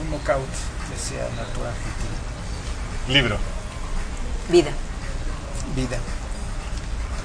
Un 0.00 0.10
knockout, 0.10 0.48
decía 0.90 1.28
Natura 1.36 1.68
Argentina. 1.68 2.16
Libro. 3.08 3.36
Vida. 4.48 4.70
Vida. 5.76 5.98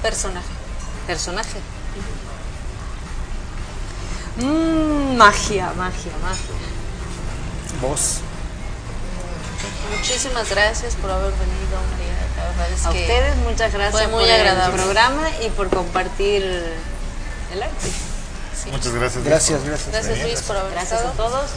Personaje. 0.06 0.46
Personaje. 1.08 1.58
Mm, 4.36 5.16
magia, 5.16 5.72
magia, 5.76 6.12
magia. 6.22 6.56
Voz. 7.80 8.18
Muchísimas 9.96 10.48
gracias 10.50 10.94
por 10.94 11.10
haber 11.10 11.32
venido, 11.32 11.76
María. 11.90 12.14
La 12.36 12.44
verdad 12.50 12.70
es 12.70 12.86
A 12.86 12.90
que 12.92 13.00
ustedes 13.00 13.36
muchas 13.38 13.72
gracias 13.72 13.92
fue 14.02 14.06
muy 14.12 14.22
por 14.24 14.30
agradable. 14.32 14.76
el 14.76 14.80
programa 14.82 15.22
y 15.44 15.48
por 15.50 15.68
compartir 15.70 16.42
el 17.52 17.62
arte. 17.62 17.88
Muchas 18.70 18.92
gracias. 18.92 19.16
Luis, 19.16 19.26
Gracias, 19.26 19.58
por 19.60 19.68
gracias. 19.68 19.92
Gracias. 19.92 20.18
Luis 20.22 20.40
por 20.42 20.56
haber 20.56 20.72
Gracias 20.72 21.00
a 21.00 21.10
estado. 21.10 21.28
todos. 21.30 21.50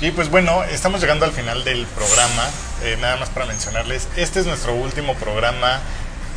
Y 0.00 0.12
pues 0.12 0.30
bueno, 0.30 0.62
estamos 0.64 1.00
llegando 1.00 1.24
al 1.24 1.32
final 1.32 1.64
del 1.64 1.86
programa. 1.86 2.48
Eh, 2.82 2.96
nada 3.00 3.16
más 3.16 3.28
para 3.30 3.46
mencionarles, 3.46 4.06
este 4.16 4.38
es 4.40 4.46
nuestro 4.46 4.74
último 4.74 5.14
programa 5.16 5.80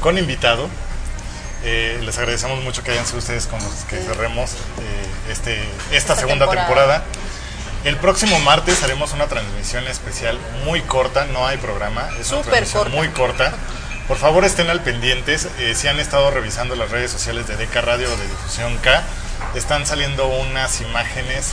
con 0.02 0.18
invitado. 0.18 0.68
Eh, 1.64 2.00
les 2.04 2.18
agradecemos 2.18 2.62
mucho 2.64 2.84
que 2.84 2.92
hayan 2.92 3.06
sido 3.06 3.20
ustedes 3.20 3.48
con 3.48 3.64
los 3.64 3.74
que 3.90 3.98
cerremos 3.98 4.52
eh, 4.52 5.32
este, 5.32 5.62
esta, 5.92 5.96
Esta 5.96 6.16
segunda 6.18 6.46
temporada. 6.46 7.00
temporada. 7.00 7.04
El 7.86 7.98
próximo 7.98 8.40
martes 8.40 8.82
haremos 8.84 9.14
una 9.14 9.28
transmisión 9.28 9.88
especial 9.88 10.38
muy 10.66 10.82
corta, 10.82 11.26
no 11.26 11.46
hay 11.48 11.58
programa, 11.58 12.10
es 12.20 12.32
una 12.32 12.42
transmisión 12.42 12.84
corta. 12.84 12.96
muy 12.98 13.08
corta. 13.10 13.54
Por 14.08 14.18
favor 14.18 14.44
estén 14.44 14.70
al 14.70 14.82
pendientes, 14.82 15.48
eh, 15.60 15.74
si 15.76 15.88
han 15.88 16.00
estado 16.00 16.30
revisando 16.32 16.76
las 16.76 16.92
redes 16.92 17.12
sociales 17.12 17.48
de 17.48 17.56
Deca 17.56 17.82
Radio 17.82 18.08
o 18.12 18.18
de 18.18 18.28
Difusión 18.28 18.78
K, 18.78 19.02
están 19.56 19.86
saliendo 19.86 20.28
unas 20.28 20.82
imágenes 20.82 21.52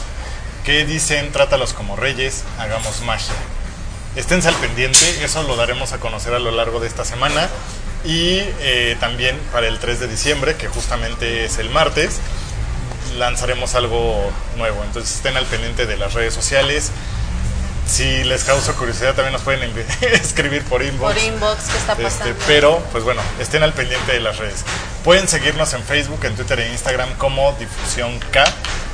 que 0.65 0.85
dicen 0.85 1.31
trátalos 1.31 1.73
como 1.73 1.95
reyes, 1.97 2.43
hagamos 2.59 3.01
magia. 3.03 3.35
Esténse 4.17 4.49
al 4.49 4.57
pendiente, 4.57 5.25
eso 5.25 5.45
lo 5.45 5.55
daremos 5.55 5.93
a 5.93 5.99
conocer 5.99 6.35
a 6.35 6.41
lo 6.41 6.51
largo 6.51 6.81
de 6.81 6.89
esta 6.89 7.05
semana 7.05 7.49
y 8.05 8.39
eh, 8.61 8.97
también 9.01 9.39
para 9.53 9.69
el 9.69 9.79
3 9.79 10.01
de 10.01 10.09
diciembre, 10.09 10.57
que 10.57 10.69
justamente 10.69 11.45
es 11.45 11.59
el 11.59 11.71
martes, 11.71 12.19
lanzaremos 13.19 13.75
algo 13.75 14.31
nuevo. 14.57 14.83
Entonces 14.85 15.17
estén 15.17 15.37
al 15.37 15.45
pendiente 15.47 15.87
de 15.87 15.97
las 15.97 16.15
redes 16.15 16.33
sociales. 16.35 16.91
Si 17.87 18.23
les 18.23 18.45
causa 18.45 18.73
curiosidad 18.75 19.15
también 19.15 19.33
nos 19.33 19.43
pueden 19.43 19.69
escribir 20.13 20.63
por 20.65 20.83
inbox. 20.83 21.13
Por 21.15 21.23
inbox, 21.25 21.65
¿qué 21.65 21.77
está 21.79 21.93
Este, 21.93 22.03
pasando? 22.05 22.35
pero, 22.47 22.79
pues 22.93 23.03
bueno, 23.03 23.21
estén 23.41 23.63
al 23.65 23.73
pendiente 23.73 24.13
de 24.13 24.21
las 24.21 24.37
redes. 24.39 24.65
Pueden 25.03 25.27
seguirnos 25.27 25.73
en 25.73 25.83
Facebook, 25.83 26.25
en 26.25 26.37
Twitter 26.37 26.61
e 26.61 26.69
Instagram 26.73 27.13
como 27.17 27.53
Difusión 27.59 28.17
K 28.31 28.45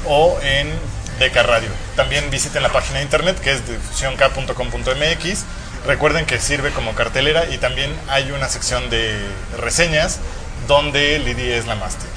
o 0.06 0.38
en 0.42 0.72
Deca 1.18 1.42
Radio. 1.42 1.68
También 1.94 2.30
visiten 2.30 2.62
la 2.62 2.70
página 2.72 2.98
de 2.98 3.04
internet 3.04 3.38
que 3.40 3.52
es 3.52 3.60
difusionk.com.mx. 3.68 5.44
Recuerden 5.84 6.26
que 6.26 6.40
sirve 6.40 6.70
como 6.70 6.94
cartelera 6.94 7.46
y 7.50 7.58
también 7.58 7.94
hay 8.08 8.30
una 8.30 8.48
sección 8.48 8.88
de 8.90 9.18
reseñas 9.58 10.18
donde 10.66 11.18
Lidia 11.18 11.56
es 11.56 11.66
la 11.66 11.74
máster. 11.74 12.08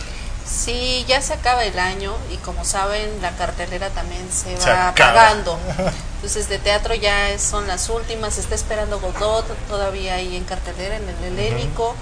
Sí, 0.45 1.05
ya 1.07 1.22
se 1.22 1.34
acaba 1.34 1.64
el 1.64 1.78
año 1.78 2.16
y 2.32 2.38
como 2.38 2.66
saben, 2.66 3.22
la 3.22 3.32
cartelera 3.32 3.89
también 3.89 4.28
se 4.32 4.55
va 4.55 4.62
Se 4.62 4.72
apagando. 4.72 5.60
Entonces, 6.16 6.49
de 6.49 6.57
teatro 6.57 6.95
ya 6.95 7.38
son 7.38 7.68
las 7.68 7.88
últimas. 7.89 8.34
Se 8.34 8.41
está 8.41 8.55
esperando 8.55 8.99
Godot 8.99 9.45
todavía 9.68 10.16
ahí 10.16 10.36
en 10.36 10.43
cartelera, 10.45 10.97
en 10.97 11.07
el 11.07 11.24
Helénico. 11.39 11.95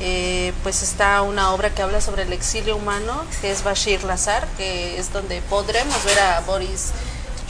Eh, 0.00 0.52
pues 0.64 0.82
está 0.82 1.22
una 1.22 1.52
obra 1.52 1.70
que 1.70 1.82
habla 1.82 2.00
sobre 2.00 2.22
el 2.22 2.32
exilio 2.32 2.76
humano, 2.76 3.24
que 3.40 3.52
es 3.52 3.62
Bashir 3.62 4.02
Lazar, 4.02 4.48
que 4.56 4.98
es 4.98 5.12
donde 5.12 5.40
podremos 5.42 6.04
ver 6.04 6.18
a 6.18 6.40
Boris 6.40 6.90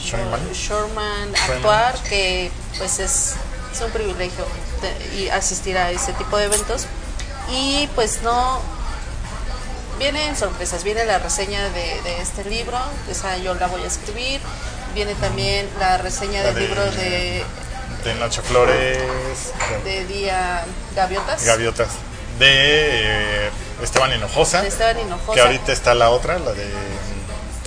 Sherman. 0.05 0.51
Sherman 0.53 1.33
Sherman. 1.33 1.35
actuar, 1.57 1.95
que 2.03 2.51
pues 2.77 2.99
es, 2.99 3.33
es 3.73 3.81
un 3.81 3.91
privilegio 3.91 4.45
de- 4.81 5.17
y 5.17 5.29
asistir 5.29 5.77
a 5.77 5.91
ese 5.91 6.13
tipo 6.13 6.37
de 6.37 6.45
eventos. 6.45 6.85
Y 7.51 7.87
pues 7.95 8.21
no, 8.23 8.59
vienen 9.99 10.35
sorpresas, 10.35 10.83
viene 10.83 11.05
la 11.05 11.19
reseña 11.19 11.63
de, 11.69 12.01
de 12.01 12.21
este 12.21 12.43
libro, 12.45 12.77
esa 13.09 13.37
yo 13.37 13.53
la 13.55 13.67
voy 13.67 13.83
a 13.83 13.87
escribir, 13.87 14.41
viene 14.93 15.13
también 15.15 15.69
la 15.79 15.97
reseña 15.97 16.41
La 16.41 16.45
del 16.47 16.55
de- 16.55 16.61
libro 16.61 16.83
de, 16.91 17.43
De 18.03 18.13
Noche 18.15 18.41
Flores, 18.41 18.99
de 19.83 20.05
Día 20.05 20.65
Gaviotas, 20.95 21.43
Gaviotas, 21.45 21.89
de 22.39 23.45
eh, 23.47 23.49
Esteban 23.81 24.11
Hinojosa, 24.13 24.61
de 24.61 24.67
Esteban 24.69 24.99
Hinojosa. 24.99 25.33
que 25.33 25.41
ahorita 25.41 25.71
está 25.71 25.93
la 25.93 26.09
otra, 26.09 26.39
la 26.39 26.51
de... 26.51 26.65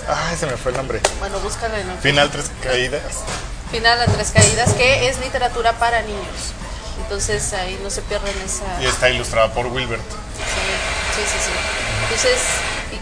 Ay, 0.09 0.35
se 0.37 0.47
me 0.47 0.57
fue 0.57 0.71
el 0.71 0.77
nombre. 0.77 0.99
Bueno, 1.19 1.39
búscala 1.39 1.79
en 1.79 1.89
el 1.89 1.97
Final 1.99 2.31
Tres 2.31 2.49
Caídas. 2.63 3.23
Final 3.71 4.01
a 4.01 4.05
Tres 4.05 4.31
Caídas, 4.31 4.73
que 4.73 5.07
es 5.07 5.19
literatura 5.19 5.73
para 5.73 6.01
niños. 6.01 6.53
Entonces 7.03 7.53
ahí 7.53 7.79
no 7.83 7.91
se 7.91 8.01
pierdan 8.01 8.33
esa... 8.43 8.81
Y 8.81 8.87
está 8.87 9.09
ilustrada 9.09 9.53
por 9.53 9.67
Wilbert. 9.67 10.01
Sí, 10.01 11.15
sí, 11.15 11.21
sí, 11.31 11.39
sí. 11.45 11.51
Entonces, 12.03 12.41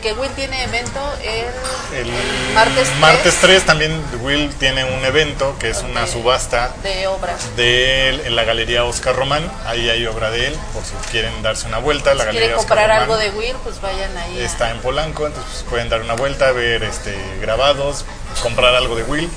que 0.08 0.14
Will 0.14 0.32
tiene 0.32 0.64
evento 0.64 1.00
el, 1.22 1.98
El 1.98 2.12
martes 2.54 2.88
3 2.88 3.00
martes 3.00 3.36
3 3.42 3.64
también 3.66 4.02
Will 4.22 4.50
tiene 4.56 4.86
un 4.86 5.04
evento 5.04 5.58
que 5.60 5.70
es 5.70 5.80
una 5.84 6.08
subasta 6.08 6.74
de 6.82 7.08
obras. 7.08 7.56
de 7.58 8.08
él 8.10 8.22
en 8.26 8.36
la 8.38 8.46
Galería 8.46 8.86
Oscar 8.86 9.16
Román. 9.18 9.52
Ahí 9.66 9.90
hay 9.90 10.06
obra 10.06 10.30
de 10.32 10.48
él, 10.48 10.56
por 10.74 10.84
si 10.86 10.94
quieren 11.12 11.42
darse 11.44 11.68
una 11.68 11.80
vuelta. 11.80 12.14
La 12.14 12.22
Si 12.22 12.28
Galería 12.28 12.40
quieren 12.48 12.58
Oscar 12.60 12.78
comprar 12.78 12.88
Román 12.88 13.02
algo 13.04 13.18
de 13.18 13.30
Will, 13.38 13.56
pues 13.64 13.82
vayan 13.82 14.16
ahí. 14.18 14.40
a- 14.40 14.46
está 14.46 14.72
en 14.72 14.80
Polanco, 14.80 15.28
entonces 15.28 15.52
pues, 15.52 15.64
pueden 15.70 15.90
dar 15.90 16.00
una 16.02 16.14
vuelta, 16.14 16.52
ver 16.54 16.84
este 16.84 17.14
grabados, 17.42 18.06
comprar 18.42 18.76
algo 18.76 18.96
de 18.96 19.04
Will. 19.04 19.30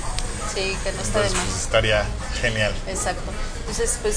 Sí, 0.55 0.77
que 0.85 0.91
no 0.93 1.01
está 1.01 1.19
de 1.19 1.29
más. 1.31 1.43
pues, 1.47 1.61
estaría 1.63 2.05
genial. 2.41 2.73
Exacto. 2.87 3.29
Entonces, 3.59 3.99
pues 4.01 4.15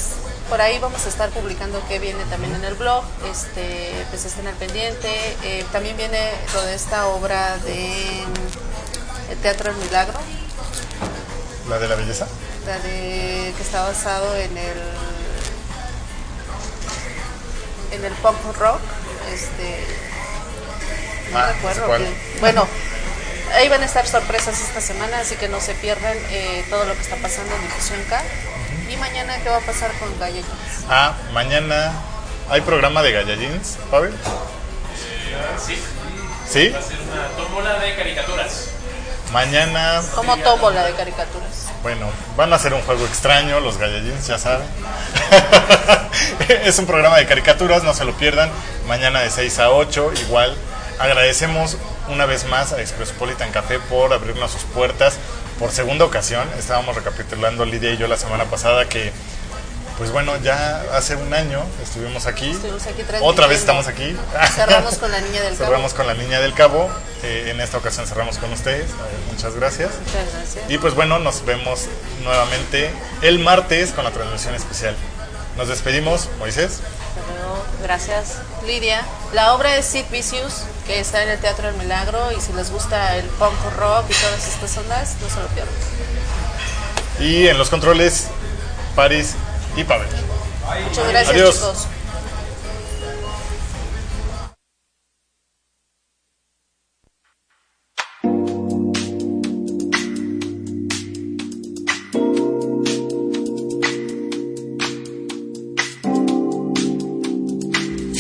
por 0.55 0.61
ahí 0.62 0.78
vamos 0.78 1.05
a 1.05 1.09
estar 1.09 1.30
publicando 1.30 1.82
qué 1.88 1.98
viene 1.98 2.22
también 2.30 2.55
en 2.55 2.62
el 2.64 2.74
blog. 2.74 3.02
Este, 3.28 3.90
pues 4.11 4.24
estén 4.24 4.46
al 4.46 4.55
pendiente. 4.55 5.09
Eh, 5.42 5.64
también 5.72 5.96
viene 5.96 6.30
lo 6.55 6.62
de 6.62 6.76
esta 6.76 7.09
obra 7.09 7.59
de 7.59 8.22
el 9.32 9.38
Teatro 9.42 9.72
del 9.74 9.82
Milagro, 9.84 10.16
La 11.68 11.80
de 11.80 11.88
la 11.88 11.96
belleza. 11.96 12.28
la 12.66 12.78
de 12.78 13.52
que 13.57 13.62
está 13.64 13.82
basado 13.82 14.36
en 14.36 14.57
el 14.57 14.78
en 17.90 18.05
el 18.05 18.12
punk 18.14 18.36
rock. 18.57 18.78
Este, 19.32 19.84
no 21.32 21.38
Ah, 21.40 21.52
recuerdo. 21.52 21.96
que- 21.96 22.38
bueno, 22.38 22.68
ahí 23.55 23.68
van 23.68 23.82
a 23.82 23.86
estar 23.86 24.07
sorpresas 24.07 24.61
esta 24.61 24.80
semana, 24.80 25.18
así 25.18 25.34
que 25.34 25.48
no 25.48 25.61
se 25.61 25.74
pierdan 25.74 26.16
eh, 26.30 26.64
todo 26.70 26.84
lo 26.84 26.94
que 26.94 27.00
está 27.02 27.16
pasando 27.16 27.52
en 27.57 27.62
Difusión 27.62 28.00
K. 28.09 28.22
Y 28.89 28.97
mañana, 28.97 29.39
¿qué 29.43 29.49
va 29.49 29.57
a 29.57 29.61
pasar 29.61 29.93
con 29.99 30.18
Gaia 30.18 30.35
Jeans? 30.35 30.85
Ah, 30.89 31.14
mañana 31.32 31.93
hay 32.51 32.61
programa 32.61 33.03
de 33.03 33.12
Gallagins, 33.12 33.78
Pavel. 33.91 34.12
Sí. 35.59 35.78
¿Sí? 36.49 36.68
Va 36.68 36.78
a 36.78 36.82
ser 36.82 36.99
una 37.01 37.28
tómbola 37.37 37.78
de 37.78 37.95
caricaturas. 37.97 38.68
Mañana 39.32 40.03
¿Cómo 40.14 40.37
tomo 40.37 40.70
la 40.70 40.85
de 40.85 40.93
caricaturas? 40.93 41.68
Bueno, 41.82 42.09
van 42.37 42.53
a 42.53 42.57
hacer 42.57 42.72
un 42.74 42.82
juego 42.82 43.05
extraño, 43.07 43.59
los 43.61 43.78
Gallagins, 43.78 44.26
ya 44.26 44.39
saben. 44.39 44.66
es 46.64 46.78
un 46.78 46.87
programa 46.87 47.16
de 47.16 47.26
caricaturas, 47.26 47.82
no 47.82 47.95
se 47.95 48.05
lo 48.05 48.12
pierdan. 48.12 48.51
Mañana 48.87 49.20
de 49.20 49.30
6 49.30 49.59
a 49.59 49.70
8, 49.70 50.12
igual. 50.26 50.55
Agradecemos 50.99 51.78
una 52.09 52.26
vez 52.26 52.45
más 52.47 52.72
a 52.72 52.80
Expressopolitan 52.80 53.51
Café 53.51 53.80
por 53.80 54.12
abrirnos 54.12 54.53
sus 54.53 54.62
puertas 54.62 55.18
por 55.59 55.70
segunda 55.70 56.05
ocasión. 56.05 56.48
Estábamos 56.59 56.94
recapitulando 56.96 57.64
Lidia 57.64 57.92
y 57.92 57.96
yo 57.96 58.07
la 58.07 58.16
semana 58.16 58.44
pasada 58.44 58.88
que, 58.88 59.12
pues 59.98 60.11
bueno, 60.11 60.36
ya 60.42 60.82
hace 60.92 61.16
un 61.16 61.32
año 61.32 61.62
estuvimos 61.82 62.26
aquí. 62.26 62.50
Estuvimos 62.50 62.86
aquí 62.86 63.02
Otra 63.22 63.46
vez 63.46 63.61
estamos 63.61 63.86
aquí. 63.86 64.16
Cerramos 64.55 64.96
con 64.96 65.11
la 65.11 65.20
Niña 65.22 65.42
del 65.42 65.57
Cabo. 65.57 65.64
Cerramos 65.64 65.94
con 65.94 66.07
la 66.07 66.14
Niña 66.14 66.40
del 66.40 66.55
Cabo. 66.55 66.90
Eh, 67.22 67.50
en 67.50 67.61
esta 67.61 67.78
ocasión 67.78 68.07
cerramos 68.07 68.38
con 68.38 68.52
ustedes. 68.52 68.86
Muchas 69.30 69.55
gracias. 69.55 69.90
Muchas 70.07 70.34
gracias. 70.34 70.70
Y 70.70 70.78
pues 70.78 70.94
bueno, 70.94 71.18
nos 71.18 71.44
vemos 71.44 71.86
nuevamente 72.22 72.90
el 73.22 73.38
martes 73.38 73.92
con 73.92 74.05
la 74.05 74.11
transmisión 74.11 74.55
especial. 74.55 74.96
Nos 75.57 75.68
despedimos, 75.68 76.28
Moisés. 76.38 76.80
Gracias, 77.82 78.38
Lidia. 78.66 79.02
La 79.34 79.55
obra 79.55 79.76
es 79.76 79.84
Sid 79.84 80.07
Vicious, 80.11 80.64
que 80.86 81.00
está 81.00 81.22
en 81.22 81.28
el 81.28 81.38
Teatro 81.38 81.66
del 81.66 81.76
Milagro. 81.76 82.32
Y 82.32 82.40
si 82.40 82.52
les 82.55 82.70
gusta 82.70 83.16
el 83.16 83.26
punk 83.26 83.55
rock 83.76 84.07
y 84.09 84.14
todas 84.14 84.48
estas 84.48 84.76
ondas, 84.78 85.16
no 85.20 85.28
se 85.28 85.40
lo 85.40 85.46
pierdan. 85.48 85.74
Y 87.20 87.46
en 87.46 87.59
los 87.59 87.68
controles, 87.68 88.28
Paris 88.96 89.34
y 89.76 89.84
Pavel. 89.84 90.09
Muchas 90.88 91.09
gracias, 91.09 91.36
Adiós. 91.36 91.55
chicos. 91.55 91.86